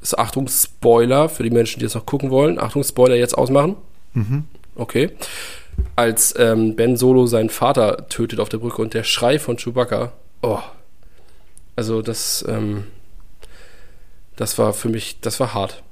das 0.00 0.16
Achtung 0.16 0.48
Spoiler 0.48 1.28
für 1.28 1.42
die 1.42 1.50
Menschen, 1.50 1.80
die 1.80 1.86
es 1.86 1.94
noch 1.94 2.06
gucken 2.06 2.30
wollen. 2.30 2.58
Achtung 2.58 2.82
Spoiler 2.82 3.16
jetzt 3.16 3.36
ausmachen. 3.36 3.76
mhm. 4.14 4.44
Okay. 4.76 5.10
Als 5.96 6.34
ähm, 6.38 6.76
Ben 6.76 6.96
Solo 6.96 7.26
seinen 7.26 7.50
Vater 7.50 8.08
tötet 8.08 8.40
auf 8.40 8.48
der 8.48 8.58
Brücke 8.58 8.80
und 8.80 8.94
der 8.94 9.02
Schrei 9.02 9.38
von 9.38 9.56
Chewbacca. 9.56 10.12
Oh. 10.42 10.60
Also 11.76 12.02
das, 12.02 12.44
ähm, 12.48 12.84
das 14.36 14.58
war 14.58 14.72
für 14.72 14.88
mich, 14.88 15.20
das 15.20 15.40
war 15.40 15.54
hart. 15.54 15.82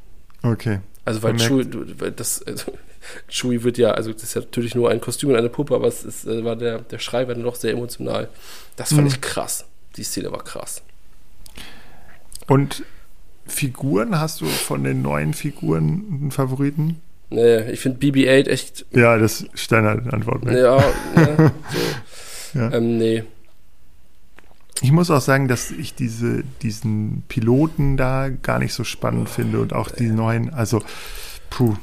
okay. 0.43 0.81
Also 1.05 1.23
weil 1.23 1.39
Chewie, 1.39 1.67
das, 2.15 2.43
also, 2.47 2.73
Chewie 3.31 3.63
wird 3.63 3.79
ja, 3.79 3.93
also 3.93 4.13
das 4.13 4.23
ist 4.25 4.35
ja 4.35 4.43
natürlich 4.43 4.75
nur 4.75 4.91
ein 4.91 5.01
Kostüm 5.01 5.31
und 5.31 5.37
eine 5.37 5.49
Puppe, 5.49 5.75
aber 5.75 5.87
es 5.89 6.05
ist, 6.05 6.27
äh, 6.27 6.45
war 6.45 6.55
der, 6.55 6.81
der 6.81 6.99
Schrei 6.99 7.27
war 7.27 7.35
dann 7.35 7.45
doch 7.45 7.55
sehr 7.55 7.73
emotional. 7.73 8.29
Das 8.77 8.91
fand 8.91 9.03
Mhm. 9.03 9.07
ich 9.09 9.21
krass. 9.23 9.65
Die 9.97 10.03
Szene 10.05 10.31
war 10.31 10.45
krass. 10.45 10.83
Und 12.47 12.85
Figuren, 13.47 14.21
hast 14.21 14.43
du 14.43 14.47
von 14.47 14.85
den 14.85 15.01
neuen 15.01 15.33
Figuren 15.33 16.05
einen 16.11 16.31
Favoriten? 16.31 17.01
Nee, 17.31 17.71
ich 17.71 17.81
finde 17.81 17.99
BB-8 18.07 18.47
echt 18.49 18.85
Ja, 18.93 19.17
das 19.19 19.41
ist 19.43 19.59
Standardantwort. 19.59 20.45
Ne? 20.45 20.61
Ja, 20.61 20.77
ne, 21.15 21.53
so. 22.53 22.59
Ja. 22.59 22.73
Ähm, 22.73 22.99
nee. 22.99 23.25
Ich 24.81 24.93
muss 24.93 25.11
auch 25.11 25.21
sagen, 25.21 25.49
dass 25.49 25.71
ich 25.71 25.95
diese, 25.95 26.45
diesen 26.63 27.23
Piloten 27.29 27.97
da 27.97 28.29
gar 28.29 28.59
nicht 28.59 28.75
so 28.75 28.85
spannend 28.85 29.29
finde 29.29 29.61
und 29.61 29.73
auch 29.73 29.91
die 29.91 30.09
neuen, 30.09 30.53
also, 30.53 30.83
puh. 31.51 31.77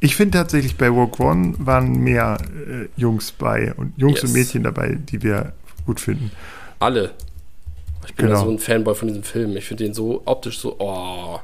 Ich 0.00 0.16
finde 0.16 0.38
tatsächlich 0.38 0.76
bei 0.76 0.88
Rogue 0.88 1.24
One 1.24 1.54
waren 1.58 1.96
mehr 1.96 2.38
äh, 2.68 2.88
Jungs 2.96 3.32
bei 3.32 3.72
und 3.74 3.94
Jungs 3.96 4.22
yes. 4.22 4.24
und 4.24 4.32
Mädchen 4.32 4.62
dabei, 4.62 4.98
die 5.00 5.22
wir 5.22 5.52
gut 5.86 6.00
finden. 6.00 6.30
Alle. 6.78 7.12
Ich 8.06 8.14
bin 8.14 8.26
genau. 8.26 8.38
ja 8.38 8.44
so 8.44 8.50
ein 8.50 8.58
Fanboy 8.58 8.94
von 8.94 9.08
diesem 9.08 9.22
Film. 9.22 9.56
Ich 9.56 9.64
finde 9.64 9.84
den 9.84 9.94
so 9.94 10.22
optisch 10.26 10.58
so, 10.58 10.76
oh. 10.78 11.40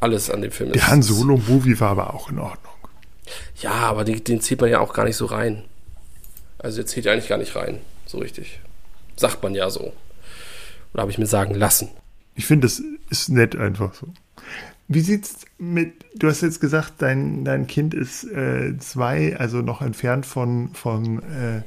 Alles 0.00 0.30
an 0.30 0.42
dem 0.42 0.50
Film 0.50 0.70
ist. 0.70 0.76
Der 0.76 0.88
Han 0.88 1.02
Solo-Movie 1.02 1.78
war 1.80 1.90
aber 1.90 2.14
auch 2.14 2.30
in 2.30 2.38
Ordnung. 2.38 2.74
Ja, 3.60 3.72
aber 3.72 4.04
den, 4.04 4.22
den 4.22 4.40
zieht 4.40 4.60
man 4.60 4.70
ja 4.70 4.80
auch 4.80 4.92
gar 4.92 5.04
nicht 5.04 5.16
so 5.16 5.26
rein. 5.26 5.64
Also 6.58 6.78
der 6.78 6.86
zieht 6.86 7.04
ja 7.04 7.12
eigentlich 7.12 7.28
gar 7.28 7.38
nicht 7.38 7.54
rein, 7.56 7.80
so 8.06 8.18
richtig. 8.18 8.60
Sagt 9.16 9.42
man 9.42 9.54
ja 9.54 9.70
so. 9.70 9.92
Oder 10.92 11.02
habe 11.02 11.10
ich 11.10 11.18
mir 11.18 11.26
sagen 11.26 11.54
lassen. 11.54 11.88
Ich 12.34 12.46
finde, 12.46 12.66
das 12.66 12.82
ist 13.10 13.28
nett 13.28 13.56
einfach 13.56 13.94
so. 13.94 14.08
Wie 14.88 15.00
sieht's 15.00 15.46
mit, 15.58 16.04
du 16.14 16.28
hast 16.28 16.42
jetzt 16.42 16.60
gesagt, 16.60 16.94
dein, 16.98 17.44
dein 17.44 17.66
Kind 17.66 17.92
ist 17.92 18.24
äh, 18.24 18.78
zwei, 18.78 19.36
also 19.36 19.58
noch 19.58 19.82
entfernt 19.82 20.26
von, 20.26 20.70
von 20.74 21.22
äh, 21.22 21.62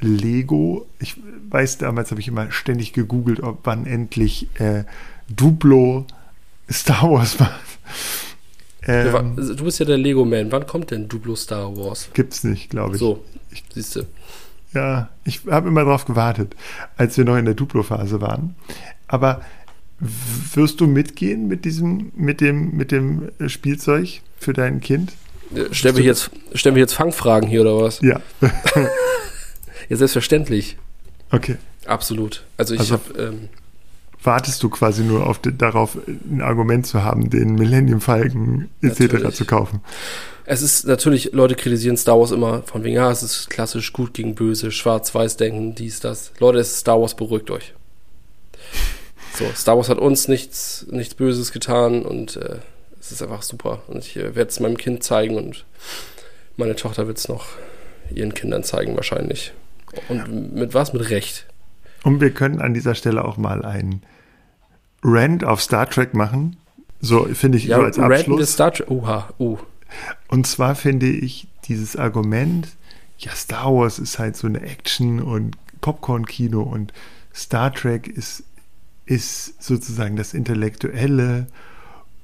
Lego. 0.00 0.86
Ich 0.98 1.16
weiß, 1.50 1.78
damals 1.78 2.10
habe 2.10 2.20
ich 2.20 2.28
immer 2.28 2.50
ständig 2.50 2.92
gegoogelt, 2.92 3.40
ob 3.40 3.60
wann 3.64 3.86
endlich 3.86 4.48
äh, 4.58 4.84
Duplo 5.28 6.06
Star 6.70 7.10
Wars 7.10 7.38
war. 7.38 7.58
Ähm, 8.84 9.36
du 9.36 9.64
bist 9.64 9.78
ja 9.78 9.86
der 9.86 9.98
Lego-Man. 9.98 10.50
Wann 10.50 10.66
kommt 10.66 10.90
denn 10.90 11.08
Duplo 11.08 11.36
Star 11.36 11.76
Wars? 11.76 12.08
Gibt's 12.14 12.42
nicht, 12.42 12.70
glaube 12.70 12.94
ich. 12.94 12.98
So, 12.98 13.24
siehst 13.74 13.96
du. 13.96 14.06
Ja, 14.74 15.10
ich 15.24 15.42
habe 15.50 15.68
immer 15.68 15.84
darauf 15.84 16.04
gewartet, 16.04 16.56
als 16.96 17.16
wir 17.18 17.24
noch 17.24 17.36
in 17.36 17.44
der 17.44 17.54
Duplo-Phase 17.54 18.20
waren. 18.20 18.54
Aber 19.06 19.42
wirst 20.54 20.80
du 20.80 20.86
mitgehen 20.86 21.46
mit 21.46 21.64
diesem, 21.64 22.10
mit 22.16 22.40
dem, 22.40 22.76
mit 22.76 22.90
dem 22.90 23.30
Spielzeug 23.46 24.22
für 24.38 24.52
dein 24.52 24.80
Kind? 24.80 25.12
Stellen 25.70 25.96
wir 25.96 26.04
jetzt, 26.04 26.30
stellen 26.54 26.74
wir 26.74 26.80
jetzt 26.80 26.94
Fangfragen 26.94 27.48
hier 27.48 27.60
oder 27.60 27.76
was? 27.78 28.00
Ja. 28.00 28.20
ja, 29.88 29.96
selbstverständlich. 29.96 30.78
Okay. 31.30 31.56
Absolut. 31.84 32.44
Also 32.56 32.74
ich 32.74 32.80
also, 32.80 32.94
habe. 32.94 33.22
Ähm, 33.22 33.48
wartest 34.22 34.62
du 34.62 34.68
quasi 34.68 35.02
nur 35.02 35.26
auf 35.26 35.40
darauf, 35.40 35.98
ein 36.06 36.40
Argument 36.40 36.86
zu 36.86 37.02
haben, 37.02 37.28
den 37.28 37.54
Millennium 37.54 38.00
Falcon 38.00 38.68
etc. 38.80 39.34
Zu 39.34 39.44
kaufen? 39.44 39.80
Es 40.44 40.62
ist 40.62 40.86
natürlich, 40.86 41.32
Leute 41.32 41.54
kritisieren 41.54 41.96
Star 41.96 42.18
Wars 42.18 42.32
immer 42.32 42.62
von 42.62 42.82
wegen, 42.82 42.96
ja, 42.96 43.10
es 43.10 43.22
ist 43.22 43.48
klassisch 43.48 43.92
gut 43.92 44.14
gegen 44.14 44.34
böse, 44.34 44.72
schwarz-weiß 44.72 45.36
denken, 45.36 45.74
dies, 45.74 46.00
das. 46.00 46.32
Leute, 46.40 46.58
es 46.58 46.72
ist 46.72 46.78
Star 46.80 47.00
Wars, 47.00 47.14
beruhigt 47.14 47.50
euch. 47.50 47.74
So, 49.34 49.46
Star 49.56 49.78
Wars 49.78 49.88
hat 49.88 49.96
uns 49.96 50.28
nichts, 50.28 50.86
nichts 50.90 51.14
Böses 51.14 51.52
getan 51.52 52.02
und 52.02 52.36
äh, 52.36 52.58
es 53.00 53.12
ist 53.12 53.22
einfach 53.22 53.40
super. 53.40 53.80
Und 53.88 54.04
ich 54.04 54.16
äh, 54.16 54.34
werde 54.34 54.50
es 54.50 54.60
meinem 54.60 54.76
Kind 54.76 55.02
zeigen 55.02 55.36
und 55.36 55.64
meine 56.58 56.76
Tochter 56.76 57.06
wird 57.06 57.16
es 57.16 57.28
noch 57.28 57.46
ihren 58.14 58.34
Kindern 58.34 58.62
zeigen 58.62 58.94
wahrscheinlich. 58.94 59.54
Und 60.10 60.54
mit 60.54 60.74
was? 60.74 60.92
Mit 60.92 61.08
Recht. 61.08 61.46
Und 62.04 62.20
wir 62.20 62.30
können 62.30 62.60
an 62.60 62.74
dieser 62.74 62.94
Stelle 62.94 63.24
auch 63.24 63.38
mal 63.38 63.64
einen 63.64 64.02
Rant 65.02 65.44
auf 65.44 65.62
Star 65.62 65.88
Trek 65.88 66.12
machen. 66.12 66.56
So 67.00 67.24
finde 67.32 67.56
ich 67.56 67.64
ja, 67.64 67.78
so 67.78 67.84
als 67.84 67.98
Abschluss. 67.98 68.38
Rant 68.38 68.48
Star 68.48 68.72
Trek. 68.72 68.90
Oha, 68.90 69.30
uh. 69.38 69.56
Und 70.28 70.46
zwar 70.46 70.74
finde 70.74 71.08
ich 71.08 71.48
dieses 71.64 71.96
Argument, 71.96 72.68
ja, 73.18 73.32
Star 73.32 73.72
Wars 73.72 73.98
ist 73.98 74.18
halt 74.18 74.36
so 74.36 74.46
eine 74.46 74.60
Action 74.60 75.20
und 75.20 75.56
Popcorn-Kino 75.80 76.62
und 76.62 76.92
Star 77.34 77.72
Trek 77.72 78.08
ist, 78.08 78.44
ist 79.06 79.62
sozusagen 79.62 80.16
das 80.16 80.34
Intellektuelle 80.34 81.46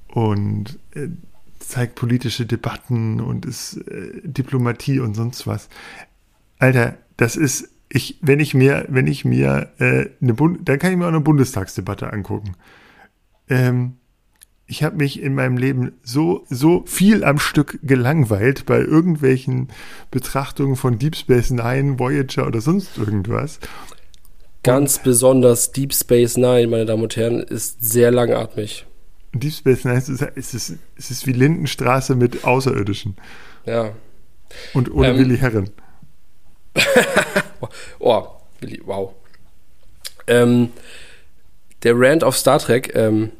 und 0.08 0.78
äh, 0.94 1.08
zeigt 1.60 1.94
politische 1.94 2.46
Debatten 2.46 3.20
und 3.20 3.46
ist 3.46 3.76
äh, 3.88 4.20
Diplomatie 4.22 5.00
und 5.00 5.14
sonst 5.14 5.46
was. 5.46 5.68
Alter, 6.58 6.96
das 7.16 7.36
ist 7.36 7.68
ich, 7.90 8.18
wenn 8.20 8.40
ich 8.40 8.54
mir, 8.54 8.86
wenn 8.88 9.06
ich 9.06 9.24
mir 9.24 9.72
äh, 9.78 10.06
eine 10.20 10.34
Bund 10.34 10.68
dann 10.68 10.78
kann 10.78 10.92
ich 10.92 10.98
mir 10.98 11.04
auch 11.04 11.08
eine 11.08 11.20
Bundestagsdebatte 11.20 12.12
angucken. 12.12 12.54
Ähm, 13.48 13.97
ich 14.70 14.82
habe 14.82 14.96
mich 14.96 15.20
in 15.22 15.34
meinem 15.34 15.56
Leben 15.56 15.98
so, 16.02 16.44
so 16.50 16.84
viel 16.86 17.24
am 17.24 17.38
Stück 17.38 17.78
gelangweilt 17.82 18.66
bei 18.66 18.78
irgendwelchen 18.78 19.68
Betrachtungen 20.10 20.76
von 20.76 20.98
Deep 20.98 21.16
Space 21.16 21.50
Nine, 21.50 21.98
Voyager 21.98 22.46
oder 22.46 22.60
sonst 22.60 22.98
irgendwas. 22.98 23.60
Ganz 24.62 24.98
und 24.98 25.04
besonders 25.04 25.72
Deep 25.72 25.94
Space 25.94 26.36
Nine, 26.36 26.66
meine 26.66 26.84
Damen 26.84 27.02
und 27.02 27.16
Herren, 27.16 27.40
ist 27.40 27.82
sehr 27.82 28.10
langatmig. 28.10 28.84
Deep 29.32 29.54
Space 29.54 29.86
Nine 29.86 29.96
ist, 29.96 30.10
ist, 30.10 30.54
ist, 30.54 30.78
ist, 30.98 31.26
wie 31.26 31.32
Lindenstraße 31.32 32.14
mit 32.14 32.44
Außerirdischen. 32.44 33.16
Ja. 33.64 33.92
Und 34.74 34.92
ohne 34.92 35.08
ähm, 35.08 35.18
Willi 35.18 35.38
Herren. 35.38 35.70
oh, 38.00 38.22
Willi, 38.60 38.82
wow. 38.84 39.14
Ähm, 40.26 40.68
der 41.84 41.98
Rant 41.98 42.22
auf 42.22 42.36
Star 42.36 42.58
Trek 42.58 42.94
ähm, 42.94 43.32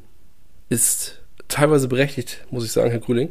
ist 0.70 1.17
teilweise 1.48 1.88
berechtigt, 1.88 2.44
muss 2.50 2.64
ich 2.64 2.72
sagen, 2.72 2.90
Herr 2.90 3.00
Grüling. 3.00 3.30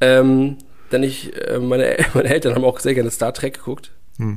Ähm, 0.00 0.58
denn 0.90 1.02
ich, 1.02 1.34
äh, 1.36 1.58
meine, 1.58 1.96
meine 2.14 2.28
Eltern 2.28 2.54
haben 2.54 2.64
auch 2.64 2.80
sehr 2.80 2.94
gerne 2.94 3.10
Star 3.10 3.32
Trek 3.32 3.54
geguckt. 3.54 3.92
Hm. 4.16 4.36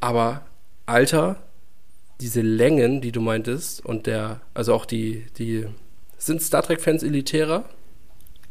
Aber, 0.00 0.46
Alter, 0.86 1.42
diese 2.20 2.40
Längen, 2.40 3.00
die 3.00 3.12
du 3.12 3.20
meintest, 3.20 3.84
und 3.84 4.06
der, 4.06 4.40
also 4.54 4.74
auch 4.74 4.84
die, 4.84 5.26
die, 5.38 5.66
sind 6.18 6.42
Star 6.42 6.62
Trek-Fans 6.62 7.02
elitärer? 7.02 7.64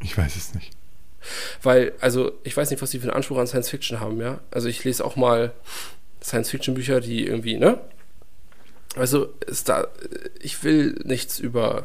Ich 0.02 0.16
weiß 0.16 0.36
es 0.36 0.54
nicht. 0.54 0.72
Weil, 1.62 1.92
also, 2.00 2.32
ich 2.42 2.56
weiß 2.56 2.70
nicht, 2.70 2.82
was 2.82 2.90
die 2.90 2.98
für 2.98 3.04
einen 3.04 3.16
Anspruch 3.16 3.38
an 3.38 3.46
Science 3.46 3.70
Fiction 3.70 4.00
haben, 4.00 4.20
ja. 4.20 4.40
Also, 4.50 4.68
ich 4.68 4.82
lese 4.84 5.04
auch 5.04 5.16
mal 5.16 5.52
Science-Fiction-Bücher, 6.22 7.00
die 7.00 7.24
irgendwie, 7.26 7.56
ne? 7.56 7.80
Also, 8.96 9.32
da, 9.64 9.86
ich 10.40 10.62
will 10.64 10.98
nichts 11.04 11.38
über 11.38 11.84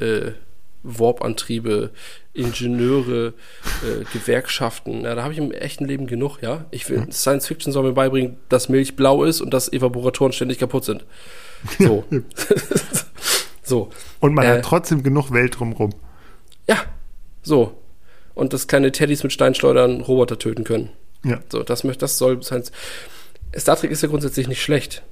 äh, 0.00 0.32
Warp-Antriebe, 0.82 1.90
Ingenieure, 2.32 3.34
äh, 3.82 4.04
Gewerkschaften. 4.12 5.02
Ja, 5.02 5.14
da 5.14 5.22
habe 5.22 5.32
ich 5.32 5.38
im 5.38 5.52
echten 5.52 5.84
Leben 5.84 6.06
genug, 6.06 6.38
ja. 6.40 6.64
Ich 6.70 6.88
will, 6.88 7.00
mhm. 7.00 7.12
Science 7.12 7.46
Fiction 7.46 7.72
soll 7.72 7.84
mir 7.84 7.92
beibringen, 7.92 8.38
dass 8.48 8.68
Milch 8.68 8.96
blau 8.96 9.24
ist 9.24 9.40
und 9.40 9.52
dass 9.52 9.72
Evaporatoren 9.72 10.32
ständig 10.32 10.58
kaputt 10.58 10.84
sind. 10.84 11.04
So. 11.78 12.04
so. 13.62 13.90
Und 14.20 14.34
man 14.34 14.44
äh, 14.44 14.48
hat 14.48 14.64
trotzdem 14.64 15.02
genug 15.02 15.32
Welt 15.32 15.58
drumrum. 15.58 15.90
Ja, 16.68 16.84
so. 17.42 17.76
Und 18.34 18.52
dass 18.52 18.68
kleine 18.68 18.92
Teddys 18.92 19.22
mit 19.22 19.32
Steinschleudern 19.32 20.00
Roboter 20.00 20.38
töten 20.38 20.64
können. 20.64 20.90
Ja. 21.24 21.40
So, 21.50 21.62
das, 21.62 21.82
das 21.98 22.16
soll 22.16 22.42
Science. 22.42 22.72
Star 23.56 23.76
Trek 23.76 23.90
ist 23.90 24.02
ja 24.02 24.08
grundsätzlich 24.08 24.48
nicht 24.48 24.62
schlecht. 24.62 25.02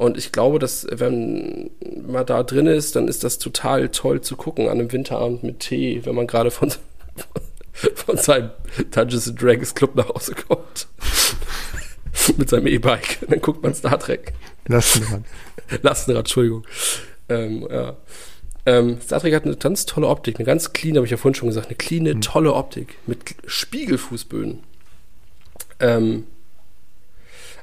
Und 0.00 0.16
ich 0.16 0.32
glaube, 0.32 0.58
dass 0.58 0.86
wenn 0.90 1.72
man 2.06 2.24
da 2.24 2.42
drin 2.42 2.66
ist, 2.66 2.96
dann 2.96 3.06
ist 3.06 3.22
das 3.22 3.36
total 3.36 3.90
toll 3.90 4.22
zu 4.22 4.34
gucken 4.34 4.64
an 4.70 4.78
einem 4.78 4.90
Winterabend 4.90 5.42
mit 5.42 5.60
Tee, 5.60 6.00
wenn 6.06 6.14
man 6.14 6.26
gerade 6.26 6.50
von, 6.50 6.72
von 7.72 8.16
seinem 8.16 8.48
Dungeons 8.92 9.34
Dragons 9.34 9.74
Club 9.74 9.96
nach 9.96 10.08
Hause 10.08 10.34
kommt. 10.36 10.86
mit 12.38 12.48
seinem 12.48 12.66
E-Bike. 12.68 13.18
Dann 13.28 13.42
guckt 13.42 13.62
man 13.62 13.74
Star 13.74 13.98
Trek. 13.98 14.32
Lastenrad. 14.68 15.20
Lastenrad, 15.82 16.20
Entschuldigung. 16.20 16.64
Ähm, 17.28 17.68
ja. 17.70 17.98
Ähm, 18.64 19.02
Star 19.02 19.20
Trek 19.20 19.34
hat 19.34 19.44
eine 19.44 19.56
ganz 19.56 19.84
tolle 19.84 20.08
Optik, 20.08 20.36
eine 20.36 20.46
ganz 20.46 20.72
clean, 20.72 20.96
habe 20.96 21.04
ich 21.04 21.10
ja 21.10 21.18
vorhin 21.18 21.34
schon 21.34 21.48
gesagt, 21.48 21.66
eine 21.66 21.76
clean, 21.76 22.04
mhm. 22.04 22.22
tolle 22.22 22.54
Optik 22.54 22.96
mit 23.06 23.18
Spiegelfußböden. 23.44 24.60
Ähm, 25.78 26.26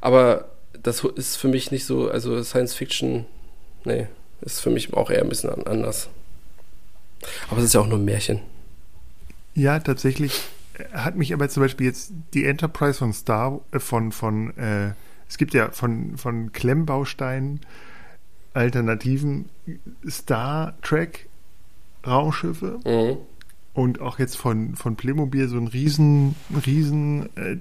aber 0.02 0.52
das 0.88 1.04
ist 1.04 1.36
für 1.36 1.50
mich 1.50 1.72
nicht 1.72 1.86
so, 1.86 2.10
also 2.10 2.42
Science 2.44 2.74
Fiction, 2.74 3.26
nee, 3.84 4.08
ist 4.42 4.62
für 4.62 4.70
mich 4.70 4.94
auch 4.94 5.10
eher 5.10 5.22
ein 5.22 5.30
bisschen 5.30 5.50
anders. 5.68 6.10
Aber 7.50 7.60
es 7.60 7.66
ist 7.66 7.74
ja 7.74 7.82
auch 7.82 7.88
nur 7.88 8.00
ein 8.00 8.06
Märchen. 8.06 8.40
Ja, 9.54 9.80
tatsächlich 9.80 10.42
hat 10.94 11.16
mich 11.16 11.34
aber 11.34 11.50
zum 11.50 11.64
Beispiel 11.64 11.88
jetzt 11.88 12.12
die 12.34 12.46
Enterprise 12.46 13.00
von 13.00 13.12
Star, 13.12 13.60
äh, 13.72 13.80
von, 13.80 14.12
von, 14.12 14.56
äh, 14.58 14.94
es 15.28 15.38
gibt 15.38 15.54
ja 15.54 15.72
von, 15.72 16.18
von 16.18 16.54
Klemmbausteinen 16.54 17.60
alternativen 18.54 19.50
Star 20.08 20.74
Trek 20.82 21.28
Raumschiffe. 22.06 22.80
Mhm. 22.86 23.18
Und 23.74 24.00
auch 24.00 24.18
jetzt 24.20 24.38
von, 24.38 24.76
von 24.76 24.96
Playmobil 24.96 25.50
so 25.50 25.58
ein 25.58 25.68
riesen, 25.68 26.36
riesen 26.66 27.30
äh, 27.36 27.58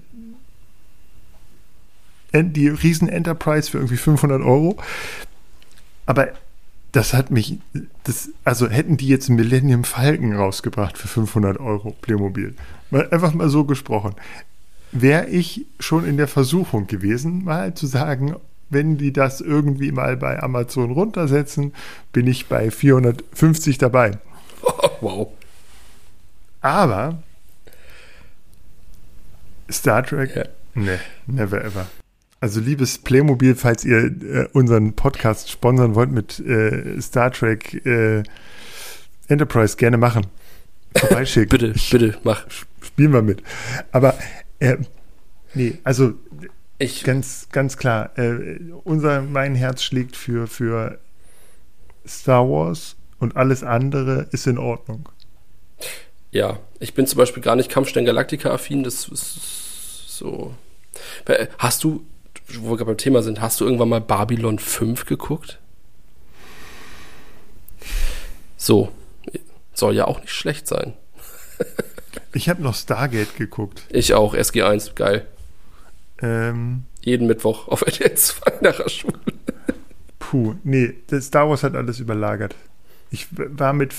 die 2.33 2.69
riesen 2.69 3.09
Enterprise 3.09 3.71
für 3.71 3.79
irgendwie 3.79 3.97
500 3.97 4.43
Euro. 4.43 4.77
Aber 6.07 6.29
das 6.93 7.13
hat 7.15 7.31
mich, 7.31 7.59
das, 8.05 8.31
also 8.45 8.69
hätten 8.69 8.97
die 8.97 9.09
jetzt 9.09 9.29
Millennium 9.29 9.85
Falcon 9.85 10.35
rausgebracht 10.35 10.97
für 10.97 11.09
500 11.09 11.59
Euro 11.61 11.97
Playmobil. 12.01 12.55
Mal, 12.91 13.09
einfach 13.11 13.35
mal 13.35 13.49
so 13.49 13.65
gesprochen. 13.65 14.15
Wäre 14.93 15.27
ich 15.27 15.67
schon 15.81 16.07
in 16.07 16.17
der 16.17 16.29
Versuchung 16.29 16.87
gewesen, 16.87 17.45
mal 17.45 17.75
zu 17.75 17.87
sagen, 17.87 18.37
wenn 18.71 18.97
die 18.99 19.13
das 19.13 19.41
irgendwie 19.41 19.93
mal 19.93 20.17
bei 20.17 20.43
Amazon 20.43 20.91
runtersetzen, 20.93 21.73
bin 22.13 22.27
ich 22.27 22.47
bei 22.47 22.71
450 22.71 23.79
dabei. 23.79 24.13
Wow. 25.03 25.29
Aber 26.63 27.23
Star 29.71 30.03
Trek, 30.05 30.35
Ja. 30.35 30.45
ne, 30.75 30.99
never 31.27 31.63
ever. 31.63 31.87
Also 32.47 32.61
liebes 32.61 32.99
Playmobil, 32.99 33.57
falls 33.57 33.85
ihr 33.85 34.05
äh, 34.05 34.49
unseren 34.53 34.93
Podcast 34.93 35.51
sponsern 35.51 35.97
wollt 35.97 36.13
mit 36.13 36.39
äh, 36.39 37.01
Star 37.01 37.33
Trek 37.33 37.85
äh, 37.85 38.23
Enterprise, 39.27 39.77
gerne 39.77 39.97
machen. 39.97 40.29
Vorbeischicken. 40.97 41.49
Bitte, 41.59 41.75
bitte, 41.91 42.19
mach. 42.23 42.47
Spielen 42.81 43.13
wir 43.13 43.23
mit. 43.23 43.43
Aber 43.91 44.17
äh, 44.61 44.77
nee, 45.55 45.79
also 45.83 46.15
Ich, 46.79 47.03
ganz, 47.03 47.49
ganz 47.51 47.77
klar, 47.77 48.17
äh, 48.17 48.61
unser, 48.85 49.23
mein 49.23 49.57
Herz 49.57 49.83
schlägt 49.83 50.15
für, 50.15 50.47
für 50.47 51.01
Star 52.07 52.49
Wars 52.49 52.95
und 53.19 53.37
alles 53.37 53.65
andere 53.65 54.29
ist 54.31 54.47
in 54.47 54.59
Ordnung. 54.59 55.09
ja, 56.31 56.61
ich 56.79 56.95
bin 56.95 57.09
zum 57.09 57.19
Beispiel 57.19 57.43
gar 57.43 57.57
nicht 57.57 57.71
Kampfstern 57.71 58.05
Galactica 58.05 58.53
affin, 58.53 58.85
das 58.85 59.09
ist 59.09 60.17
so. 60.17 60.55
Hast 61.59 61.83
du, 61.83 62.07
wo 62.61 62.71
wir 62.71 62.77
gerade 62.77 62.87
beim 62.87 62.97
Thema 62.99 63.23
sind, 63.23 63.41
hast 63.41 63.61
du 63.61 63.65
irgendwann 63.65 63.89
mal 63.89 64.01
Babylon 64.01 64.59
5 64.59 65.05
geguckt? 65.07 65.59
So, 68.57 68.91
soll 69.75 69.95
ja 69.95 70.07
auch 70.07 70.21
nicht 70.21 70.33
schlecht 70.33 70.67
sein. 70.67 70.95
Ich 72.33 72.49
habe 72.49 72.63
noch 72.63 72.75
Stargate 72.75 73.37
geguckt. 73.37 73.83
Ich 73.91 74.15
auch, 74.15 74.35
SG1, 74.35 74.95
geil. 74.95 75.27
Ähm, 76.23 76.85
Jeden 77.03 77.27
Mittwoch 77.27 77.69
auf 77.69 77.83
RTL 77.87 78.15
2 78.15 78.53
nach 78.63 78.77
der 78.77 78.89
Schule. 78.89 79.19
puh, 80.19 80.55
nee, 80.65 80.95
Star 81.21 81.49
Wars 81.49 81.63
hat 81.63 81.75
alles 81.75 82.01
überlagert. 82.01 82.55
Ich 83.11 83.27
war 83.31 83.73
mit, 83.73 83.95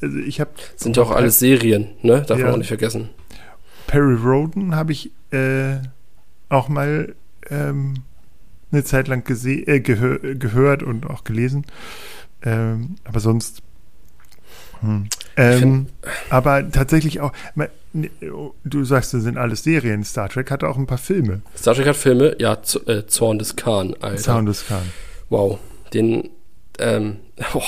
also 0.00 0.16
ich 0.18 0.40
habe 0.40 0.50
Sind 0.76 0.96
ja 0.96 1.02
auch 1.02 1.10
alles 1.10 1.38
Serien, 1.38 1.90
ne? 2.02 2.22
Darf 2.22 2.38
Ja. 2.38 2.46
man 2.46 2.54
auch 2.54 2.58
nicht 2.58 2.68
vergessen. 2.68 3.10
Perry 3.86 4.14
Roden 4.14 4.74
habe 4.74 4.92
ich 4.92 5.10
äh, 5.30 5.78
auch 6.48 6.68
mal 6.68 7.14
ähm, 7.50 7.94
eine 8.72 8.84
Zeit 8.84 9.08
lang 9.08 9.24
gese 9.24 9.52
äh, 9.52 9.80
gehör 9.80 10.18
gehört 10.18 10.82
und 10.82 11.06
auch 11.08 11.24
gelesen. 11.24 11.64
Ähm, 12.42 12.96
aber 13.04 13.20
sonst. 13.20 13.62
Hm. 14.80 15.06
Ähm, 15.36 15.86
aber 16.30 16.70
tatsächlich 16.70 17.20
auch. 17.20 17.32
ne, 17.54 17.70
Du 18.64 18.84
sagst, 18.84 19.14
das 19.14 19.22
sind 19.22 19.38
alles 19.38 19.62
Serien. 19.62 20.04
Star 20.04 20.28
Trek 20.28 20.50
hatte 20.50 20.68
auch 20.68 20.76
ein 20.76 20.86
paar 20.86 20.98
Filme. 20.98 21.42
Star 21.56 21.74
Trek 21.74 21.86
hat 21.86 21.96
Filme, 21.96 22.36
ja, 22.40 22.60
Z 22.62 22.86
äh, 22.88 23.06
Zorn 23.06 23.38
des 23.38 23.54
Khan, 23.56 23.94
Alter. 24.00 24.18
Sound 24.18 24.48
des 24.48 24.66
Khan. 24.66 24.82
Wow, 25.30 25.58
den, 25.92 26.28
ähm, 26.78 27.16
oh, 27.54 27.62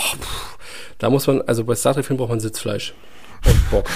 da 0.98 1.10
muss 1.10 1.26
man, 1.28 1.42
also 1.42 1.64
bei 1.64 1.74
Star 1.76 1.94
Trek-Filmen 1.94 2.18
braucht 2.18 2.30
man 2.30 2.40
Sitzfleisch 2.40 2.92
und 3.44 3.70
Bock. 3.70 3.86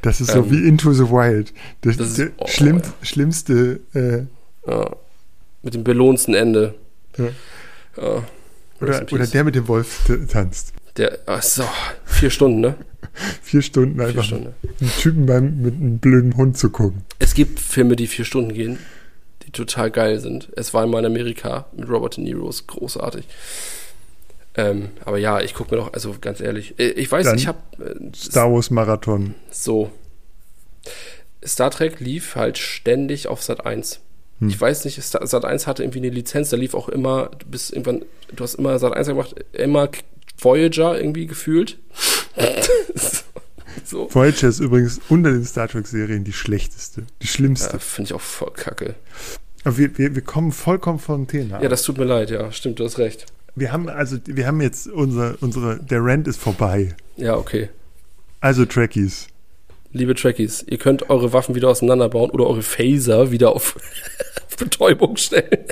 Das 0.00 0.20
ist 0.22 0.30
so 0.30 0.38
Ähm, 0.38 0.50
wie 0.50 0.66
Into 0.66 0.92
the 0.94 1.10
Wild. 1.10 1.52
Das, 1.82 1.98
das 1.98 2.08
ist- 2.08 2.18
der 2.18 2.30
oh, 2.38 2.46
schlimm, 2.48 2.78
ja. 2.78 2.84
schlimmste. 3.02 3.80
Äh, 3.92 4.26
Ja, 4.66 4.96
mit 5.62 5.74
dem 5.74 5.84
belohnsten 5.84 6.34
Ende. 6.34 6.74
Ja. 7.16 7.28
Ja, 7.96 8.24
oder, 8.80 9.06
oder 9.12 9.26
der 9.26 9.44
mit 9.44 9.54
dem 9.54 9.68
Wolf 9.68 10.10
tanzt. 10.30 10.72
Der, 10.96 11.18
ach 11.26 11.42
so, 11.42 11.64
vier 12.04 12.30
Stunden, 12.30 12.60
ne? 12.60 12.74
Vier 13.42 13.62
Stunden 13.62 13.96
Vier 13.98 14.08
einfach 14.08 14.24
Stunden. 14.24 14.54
einen 14.80 14.90
Typen 14.98 15.26
beim, 15.26 15.62
mit 15.62 15.74
einem 15.74 15.98
blöden 15.98 16.36
Hund 16.36 16.58
zu 16.58 16.70
gucken. 16.70 17.02
Es 17.20 17.34
gibt 17.34 17.60
Filme, 17.60 17.94
die 17.94 18.08
vier 18.08 18.24
Stunden 18.24 18.52
gehen, 18.52 18.78
die 19.44 19.52
total 19.52 19.92
geil 19.92 20.18
sind. 20.18 20.48
Es 20.56 20.74
war 20.74 20.82
einmal 20.82 21.00
in 21.00 21.06
Amerika 21.06 21.66
mit 21.76 21.88
Robert 21.88 22.16
De 22.16 22.24
Niro, 22.24 22.48
ist 22.48 22.66
großartig. 22.66 23.26
Ähm, 24.56 24.88
aber 25.04 25.18
ja, 25.18 25.40
ich 25.40 25.54
gucke 25.54 25.72
mir 25.74 25.80
doch, 25.82 25.92
also 25.92 26.16
ganz 26.20 26.40
ehrlich, 26.40 26.78
äh, 26.80 26.90
ich 26.90 27.10
weiß, 27.10 27.26
Dann 27.26 27.36
ich 27.36 27.46
habe 27.46 27.58
äh, 27.78 28.16
Star 28.16 28.50
Wars 28.52 28.70
Marathon. 28.70 29.34
so. 29.50 29.92
Star 31.44 31.70
Trek 31.70 32.00
lief 32.00 32.34
halt 32.36 32.58
ständig 32.58 33.28
auf 33.28 33.42
Sat 33.42 33.64
1. 33.66 34.00
Hm. 34.40 34.48
Ich 34.48 34.60
weiß 34.60 34.84
nicht, 34.84 35.02
Sat 35.02 35.44
1 35.44 35.66
hatte 35.66 35.82
irgendwie 35.82 35.98
eine 35.98 36.10
Lizenz, 36.10 36.50
da 36.50 36.56
lief 36.56 36.74
auch 36.74 36.88
immer, 36.88 37.30
du 37.38 37.46
bist 37.46 37.72
irgendwann, 37.72 38.04
du 38.34 38.42
hast 38.42 38.54
immer 38.54 38.78
Sat 38.78 38.92
1 38.94 39.08
gemacht, 39.08 39.34
immer 39.52 39.88
Voyager 40.38 40.98
irgendwie 40.98 41.26
gefühlt. 41.26 41.78
so. 43.84 44.08
Voyager 44.12 44.48
ist 44.48 44.60
übrigens 44.60 45.00
unter 45.08 45.30
den 45.30 45.44
Star 45.44 45.68
Trek-Serien 45.68 46.24
die 46.24 46.32
schlechteste, 46.32 47.04
die 47.22 47.26
schlimmste. 47.26 47.74
Ja, 47.74 47.78
Finde 47.78 48.08
ich 48.08 48.14
auch 48.14 48.20
voll 48.20 48.52
kacke. 48.52 48.94
Aber 49.62 49.78
wir, 49.78 49.96
wir, 49.96 50.14
wir 50.14 50.22
kommen 50.22 50.52
vollkommen 50.52 50.98
vom 50.98 51.26
Thema. 51.26 51.62
Ja, 51.62 51.68
das 51.68 51.82
tut 51.82 51.98
mir 51.98 52.04
leid, 52.04 52.30
ja, 52.30 52.50
stimmt, 52.52 52.80
du 52.80 52.84
hast 52.84 52.98
recht. 52.98 53.26
wir 53.54 53.72
haben 53.72 53.88
also, 53.88 54.18
wir 54.24 54.46
haben 54.46 54.60
jetzt 54.60 54.88
unser, 54.88 55.36
unsere, 55.40 55.78
der 55.78 56.04
Rant 56.04 56.28
ist 56.28 56.40
vorbei. 56.40 56.94
Ja, 57.16 57.36
okay. 57.36 57.70
Also 58.40 58.66
Trekkies. 58.66 59.28
Liebe 59.94 60.16
Trekkies, 60.16 60.64
ihr 60.68 60.78
könnt 60.78 61.08
eure 61.08 61.32
Waffen 61.32 61.54
wieder 61.54 61.68
auseinanderbauen 61.68 62.30
oder 62.32 62.48
eure 62.48 62.62
Phaser 62.62 63.30
wieder 63.30 63.52
auf, 63.52 63.76
Betäubung 64.58 65.16
stellen. 65.16 65.66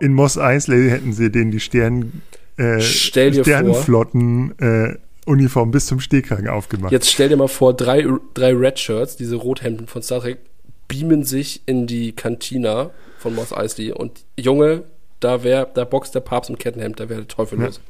In 0.00 0.12
Moss 0.12 0.36
Eisley 0.36 0.90
hätten 0.90 1.12
sie 1.12 1.30
denen 1.30 1.52
die 1.52 1.60
Stern, 1.60 2.22
äh, 2.56 2.80
Sternenflotten 2.80 4.58
äh, 4.58 4.96
Uniform 5.24 5.70
bis 5.70 5.86
zum 5.86 6.00
Stehkragen 6.00 6.48
aufgemacht. 6.48 6.90
Jetzt 6.90 7.08
stell 7.10 7.28
dir 7.28 7.36
mal 7.36 7.46
vor, 7.46 7.74
drei, 7.74 8.04
drei 8.34 8.52
Red 8.52 8.78
Shirts, 8.80 9.16
diese 9.16 9.36
Rothemden 9.36 9.86
von 9.86 10.02
Star 10.02 10.20
Trek, 10.20 10.38
beamen 10.88 11.22
sich 11.22 11.62
in 11.66 11.86
die 11.86 12.12
Kantina 12.12 12.90
von 13.18 13.36
Moss 13.36 13.52
Eisley 13.52 13.92
und 13.92 14.24
Junge, 14.36 14.82
da 15.20 15.44
wär, 15.44 15.66
da 15.66 15.84
boxt 15.84 16.14
der 16.14 16.20
Papst 16.20 16.50
im 16.50 16.58
Kettenhemd, 16.58 16.98
da 16.98 17.08
wäre 17.08 17.20
der 17.20 17.28
Teufel 17.28 17.58
Ja. 17.60 17.66
los. 17.66 17.80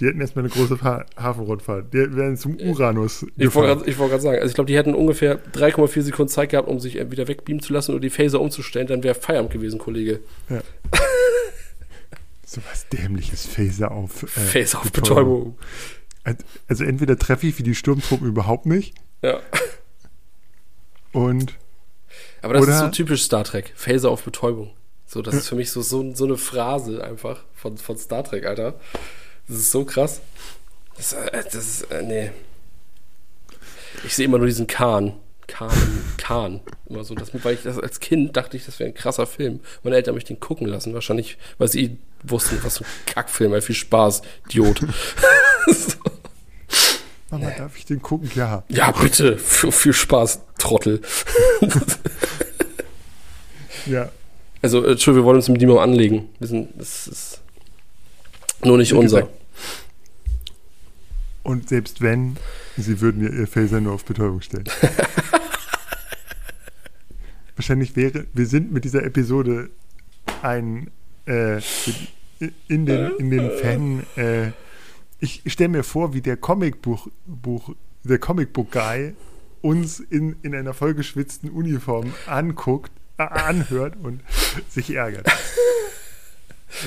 Die 0.00 0.06
hätten 0.06 0.20
erstmal 0.20 0.44
eine 0.44 0.52
große 0.52 0.76
Fa 0.76 1.04
Hafenrundfahrt. 1.16 1.92
Die 1.94 2.16
wären 2.16 2.36
zum 2.36 2.56
Uranus 2.56 3.24
Ich 3.36 3.54
wollte 3.54 3.84
gerade 3.84 4.20
sagen, 4.20 4.38
also 4.38 4.48
ich 4.48 4.54
glaube, 4.54 4.66
die 4.68 4.76
hätten 4.76 4.94
ungefähr 4.94 5.38
3,4 5.52 6.02
Sekunden 6.02 6.30
Zeit 6.30 6.50
gehabt, 6.50 6.68
um 6.68 6.80
sich 6.80 6.94
wieder 7.10 7.28
wegbeamen 7.28 7.62
zu 7.62 7.72
lassen 7.72 7.92
oder 7.92 8.00
die 8.00 8.10
Phaser 8.10 8.40
umzustellen, 8.40 8.86
dann 8.86 9.02
wäre 9.02 9.14
Feierabend 9.14 9.52
gewesen, 9.52 9.78
Kollege. 9.78 10.20
So 12.46 12.60
was 12.70 12.88
dämliches 12.88 13.46
Phaser 13.46 13.90
auf. 13.90 14.22
Äh, 14.22 14.26
Phaser 14.26 14.78
auf 14.80 14.92
Betäubung. 14.92 15.58
Also 16.68 16.84
entweder 16.84 17.18
treffe 17.18 17.46
ich 17.48 17.58
wie 17.58 17.62
die 17.64 17.74
Sturmtruppen 17.74 18.28
überhaupt 18.28 18.66
nicht 18.66 18.94
Ja. 19.22 19.40
und 21.12 21.54
Aber 22.42 22.54
das 22.54 22.68
ist 22.68 22.78
so 22.78 22.88
typisch 22.88 23.22
Star 23.24 23.44
Trek. 23.44 23.72
Phaser 23.74 24.10
auf 24.10 24.22
Betäubung. 24.22 24.70
So, 25.06 25.20
das 25.20 25.34
ist 25.34 25.48
für 25.48 25.56
mich 25.56 25.70
so, 25.70 25.82
so, 25.82 26.14
so 26.14 26.24
eine 26.24 26.36
Phrase 26.36 27.02
einfach 27.02 27.44
von, 27.54 27.76
von 27.76 27.96
Star 27.96 28.24
Trek, 28.24 28.46
Alter. 28.46 28.74
Das 29.48 29.58
ist 29.58 29.70
so 29.70 29.84
krass. 29.84 30.20
Das, 30.96 31.12
äh, 31.12 31.42
das 31.44 31.54
ist, 31.54 31.82
äh, 31.90 32.02
nee. 32.02 32.30
Ich 34.04 34.14
sehe 34.14 34.24
immer 34.24 34.38
nur 34.38 34.46
diesen 34.46 34.66
Kahn. 34.66 35.14
Kahn, 35.46 35.70
Kahn. 36.16 36.60
Immer 36.88 37.04
so. 37.04 37.14
Das, 37.14 37.30
weil 37.44 37.54
ich 37.54 37.62
das 37.62 37.78
als 37.78 38.00
Kind 38.00 38.36
dachte 38.36 38.56
ich, 38.56 38.64
das 38.64 38.78
wäre 38.78 38.90
ein 38.90 38.94
krasser 38.94 39.26
Film. 39.26 39.60
Meine 39.82 39.96
Eltern 39.96 40.12
haben 40.12 40.16
mich 40.16 40.24
den 40.24 40.40
gucken 40.40 40.66
lassen. 40.66 40.94
Wahrscheinlich, 40.94 41.36
weil 41.58 41.68
sie 41.68 41.98
wussten, 42.22 42.58
was 42.62 42.78
für 42.78 42.84
ein 42.84 43.06
Kackfilm. 43.06 43.52
Ey, 43.52 43.60
viel 43.60 43.74
Spaß, 43.74 44.22
Idiot. 44.48 44.80
so. 45.66 45.96
Mama, 47.30 47.50
darf 47.50 47.76
ich 47.76 47.84
den 47.84 48.00
gucken? 48.00 48.30
Ja. 48.34 48.64
Ja, 48.68 48.90
bitte. 48.92 49.34
F 49.34 49.66
viel 49.74 49.92
Spaß, 49.92 50.40
Trottel. 50.58 51.02
Ja. 53.86 54.10
Also, 54.62 54.84
äh, 54.84 54.92
Entschuldigung, 54.92 55.24
wir 55.24 55.26
wollen 55.26 55.36
uns 55.36 55.48
mit 55.48 55.60
niemandem 55.60 55.82
anlegen. 55.82 56.28
Wir 56.38 56.48
sind, 56.48 56.70
das 56.78 57.06
ist 57.06 57.40
nur 58.64 58.78
nicht 58.78 58.92
unser. 58.92 59.28
Und 61.42 61.68
selbst 61.68 62.00
wenn, 62.00 62.36
sie 62.76 63.00
würden 63.00 63.22
ihr, 63.22 63.32
ihr 63.32 63.46
Phaser 63.46 63.80
nur 63.80 63.92
auf 63.92 64.04
Betäubung 64.04 64.40
stellen. 64.40 64.64
Wahrscheinlich 67.56 67.94
wäre, 67.96 68.26
wir 68.32 68.46
sind 68.46 68.72
mit 68.72 68.84
dieser 68.84 69.04
Episode 69.04 69.70
ein 70.42 70.90
äh, 71.26 71.60
in 72.68 72.86
den, 72.86 73.12
in 73.18 73.30
den 73.30 73.50
Fan. 73.50 74.04
Äh, 74.16 74.52
ich 75.20 75.42
stelle 75.46 75.68
mir 75.68 75.84
vor, 75.84 76.14
wie 76.14 76.20
der 76.20 76.36
Comicbuch, 76.36 77.08
Buch, 77.26 77.74
der 78.02 78.18
Comicbook 78.18 78.72
Guy 78.72 79.14
uns 79.62 80.00
in, 80.00 80.36
in 80.42 80.54
einer 80.54 80.74
vollgeschwitzten 80.74 81.50
Uniform 81.50 82.12
anguckt, 82.26 82.92
äh, 83.16 83.22
anhört 83.22 83.96
und 84.02 84.20
sich 84.68 84.94
ärgert. 84.94 85.26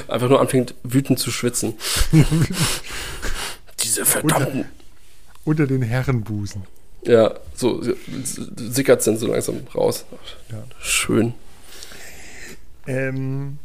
Einfach 0.08 0.30
nur 0.30 0.42
anfängt, 0.42 0.76
wütend 0.84 1.20
zu 1.20 1.32
schwitzen. 1.32 1.74
Diese 3.84 4.06
verdammten. 4.06 4.66
Unter 5.46 5.68
den 5.68 5.82
Herrenbusen. 5.82 6.64
Ja, 7.04 7.36
so 7.56 7.82
sickert 8.56 9.02
sind 9.02 9.20
so 9.20 9.28
langsam 9.28 9.62
raus. 9.74 10.06
Ja. 10.52 10.64
Schön. 10.80 11.34
Ähm, 12.86 13.60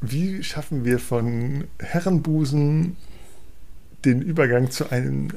wie 0.00 0.42
schaffen 0.42 0.84
wir 0.84 0.98
von 0.98 1.64
Herrenbusen 1.78 2.96
den 4.04 4.22
Übergang 4.22 4.70
zu 4.70 4.90
einem 4.90 5.28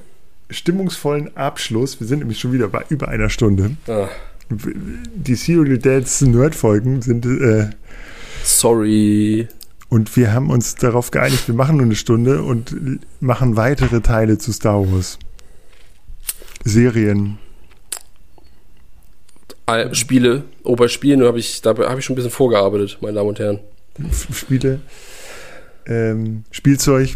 stimmungsvollen 0.50 1.36
Abschluss? 1.36 2.00
Wir 2.00 2.08
sind 2.08 2.20
nämlich 2.20 2.39
schon 2.39 2.54
wieder 2.54 2.68
bei 2.68 2.84
über 2.89 3.08
einer 3.10 3.30
Stunde. 3.30 3.76
Ah, 3.88 4.08
Die 4.50 5.36
Serial 5.36 5.78
Dads 5.80 6.22
Nerd-Folgen 6.22 7.02
sind 7.02 7.26
äh, 7.26 7.70
Sorry. 8.44 9.48
Und 9.89 10.16
wir 10.16 10.34
haben 10.34 10.50
uns 10.50 10.76
darauf 10.76 11.12
geeinigt, 11.12 11.48
wir 11.48 11.56
machen 11.56 11.78
nur 11.78 11.86
eine 11.86 11.96
Stunde 11.96 12.41
und 12.41 12.76
machen 13.20 13.56
weitere 13.56 14.02
Teile 14.02 14.38
zu 14.38 14.52
Star 14.52 14.80
Wars. 14.91 15.20
Serien. 16.64 17.38
All- 19.66 19.94
Spiele. 19.94 20.44
Oh, 20.64 20.76
bei 20.76 20.88
Spielen 20.88 21.24
habe 21.24 21.39
ich, 21.39 21.62
da 21.62 21.70
habe 21.78 22.00
ich 22.00 22.06
schon 22.06 22.14
ein 22.14 22.18
bisschen 22.18 22.32
vorgearbeitet, 22.32 22.98
meine 23.02 23.14
Damen 23.14 23.30
und 23.30 23.39
Herren. 23.39 23.60
Spiele, 24.34 24.82
ähm, 25.86 26.44
Spielzeug. 26.52 27.16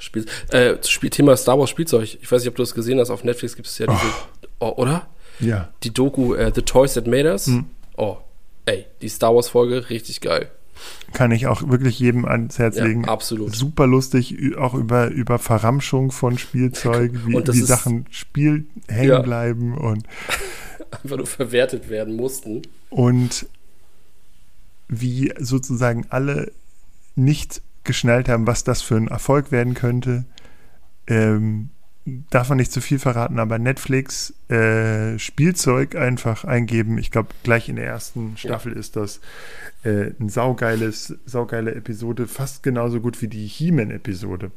Spiel, 0.00 0.26
äh, 0.50 0.74
Spiel, 0.86 1.10
Thema 1.10 1.36
Star 1.36 1.58
Wars 1.58 1.70
Spielzeug. 1.70 2.18
Ich 2.20 2.30
weiß 2.30 2.42
nicht, 2.42 2.48
ob 2.48 2.56
du 2.56 2.62
das 2.62 2.74
gesehen 2.74 2.98
hast. 2.98 3.10
Auf 3.10 3.24
Netflix 3.24 3.54
gibt 3.54 3.68
es 3.68 3.78
ja 3.78 3.86
diese, 3.86 4.12
oh, 4.58 4.72
oder? 4.76 5.06
Ja. 5.40 5.72
Die 5.84 5.92
Doku 5.92 6.34
äh, 6.34 6.50
The 6.54 6.62
Toys 6.62 6.94
That 6.94 7.06
Made 7.06 7.30
Us. 7.30 7.46
Hm. 7.46 7.66
Oh, 7.96 8.18
ey, 8.68 8.86
die 9.02 9.08
Star 9.08 9.34
Wars 9.34 9.48
Folge, 9.48 9.88
richtig 9.90 10.20
geil. 10.20 10.50
Kann 11.12 11.32
ich 11.32 11.46
auch 11.48 11.68
wirklich 11.68 11.98
jedem 11.98 12.24
ans 12.24 12.58
Herz 12.58 12.76
Ja, 12.76 12.84
legen. 12.84 13.06
absolut. 13.06 13.54
Super 13.56 13.86
lustig, 13.86 14.36
auch 14.56 14.74
über, 14.74 15.08
über 15.08 15.38
Verramschung 15.38 16.12
von 16.12 16.38
Spielzeug, 16.38 17.12
wie, 17.26 17.32
wie 17.34 17.58
ist- 17.60 17.66
Sachen 17.66 18.06
Spiel 18.10 18.66
hängen 18.86 19.08
Ja. 19.10 19.20
bleiben 19.22 19.76
und, 19.76 20.04
Einfach 21.02 21.16
nur 21.16 21.26
verwertet 21.26 21.88
werden 21.90 22.14
mussten. 22.16 22.62
und 22.90 23.46
wie 24.88 25.32
sozusagen 25.38 26.06
alle 26.10 26.52
nicht 27.14 27.60
geschnallt 27.84 28.28
haben, 28.28 28.46
was 28.46 28.64
das 28.64 28.80
für 28.82 28.96
ein 28.96 29.08
Erfolg 29.08 29.50
werden 29.52 29.74
könnte. 29.74 30.24
Ähm, 31.06 31.70
darf 32.30 32.48
man 32.48 32.58
nicht 32.58 32.72
zu 32.72 32.80
viel 32.80 32.98
verraten, 32.98 33.38
aber 33.38 33.58
Netflix 33.58 34.32
äh, 34.48 35.18
Spielzeug 35.18 35.96
einfach 35.96 36.44
eingeben. 36.44 36.98
Ich 36.98 37.10
glaube, 37.10 37.28
gleich 37.42 37.68
in 37.68 37.76
der 37.76 37.86
ersten 37.86 38.36
Staffel 38.36 38.72
ist 38.72 38.96
das 38.96 39.20
äh, 39.84 40.10
ein 40.20 40.28
saugeiles, 40.28 41.14
saugeile 41.26 41.74
Episode, 41.74 42.26
fast 42.26 42.62
genauso 42.62 43.00
gut 43.00 43.20
wie 43.22 43.28
die 43.28 43.46
He-Man-Episode. 43.46 44.50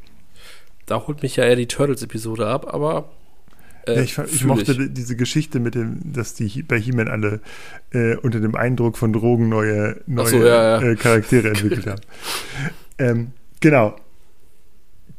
Da 0.85 1.07
holt 1.07 1.21
mich 1.23 1.35
ja 1.35 1.45
eher 1.45 1.55
die 1.55 1.67
Turtles-Episode 1.67 2.47
ab, 2.47 2.73
aber. 2.73 3.11
Äh, 3.87 3.95
ja, 3.95 4.01
ich, 4.01 4.17
ich 4.17 4.43
mochte 4.45 4.71
ich. 4.73 4.77
die- 4.77 4.89
diese 4.89 5.15
Geschichte 5.15 5.59
mit 5.59 5.73
dem, 5.75 6.13
dass 6.13 6.33
die 6.33 6.63
bei 6.63 6.79
He-Man 6.79 7.07
alle 7.07 7.39
äh, 7.91 8.15
unter 8.17 8.39
dem 8.39 8.55
Eindruck 8.55 8.97
von 8.97 9.11
Drogen 9.13 9.49
neue, 9.49 10.01
neue 10.05 10.27
so, 10.27 10.37
ja, 10.37 10.79
ja. 10.79 10.81
Äh, 10.81 10.95
Charaktere 10.95 11.49
entwickelt 11.49 11.87
haben. 11.87 12.01
Ähm, 12.97 13.31
genau. 13.61 13.95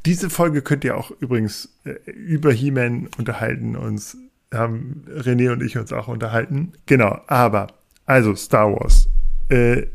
Diese 0.05 0.31
Folge 0.31 0.63
könnt 0.63 0.85
ihr 0.85 0.97
auch 0.97 1.11
übrigens 1.21 1.69
äh, 1.85 2.11
über 2.11 2.53
He-Man 2.53 3.09
unterhalten. 3.19 3.77
Uns 3.77 4.17
haben 4.53 5.05
René 5.09 5.53
und 5.53 5.63
ich 5.63 5.79
uns 5.79 5.93
auch 5.93 6.09
unterhalten. 6.09 6.73
Genau, 6.87 7.21
aber 7.27 7.69
also 8.05 8.35
Star 8.35 8.73
Wars. 8.73 9.09
Äh, 9.49 9.87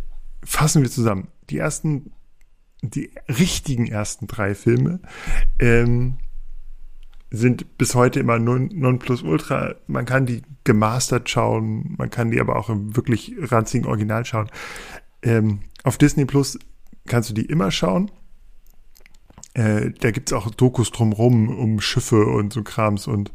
fassen 0.44 0.82
wir 0.82 0.90
zusammen. 0.90 1.28
Die 1.50 1.58
ersten, 1.58 2.12
die 2.82 3.12
richtigen 3.28 3.88
ersten 3.88 4.28
drei 4.28 4.56
Filme 4.56 5.00
ähm, 5.60 6.18
sind 7.30 7.78
bis 7.78 7.96
heute 7.96 8.20
immer 8.20 8.40
non, 8.40 8.70
non 8.74 9.00
plus 9.00 9.22
ultra. 9.22 9.76
Man 9.88 10.06
kann 10.06 10.26
die 10.26 10.44
gemastert 10.64 11.30
schauen, 11.30 11.96
man 11.98 12.10
kann 12.10 12.32
die 12.32 12.40
aber 12.40 12.56
auch 12.56 12.70
im 12.70 12.96
wirklich 12.96 13.36
ranzigen 13.40 13.88
Original 13.88 14.26
schauen. 14.26 14.50
Ähm, 15.22 15.60
auf 15.84 15.98
Disney 15.98 16.26
Plus 16.26 16.58
kannst 17.08 17.30
du 17.30 17.34
die 17.34 17.46
immer 17.46 17.72
schauen. 17.72 18.12
Äh, 19.58 19.92
da 20.00 20.12
gibt's 20.12 20.34
auch 20.34 20.52
Dokus 20.52 20.92
drumrum 20.92 21.50
um 21.50 21.82
Schiffe 21.82 22.28
und 22.28 22.54
so 22.54 22.62
Krams 22.62 23.08
und 23.08 23.32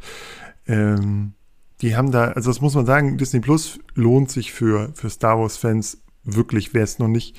ähm, 0.69 1.33
die 1.81 1.97
haben 1.97 2.13
da, 2.13 2.29
also 2.29 2.49
das 2.49 2.61
muss 2.61 2.77
man 2.77 2.87
sagen, 2.87 3.19
Disney 3.19 3.41
Plus 3.41 3.81
lohnt 3.97 4.31
sich 4.31 4.53
für, 4.53 4.93
für 4.95 5.11
Star 5.11 5.41
Wars-Fans 5.41 6.01
wirklich, 6.23 6.75
wer 6.75 6.85
es 6.85 7.01
noch 7.01 7.09
nicht, 7.09 7.37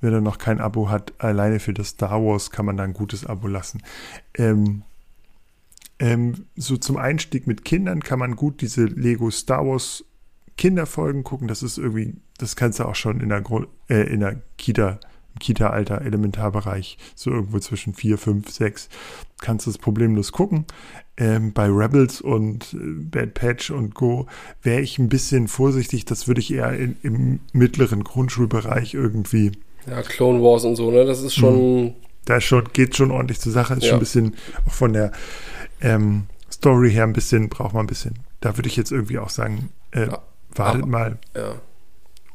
wer 0.00 0.10
da 0.10 0.20
noch 0.20 0.38
kein 0.38 0.60
Abo 0.60 0.90
hat, 0.90 1.12
alleine 1.18 1.60
für 1.60 1.72
das 1.72 1.90
Star 1.90 2.20
Wars 2.20 2.50
kann 2.50 2.66
man 2.66 2.76
da 2.76 2.82
ein 2.82 2.94
gutes 2.94 3.24
Abo 3.24 3.46
lassen. 3.46 3.80
Ähm, 4.34 4.82
ähm, 6.00 6.46
so 6.56 6.76
zum 6.76 6.96
Einstieg 6.96 7.46
mit 7.46 7.64
Kindern 7.64 8.02
kann 8.02 8.18
man 8.18 8.34
gut 8.34 8.60
diese 8.60 8.86
Lego 8.86 9.30
Star 9.30 9.64
Wars 9.64 10.04
Kinderfolgen 10.56 11.22
gucken. 11.22 11.46
Das 11.46 11.62
ist 11.62 11.78
irgendwie, 11.78 12.16
das 12.38 12.56
kannst 12.56 12.80
du 12.80 12.86
auch 12.86 12.96
schon 12.96 13.20
in 13.20 13.28
der, 13.28 13.40
Grund, 13.40 13.68
äh, 13.88 14.12
in 14.12 14.18
der 14.18 14.42
Kita, 14.58 14.98
Kita-Alter, 15.38 16.02
Elementarbereich, 16.02 16.98
so 17.14 17.30
irgendwo 17.30 17.58
zwischen 17.58 17.94
vier, 17.94 18.18
fünf, 18.18 18.50
sechs, 18.50 18.88
kannst 19.40 19.66
du 19.66 19.70
es 19.70 19.78
problemlos 19.78 20.32
gucken. 20.32 20.64
Ähm, 21.18 21.52
bei 21.52 21.66
Rebels 21.66 22.20
und 22.20 22.74
äh, 22.74 22.78
Bad 23.00 23.34
Patch 23.34 23.70
und 23.70 23.94
Go 23.94 24.26
wäre 24.62 24.80
ich 24.82 24.98
ein 24.98 25.08
bisschen 25.08 25.48
vorsichtig. 25.48 26.04
Das 26.04 26.28
würde 26.28 26.40
ich 26.40 26.52
eher 26.52 26.72
in, 26.74 26.96
im 27.02 27.40
mittleren 27.52 28.04
Grundschulbereich 28.04 28.92
irgendwie 28.94 29.52
Ja, 29.86 30.02
Clone 30.02 30.42
Wars 30.42 30.64
und 30.64 30.76
so, 30.76 30.90
ne? 30.90 31.04
Das 31.06 31.22
ist 31.22 31.34
schon. 31.34 31.94
da 32.26 32.36
ist 32.36 32.44
schon, 32.44 32.64
geht 32.72 32.96
schon 32.96 33.10
ordentlich 33.10 33.40
zur 33.40 33.52
Sache. 33.52 33.74
Ist 33.74 33.84
Ja. 33.84 33.88
schon 33.90 33.96
ein 33.96 34.00
bisschen, 34.00 34.34
auch 34.66 34.72
von 34.72 34.92
der 34.92 35.12
ähm, 35.80 36.24
Story 36.52 36.90
her 36.92 37.04
ein 37.04 37.12
bisschen, 37.14 37.48
braucht 37.48 37.72
man 37.74 37.84
ein 37.84 37.88
bisschen. 37.88 38.18
Da 38.40 38.56
würde 38.58 38.68
ich 38.68 38.76
jetzt 38.76 38.92
irgendwie 38.92 39.18
auch 39.18 39.30
sagen, 39.30 39.70
äh, 39.92 40.08
Ja. 40.08 40.18
wartet 40.54 40.82
Aber- 40.82 40.90
mal. 40.90 41.18
Ja. 41.34 41.54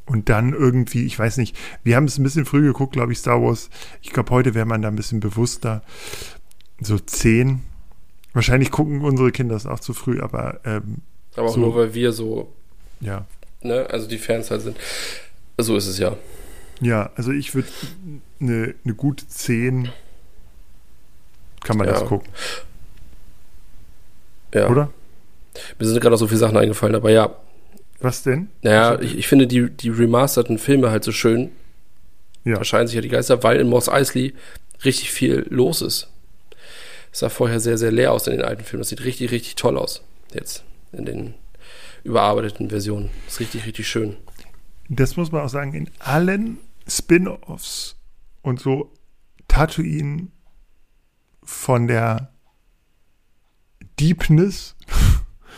Und 0.06 0.30
dann 0.30 0.54
irgendwie, 0.54 1.06
ich 1.06 1.18
weiß 1.18 1.38
nicht, 1.38 1.56
wir 1.84 1.96
haben 1.96 2.06
es 2.06 2.18
ein 2.18 2.24
bisschen 2.24 2.46
früh 2.46 2.64
geguckt, 2.64 2.94
glaube 2.94 3.12
ich, 3.14 3.20
Star 3.20 3.42
Wars. 3.42 3.70
Ich 4.02 4.12
glaube, 4.12 4.32
heute 4.32 4.54
wäre 4.56 4.66
man 4.66 4.82
da 4.82 4.88
ein 4.90 4.96
bisschen 4.96 5.20
bewusster. 5.20 5.84
So 6.82 6.98
zehn. 7.00 7.62
Wahrscheinlich 8.34 8.72
gucken 8.72 9.02
unsere 9.02 9.32
Kinder 9.32 9.56
es 9.56 9.66
auch 9.68 9.80
zu 9.80 9.94
früh, 9.94 10.20
aber 10.22 10.60
ähm, 10.66 10.98
Aber 11.36 11.48
auch 11.50 11.54
So. 11.54 11.60
nur, 11.60 11.76
weil 11.76 11.94
wir 11.94 12.12
so, 12.14 12.52
ja. 13.00 13.26
ne? 13.62 13.88
Also 13.90 14.08
die 14.08 14.18
Fans 14.18 14.52
halt 14.52 14.62
sind. 14.62 14.78
So 15.58 15.76
ist 15.78 15.88
es 15.88 15.98
ja. 16.00 16.16
Ja, 16.82 17.12
also 17.16 17.32
ich 17.32 17.54
würde 17.54 17.68
eine 18.40 18.74
eine 18.84 18.94
gute 18.96 19.28
zehn 19.28 19.90
kann 21.64 21.78
man 21.78 21.86
Ja. 21.88 21.94
das 21.94 22.06
gucken, 22.06 22.28
Ja. 24.54 24.68
oder? 24.68 24.90
Mir 25.80 25.86
sind 25.86 26.00
gerade 26.02 26.16
auch 26.16 26.20
so 26.20 26.28
viele 26.28 26.40
Sachen 26.40 26.58
eingefallen, 26.58 26.96
aber 26.96 27.12
ja. 27.12 27.36
Was 28.02 28.24
denn? 28.24 28.50
Naja, 28.64 29.00
ich, 29.00 29.18
ich 29.18 29.28
finde 29.28 29.48
die, 29.48 29.70
die 29.70 29.90
remasterten 29.90 30.58
Filme 30.58 30.90
halt 30.90 31.04
so 31.04 31.12
schön. 31.12 31.52
Ja. 32.44 32.56
Da 32.56 32.64
scheinen 32.64 32.88
sich 32.88 32.96
ja 32.96 33.02
die 33.02 33.10
Geister, 33.10 33.44
weil 33.44 33.60
in 33.60 33.70
Moss 33.70 33.88
Eisley 33.88 34.34
richtig 34.84 35.12
viel 35.12 35.46
los 35.50 35.82
ist. 35.82 36.10
Es 37.12 37.20
sah 37.20 37.30
vorher 37.30 37.60
sehr, 37.60 37.78
sehr 37.78 37.92
leer 37.92 38.12
aus 38.12 38.26
in 38.28 38.34
den 38.34 38.46
alten 38.46 38.64
Filmen. 38.64 38.82
Das 38.82 38.90
sieht 38.90 39.04
richtig, 39.04 39.32
richtig 39.32 39.56
toll 39.56 39.78
aus. 39.78 40.02
Jetzt 40.34 40.64
in 40.92 41.06
den 41.06 41.34
überarbeiteten 42.04 42.70
Versionen. 42.70 43.12
Das 43.26 43.36
ist 43.36 43.40
richtig, 43.42 43.66
richtig 43.66 43.88
schön. 43.88 44.18
das 44.90 45.16
muss 45.16 45.32
man 45.32 45.44
auch 45.44 45.50
sagen, 45.50 45.74
in 45.74 45.90
allen 46.00 46.58
Spin-offs 46.88 47.96
und 48.42 48.60
so 48.60 48.92
Tatooine 49.48 50.28
von 51.44 51.88
der 51.88 52.32
Deepness 54.00 54.76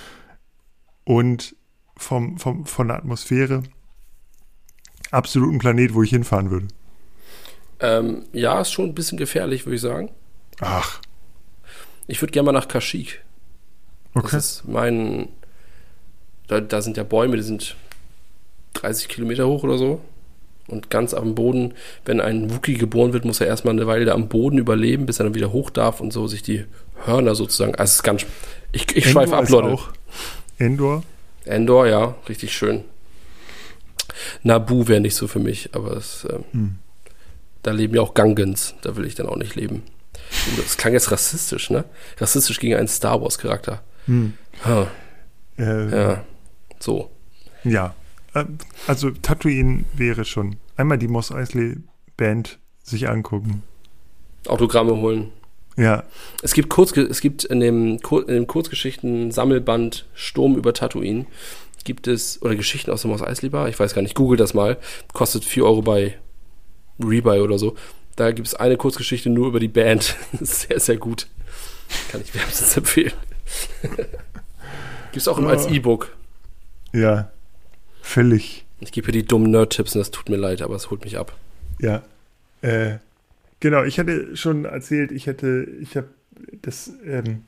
und 1.06 1.56
vom, 1.96 2.38
vom, 2.38 2.66
von 2.66 2.88
der 2.88 2.98
Atmosphäre 2.98 3.64
absoluten 5.12 5.60
Planet, 5.60 5.94
wo 5.94 6.04
ich 6.04 6.10
hinfahren 6.10 6.50
würde. 6.50 6.68
Ähm, 7.80 8.24
ja, 8.34 8.60
ist 8.62 8.72
schon 8.72 8.86
ein 8.86 8.96
bisschen 8.96 9.18
gefährlich, 9.18 9.66
würde 9.66 9.76
ich 9.76 9.82
sagen. 9.82 10.10
Ach, 10.60 11.00
Ich 12.08 12.22
würde 12.22 12.32
gerne 12.32 12.48
mal 12.48 12.52
nach 12.52 12.68
Kashyyyk. 12.68 13.24
Das 14.14 14.24
okay. 14.26 14.38
ist 14.38 14.64
mein. 14.68 15.30
Da, 16.48 16.60
da 16.62 16.82
sind 16.82 16.98
ja 16.98 17.04
Bäume, 17.04 17.38
die 17.38 17.44
sind 17.44 17.76
30 18.74 19.08
Kilometer 19.08 19.48
hoch 19.48 19.64
oder 19.64 19.78
so. 19.78 20.02
Und 20.68 20.90
ganz 20.90 21.14
am 21.14 21.36
Boden, 21.36 21.74
wenn 22.06 22.22
ein 22.22 22.54
Wookie 22.54 22.76
geboren 22.76 23.12
wird, 23.12 23.26
muss 23.26 23.42
er 23.42 23.48
erstmal 23.48 23.74
eine 23.74 23.86
Weile 23.86 24.14
am 24.14 24.30
Boden 24.30 24.58
überleben, 24.58 25.06
bis 25.06 25.20
er 25.20 25.26
dann 25.26 25.36
wieder 25.36 25.52
hoch 25.52 25.70
darf 25.70 26.00
und 26.00 26.14
so 26.14 26.28
sich 26.28 26.42
die 26.42 26.66
Hörner 27.06 27.36
sozusagen. 27.36 27.76
Also 27.76 27.92
es 27.92 27.96
ist 27.98 28.04
ganz. 28.04 28.26
Ich, 28.72 28.96
ich 28.96 29.10
schweife 29.10 29.36
ab, 29.36 29.50
Leute. 29.50 29.68
Auch 29.70 29.90
Endor. 30.58 31.04
Endor, 31.46 31.88
ja, 31.88 32.16
richtig 32.30 32.54
schön. 32.56 32.84
Nabu 34.44 34.88
wäre 34.88 35.02
nicht 35.02 35.16
so 35.16 35.28
für 35.28 35.40
mich, 35.40 35.74
aber 35.76 35.98
es, 35.98 36.26
ähm, 36.30 36.44
Hm. 36.52 36.76
da 37.64 37.72
leben 37.72 37.96
ja 37.96 38.02
auch 38.02 38.14
Gangans. 38.14 38.76
Da 38.82 38.96
will 38.96 39.06
ich 39.06 39.16
dann 39.16 39.28
auch 39.28 39.36
nicht 39.38 39.56
leben. 39.56 39.84
Uh, 40.54 40.62
das 40.62 40.78
klang 40.78 40.94
jetzt 40.94 41.12
rassistisch, 41.12 41.70
ne? 41.70 41.86
Rassistisch 42.18 42.60
gegen 42.60 42.76
einen 42.76 42.88
Star 42.88 43.22
Wars-Charakter. 43.22 43.82
Hm. 44.06 44.34
Ha, 44.66 44.88
Äh, 45.58 45.90
ja, 45.92 46.24
so. 46.80 47.12
Ja, 47.64 47.94
Ähm, 48.36 48.58
also 48.88 49.12
Tatooine 49.12 49.86
wäre 49.94 50.26
schon 50.26 50.56
einmal 50.76 50.98
die 50.98 51.08
Moss 51.08 51.32
Eisley 51.32 51.78
Band 52.18 52.58
sich 52.82 53.08
angucken. 53.08 53.62
Autogramme 54.48 54.96
holen. 54.96 55.32
Ja, 55.76 56.04
Es 56.44 56.54
gibt, 56.54 56.70
Kurz, 56.70 56.96
es 56.96 57.20
gibt 57.22 57.46
in 57.46 57.60
dem, 57.60 57.98
in 57.98 58.28
dem 58.28 58.48
Kurzgeschichten-Sammelband 58.48 60.06
Sturm 60.14 60.56
über 60.56 60.74
Tatooine 60.74 61.26
gibt 61.84 62.08
es, 62.08 62.42
oder 62.42 62.56
Geschichten 62.56 62.92
aus 62.92 63.02
dem 63.02 63.12
Mos 63.12 63.22
Eisley 63.22 63.50
Bar, 63.50 63.70
ich 63.70 63.80
weiß 63.80 63.94
gar 63.94 64.02
nicht, 64.02 64.16
google 64.16 64.38
das 64.38 64.54
mal, 64.54 64.78
kostet 65.14 65.44
4 65.46 65.66
Euro 65.66 65.82
bei 65.82 66.18
Rebuy 67.00 67.40
oder 67.40 67.58
so. 67.58 67.76
Da 68.16 68.32
gibt 68.32 68.48
es 68.48 68.56
eine 68.56 68.78
Kurzgeschichte 68.78 69.30
nur 69.30 69.48
über 69.48 69.60
die 69.60 69.68
Band. 69.68 70.16
Sehr, 70.40 70.80
sehr 70.80 70.98
gut. 70.98 71.28
Kann 72.10 72.22
ich 72.22 72.34
wärmstens 72.36 72.78
empfehlen. 72.78 73.14
gibt 73.82 75.18
es 75.18 75.28
auch 75.28 75.38
immer 75.40 75.50
als. 75.50 75.66
E-Book. 75.66 76.16
ja, 76.94 77.32
völlig. 78.02 78.66
Ich 78.80 78.92
gebe 78.92 79.06
hier 79.06 79.14
die 79.22 79.26
dummen 79.28 79.50
Nerd-Tipps 79.52 79.96
und 79.96 80.00
das 80.00 80.12
tut 80.12 80.30
mir 80.30 80.36
leid, 80.36 80.62
aber 80.62 80.76
es 80.76 80.92
holt 80.92 81.04
mich 81.06 81.18
ab. 81.18 81.34
Ja. 81.80 82.04
Äh, 82.62 82.98
genau, 83.64 83.84
ich 83.84 83.98
hatte 83.98 84.36
schon 84.36 84.66
erzählt, 84.66 85.14
ich 85.14 85.26
hätte, 85.26 85.66
ich 85.80 85.96
habe 85.96 86.10
das, 86.62 86.92
ähm, 87.06 87.46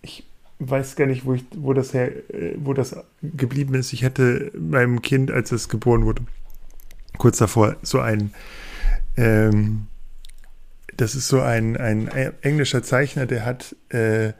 ich 0.00 0.24
weiß 0.60 0.96
gar 0.96 1.06
nicht, 1.06 1.26
wo 1.26 1.34
ich, 1.34 1.44
wo 1.54 1.74
das 1.74 1.92
her, 1.92 2.10
äh, 2.32 2.54
wo 2.56 2.72
das 2.72 2.96
geblieben 3.22 3.74
ist. 3.74 3.92
Ich 3.92 4.02
hätte 4.02 4.50
meinem 4.58 5.02
Kind, 5.02 5.30
als 5.30 5.52
es 5.52 5.68
geboren 5.68 6.06
wurde, 6.06 6.22
kurz 7.18 7.36
davor 7.36 7.76
so 7.82 8.00
ein, 8.00 8.32
ähm, 9.18 9.88
das 10.96 11.14
ist 11.14 11.28
so 11.28 11.42
ein, 11.42 11.76
ein 11.76 12.08
englischer 12.40 12.82
Zeichner, 12.82 13.26
der 13.26 13.44
hat 13.44 13.76
äh, 13.90 14.32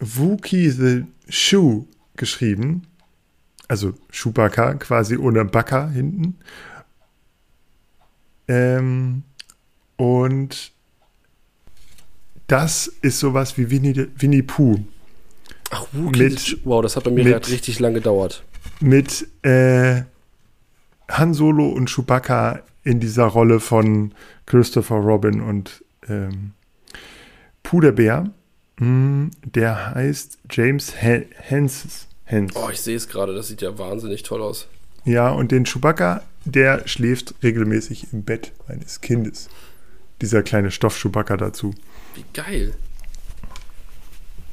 Wookie 0.00 0.70
the 0.70 1.04
Shoe 1.28 1.84
geschrieben. 2.16 2.86
Also 3.68 3.92
Chewbacca, 4.10 4.74
quasi 4.74 5.18
ohne 5.18 5.44
Backer 5.44 5.90
hinten. 5.90 6.38
Ähm, 8.48 9.24
und 9.96 10.72
das 12.46 12.86
ist 13.02 13.18
sowas 13.18 13.58
wie 13.58 13.70
Winnie, 13.70 14.08
Winnie 14.16 14.42
Pooh. 14.42 14.78
Ach, 15.70 15.86
Wookie. 15.92 16.22
Mit, 16.22 16.58
wow, 16.64 16.82
das 16.82 16.96
hat 16.96 17.04
bei 17.04 17.10
mir 17.10 17.24
mit, 17.24 17.48
richtig 17.48 17.80
lang 17.80 17.94
gedauert. 17.94 18.44
Mit 18.80 19.26
äh, 19.42 20.02
Han 21.08 21.34
Solo 21.34 21.68
und 21.68 21.90
Chewbacca 21.90 22.60
in 22.84 23.00
dieser 23.00 23.24
Rolle 23.24 23.58
von 23.58 24.12
Christopher 24.46 24.96
Robin 24.96 25.40
und 25.40 25.84
ähm, 26.08 26.52
Puderbär. 27.64 28.30
Mm, 28.78 29.28
der 29.42 29.94
heißt 29.94 30.38
James. 30.50 30.94
Hens. 30.94 32.06
Oh, 32.54 32.68
ich 32.70 32.80
sehe 32.80 32.96
es 32.96 33.08
gerade, 33.08 33.34
das 33.34 33.48
sieht 33.48 33.62
ja 33.62 33.78
wahnsinnig 33.78 34.22
toll 34.22 34.42
aus. 34.42 34.68
Ja, 35.04 35.30
und 35.30 35.52
den 35.52 35.64
Chewbacca, 35.64 36.22
der 36.44 36.86
schläft 36.86 37.34
regelmäßig 37.42 38.12
im 38.12 38.24
Bett 38.24 38.52
meines 38.68 39.00
Kindes. 39.00 39.48
Dieser 40.20 40.42
kleine 40.42 40.70
Stoff-Chewbacca 40.70 41.36
dazu. 41.36 41.74
Wie 42.14 42.24
geil. 42.32 42.74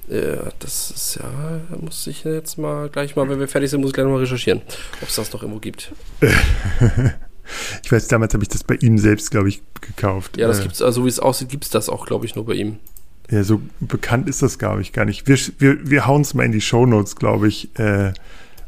Ja, 0.08 0.52
das 0.60 0.92
ist 0.92 1.20
ja, 1.22 1.62
muss 1.80 2.06
ich 2.08 2.26
jetzt 2.26 2.58
mal 2.58 2.90
gleich 2.90 3.16
mal, 3.16 3.28
wenn 3.30 3.40
wir 3.40 3.48
fertig 3.48 3.70
sind, 3.70 3.80
muss 3.80 3.92
ich 3.92 3.94
gleich 3.94 4.06
mal 4.06 4.18
recherchieren, 4.18 4.62
ob 5.02 5.08
es 5.08 5.16
das 5.16 5.32
noch 5.32 5.42
irgendwo 5.42 5.62
gibt. 5.62 5.94
ich 7.84 7.92
weiß, 7.92 8.10
damals 8.10 8.34
habe 8.34 8.44
ich 8.44 8.50
das 8.50 8.66
bei 8.66 8.76
ihm 8.76 8.98
selbst, 8.98 9.32
glaube 9.32 9.48
ich, 9.48 9.62
gekauft. 9.80 10.38
Ja, 10.38 10.48
das 10.48 10.60
äh, 10.60 10.64
gibt's, 10.64 10.82
also 10.82 11.06
wie 11.06 11.10
es 11.10 11.20
aussieht, 11.20 11.50
gibt 11.50 11.64
es 11.64 11.70
das 11.70 11.88
auch, 11.88 12.06
glaube 12.06 12.26
ich, 12.26 12.36
nur 12.36 12.46
bei 12.46 12.54
ihm. 12.54 12.80
Ja, 13.30 13.44
so 13.44 13.62
bekannt 13.80 14.28
ist 14.28 14.42
das, 14.42 14.60
glaube 14.60 14.82
ich, 14.82 14.92
gar 14.92 15.06
nicht. 15.06 15.26
Wir, 15.28 15.38
wir, 15.58 15.90
wir 15.90 16.06
hauen 16.06 16.22
es 16.22 16.34
mal 16.34 16.44
in 16.44 16.52
die 16.52 16.62
Shownotes, 16.62 17.16
glaube 17.16 17.48
ich. 17.48 17.78
Äh, 17.80 18.14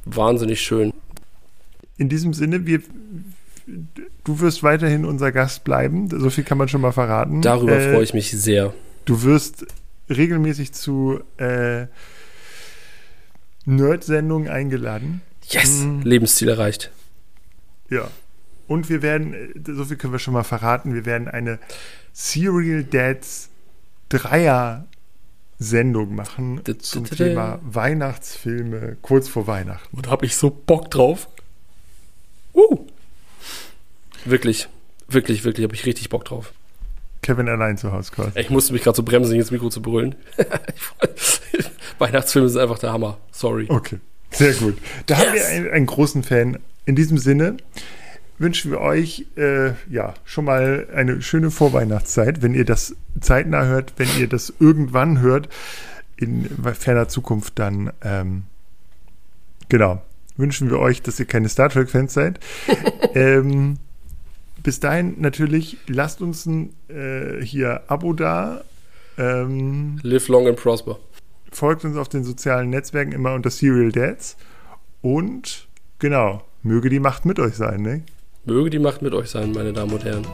Wahnsinnig 0.05 0.61
schön. 0.61 0.93
In 1.97 2.07
diesem 2.07 2.33
Sinne, 2.33 2.65
wir, 2.65 2.81
du 4.23 4.39
wirst 4.39 4.63
weiterhin 4.63 5.05
unser 5.05 5.31
Gast 5.31 5.63
bleiben. 5.63 6.09
So 6.09 6.29
viel 6.29 6.43
kann 6.43 6.57
man 6.57 6.67
schon 6.67 6.81
mal 6.81 6.91
verraten. 6.91 7.41
Darüber 7.41 7.77
äh, 7.77 7.93
freue 7.93 8.03
ich 8.03 8.13
mich 8.13 8.31
sehr. 8.31 8.73
Du 9.05 9.23
wirst 9.23 9.65
regelmäßig 10.09 10.73
zu 10.73 11.21
äh, 11.37 11.87
Nerd-Sendungen 13.65 14.49
eingeladen. 14.49 15.21
Yes! 15.49 15.79
Mhm. 15.79 16.01
Lebensziel 16.01 16.49
erreicht. 16.49 16.91
Ja. 17.89 18.09
Und 18.67 18.89
wir 18.89 19.01
werden, 19.01 19.53
so 19.67 19.85
viel 19.85 19.97
können 19.97 20.13
wir 20.13 20.19
schon 20.19 20.33
mal 20.33 20.43
verraten, 20.43 20.95
wir 20.95 21.05
werden 21.05 21.27
eine 21.27 21.59
Serial 22.13 22.83
Dads 22.83 23.49
Dreier-Sendung 24.09 26.15
machen 26.15 26.61
zum 26.79 27.05
Thema 27.05 27.59
Weihnachtsfilme 27.63 28.97
kurz 29.01 29.27
vor 29.27 29.47
Weihnachten. 29.47 29.95
Und 29.95 30.09
habe 30.09 30.25
ich 30.25 30.35
so 30.35 30.49
Bock 30.49 30.89
drauf. 30.89 31.27
Uh. 32.53 32.87
Wirklich, 34.25 34.67
wirklich, 35.07 35.43
wirklich 35.43 35.63
habe 35.63 35.75
ich 35.75 35.85
richtig 35.85 36.09
Bock 36.09 36.25
drauf. 36.25 36.53
Kevin 37.21 37.47
allein 37.47 37.77
zu 37.77 37.91
Hause 37.91 38.11
quasi. 38.13 38.39
Ich 38.39 38.49
musste 38.49 38.73
mich 38.73 38.83
gerade 38.83 38.97
so 38.97 39.03
bremsen, 39.03 39.35
ins 39.35 39.51
Mikro 39.51 39.69
zu 39.69 39.81
brüllen. 39.81 40.15
Weihnachtsfilme 41.97 42.49
sind 42.49 42.61
einfach 42.61 42.79
der 42.79 42.91
Hammer. 42.91 43.17
Sorry. 43.31 43.67
Okay, 43.69 43.99
sehr 44.31 44.53
gut. 44.53 44.77
Da 45.05 45.15
yes. 45.15 45.25
haben 45.25 45.33
wir 45.33 45.47
einen, 45.47 45.69
einen, 45.71 45.85
großen 45.85 46.23
Fan. 46.23 46.59
In 46.85 46.95
diesem 46.95 47.17
Sinne 47.17 47.57
wünschen 48.37 48.69
wir 48.69 48.81
euch 48.81 49.25
äh, 49.37 49.71
ja 49.89 50.13
schon 50.23 50.45
mal 50.45 50.87
eine 50.93 51.21
schöne 51.21 51.49
Vorweihnachtszeit, 51.51 52.41
wenn 52.41 52.53
ihr 52.53 52.65
das 52.65 52.95
zeitnah 53.19 53.65
hört, 53.65 53.93
wenn 53.97 54.09
ihr 54.19 54.27
das 54.27 54.53
irgendwann 54.59 55.21
hört, 55.21 55.49
in 56.17 56.49
ferner 56.73 57.07
Zukunft 57.07 57.57
dann 57.57 57.91
ähm, 58.03 58.43
genau 59.69 60.01
wünschen 60.37 60.69
wir 60.69 60.79
euch, 60.79 61.01
dass 61.01 61.19
ihr 61.19 61.25
keine 61.25 61.49
Star 61.49 61.69
Trek 61.69 61.89
Fans 61.89 62.13
seid. 62.13 62.39
ähm, 63.15 63.77
bis 64.65 64.79
dahin 64.79 65.21
natürlich, 65.21 65.77
lasst 65.87 66.21
uns 66.21 66.47
ein 66.47 66.73
äh, 66.89 67.39
hier 67.45 67.83
Abo 67.87 68.13
da. 68.13 68.63
Ähm, 69.17 69.99
Live 70.01 70.27
long 70.27 70.47
and 70.47 70.57
prosper. 70.57 70.97
Folgt 71.51 71.85
uns 71.85 71.95
auf 71.95 72.09
den 72.09 72.23
sozialen 72.23 72.71
Netzwerken 72.71 73.11
immer 73.11 73.35
unter 73.35 73.51
Serial 73.51 73.91
Dads. 73.91 74.37
Und 75.01 75.67
genau, 75.99 76.41
möge 76.63 76.89
die 76.89 76.99
Macht 76.99 77.25
mit 77.25 77.39
euch 77.39 77.53
sein, 77.53 77.83
ne? 77.83 78.03
Möge 78.43 78.71
die 78.71 78.79
Macht 78.79 79.03
mit 79.03 79.13
euch 79.13 79.29
sein, 79.29 79.51
meine 79.51 79.71
Damen 79.71 79.93
und 79.93 80.03
Herren. 80.03 80.25